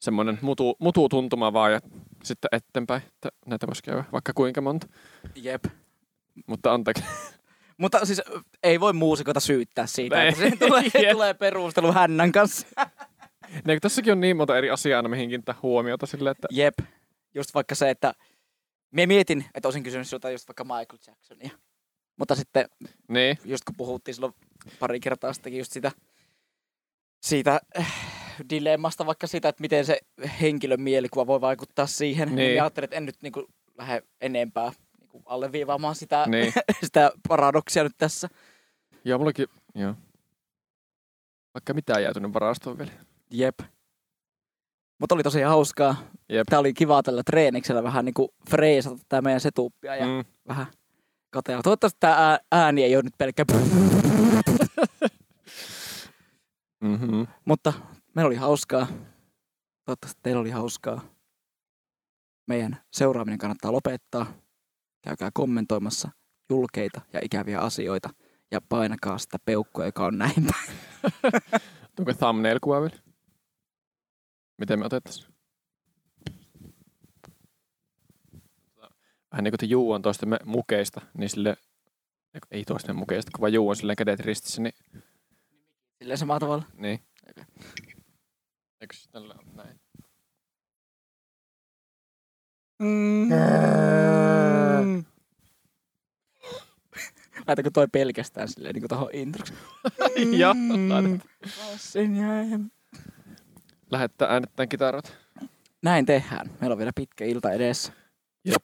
semmoinen 0.00 0.38
mutu, 0.42 0.76
mutu 0.78 1.08
tuntuma 1.08 1.52
vaan 1.52 1.72
ja 1.72 1.80
sitten 2.24 2.48
eteenpäin, 2.52 3.02
että 3.06 3.28
näitä 3.46 3.66
voisi 3.66 3.82
käydä 3.82 4.04
vaikka 4.12 4.32
kuinka 4.34 4.60
monta. 4.60 4.86
jep. 5.34 5.64
Mutta 6.46 6.74
anteeksi. 6.74 7.04
Mutta 7.78 8.04
siis 8.06 8.22
ei 8.62 8.80
voi 8.80 8.92
muusikoita 8.92 9.40
syyttää 9.40 9.86
siitä, 9.86 10.22
Ei. 10.22 10.28
että 10.28 10.40
siihen 10.40 10.58
tulee, 10.58 10.82
Jep. 11.02 11.12
tulee 11.12 11.34
perustelu 11.34 11.92
hännän 11.92 12.32
kanssa. 12.32 12.66
Niin, 13.66 13.80
tässäkin 13.80 14.12
on 14.12 14.20
niin 14.20 14.36
monta 14.36 14.58
eri 14.58 14.70
asiaa 14.70 14.98
aina, 14.98 15.08
mihin 15.08 15.28
kiinnittää 15.28 15.54
huomiota 15.62 16.06
sille, 16.06 16.30
että 16.30 16.48
Jep. 16.50 16.74
Just 17.34 17.54
vaikka 17.54 17.74
se, 17.74 17.90
että 17.90 18.14
Mie 18.94 19.06
mietin, 19.06 19.44
että 19.54 19.66
olisin 19.66 19.82
kysynyt 19.82 20.08
sinulta 20.08 20.30
just 20.30 20.48
vaikka 20.48 20.64
Michael 20.64 20.98
Jacksonia. 21.06 21.50
Mutta 22.16 22.34
sitten 22.34 22.68
niin, 23.08 23.38
just 23.44 23.64
kun 23.64 23.74
puhuttiin 23.76 24.14
silloin 24.14 24.34
pari 24.78 25.00
kertaa 25.00 25.32
sittenkin 25.32 25.58
just 25.58 25.72
sitä, 25.72 25.92
siitä 27.22 27.60
äh, 27.78 27.92
dilemmasta, 28.50 29.06
vaikka 29.06 29.26
sitä, 29.26 29.48
että 29.48 29.60
miten 29.60 29.86
se 29.86 30.00
henkilön 30.40 30.80
mielikuva 30.80 31.26
voi 31.26 31.40
vaikuttaa 31.40 31.86
siihen. 31.86 32.28
Niin. 32.28 32.36
Niin. 32.36 32.48
niin 32.48 32.62
ajattelin, 32.62 32.84
että 32.84 32.96
en 32.96 33.06
nyt 33.06 33.22
niinku 33.22 33.46
lähde 33.78 34.02
enempää 34.20 34.72
niinku 35.00 35.22
alleviivaamaan 35.26 35.94
sitä, 35.94 36.24
niin. 36.26 36.52
sitä 36.84 37.12
paradoksia 37.28 37.82
nyt 37.82 37.98
tässä. 37.98 38.28
Joo, 39.04 39.18
mullakin, 39.18 39.46
joo. 39.74 39.94
Vaikka 41.54 41.74
mitään 41.74 42.02
jäätynyt 42.02 42.34
varastoon 42.34 42.78
vielä. 42.78 42.92
Jep. 43.30 43.60
Mutta 45.00 45.14
oli 45.14 45.22
tosi 45.22 45.42
hauskaa. 45.42 45.96
Jep. 46.28 46.46
Tää 46.50 46.58
oli 46.58 46.74
kiva 46.74 47.02
tällä 47.02 47.22
treeniksellä 47.26 47.82
vähän 47.82 48.04
niinku 48.04 48.34
freesata 48.50 48.96
tää 49.08 49.22
meidän 49.22 49.40
setuppia 49.40 49.96
ja 49.96 50.06
mm. 50.06 50.24
Vähän 50.48 50.66
katella. 51.30 51.62
Toivottavasti 51.62 51.96
tää 52.00 52.38
ääni 52.52 52.84
ei 52.84 52.96
ole 52.96 53.02
nyt 53.02 53.18
pelkkä 53.18 53.44
Mm-hmm. 56.84 57.26
Mutta 57.44 57.72
meillä 58.14 58.26
oli 58.26 58.36
hauskaa. 58.36 58.86
Toivottavasti 59.84 60.20
teillä 60.22 60.40
oli 60.40 60.50
hauskaa. 60.50 61.00
Meidän 62.48 62.76
seuraaminen 62.92 63.38
kannattaa 63.38 63.72
lopettaa. 63.72 64.26
Käykää 65.04 65.30
kommentoimassa 65.34 66.10
julkeita 66.50 67.00
ja 67.12 67.20
ikäviä 67.22 67.60
asioita. 67.60 68.10
Ja 68.50 68.60
painakaa 68.68 69.18
sitä 69.18 69.38
peukkua, 69.44 69.84
joka 69.84 70.06
on 70.06 70.18
näin 70.18 70.34
päin. 70.34 70.78
Onko 71.98 72.12
thumbnail-kuva 72.14 72.80
vielä? 72.80 73.03
Miten 74.58 74.78
me 74.78 74.84
otettaisiin? 74.86 75.34
Vähän 79.32 79.44
niin 79.44 79.52
kuin 79.52 79.58
te 79.58 79.66
Juu 79.66 79.92
on 79.92 80.02
toistemme 80.02 80.38
mukeista, 80.44 81.00
niin 81.18 81.30
sille 81.30 81.56
ei 82.50 82.64
toistemme 82.64 82.98
mukeista, 82.98 83.30
kun 83.34 83.40
vaan 83.40 83.52
Juu 83.52 83.68
on 83.68 83.76
silleen 83.76 83.96
kädet 83.96 84.20
ristissä, 84.20 84.62
niin, 84.62 84.74
Silleen 85.98 86.18
samalla 86.18 86.40
tavalla. 86.40 86.64
niin. 86.74 87.00
Eikö 88.80 88.96
se 88.96 89.10
tällä 89.10 89.34
ole 89.34 89.44
näin? 89.54 89.80
Mm. 92.78 93.28
Laitanko 97.46 97.70
toi 97.70 97.88
pelkästään 97.92 98.48
silleen 98.48 98.74
niin 98.74 98.82
kuin 98.82 98.88
tohon 98.88 99.08
introksi? 99.12 99.54
Joo, 100.38 100.54
Mm. 100.54 100.88
laitat. 100.90 101.20
Bassin 101.42 102.16
ja 102.16 102.26
em- 102.42 102.70
Lähettää 103.90 104.28
äänettäen 104.28 104.68
kitarat. 104.68 105.16
Näin 105.82 106.06
tehdään. 106.06 106.50
Meillä 106.60 106.74
on 106.74 106.78
vielä 106.78 106.92
pitkä 106.94 107.24
ilta 107.24 107.52
edessä. 107.52 107.92
Jep. 108.44 108.62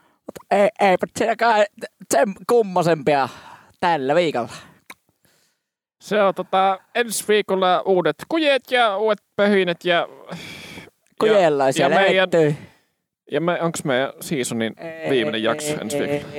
Mutta 0.00 0.40
ei, 0.50 0.68
eipä 0.80 1.06
siinäkään 1.18 1.66
sen 2.14 2.34
kummosempia 2.48 3.28
tällä 3.80 4.14
viikolla. 4.14 4.52
Se 6.00 6.22
on 6.22 6.34
tota, 6.34 6.78
ensi 6.94 7.24
viikolla 7.28 7.80
uudet 7.80 8.16
kujet 8.28 8.70
ja 8.70 8.96
uudet 8.96 9.22
pöhinet 9.36 9.84
ja... 9.84 10.08
Kujellaisia 11.20 11.88
ja 11.88 11.96
meidän- 11.96 12.16
löytyy. 12.16 12.54
Ja 13.30 13.40
me, 13.40 13.62
onks 13.62 13.84
meidän 13.84 14.12
seasonin 14.20 14.74
viimeinen 15.10 15.42
jakso 15.42 15.80
ensi 15.80 15.98
viikolla? 15.98 16.34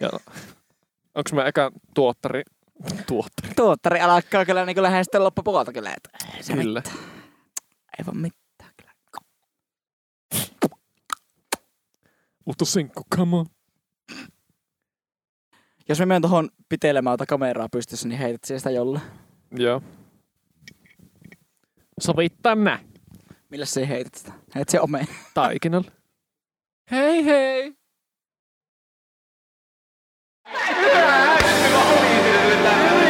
Ja 0.00 0.10
onks 1.14 1.32
me 1.32 1.46
eka 1.48 1.70
tuottari 1.94 2.42
Tuottari. 3.06 3.54
Tuottari 3.56 4.00
alkaa 4.00 4.44
kyllä 4.44 4.66
niin 4.66 4.82
lähestyä 4.82 5.24
loppupuolta 5.24 5.72
kyllä. 5.72 5.94
Että 5.96 6.26
ei 6.36 6.42
se 6.42 6.52
kyllä. 6.52 6.82
Mitään. 6.86 7.04
Ei 7.98 8.06
vaan 8.06 8.16
mitään 8.16 8.70
kyllä. 8.76 8.92
Mutta 12.44 12.64
sinkku, 12.64 13.02
come 13.16 13.36
on. 13.36 13.46
Jos 15.88 15.98
me 15.98 16.06
menen 16.06 16.22
tuohon 16.22 16.48
pitelemään 16.68 17.14
ota 17.14 17.26
kameraa 17.26 17.68
pystyssä, 17.72 18.08
niin 18.08 18.18
heität 18.18 18.44
sitä 18.44 18.70
jolle. 18.70 19.00
Joo. 19.50 19.82
Sovittaa 22.00 22.54
mä. 22.54 22.78
Millä 23.50 23.64
se 23.64 23.88
heität 23.88 24.14
sitä? 24.14 24.32
Heität 24.54 24.68
se 24.68 24.80
omeen. 24.80 25.06
Taikinalla. 25.34 25.90
hei 26.90 27.24
hei! 27.24 27.74
Thank 32.64 32.96
you. 32.96 33.01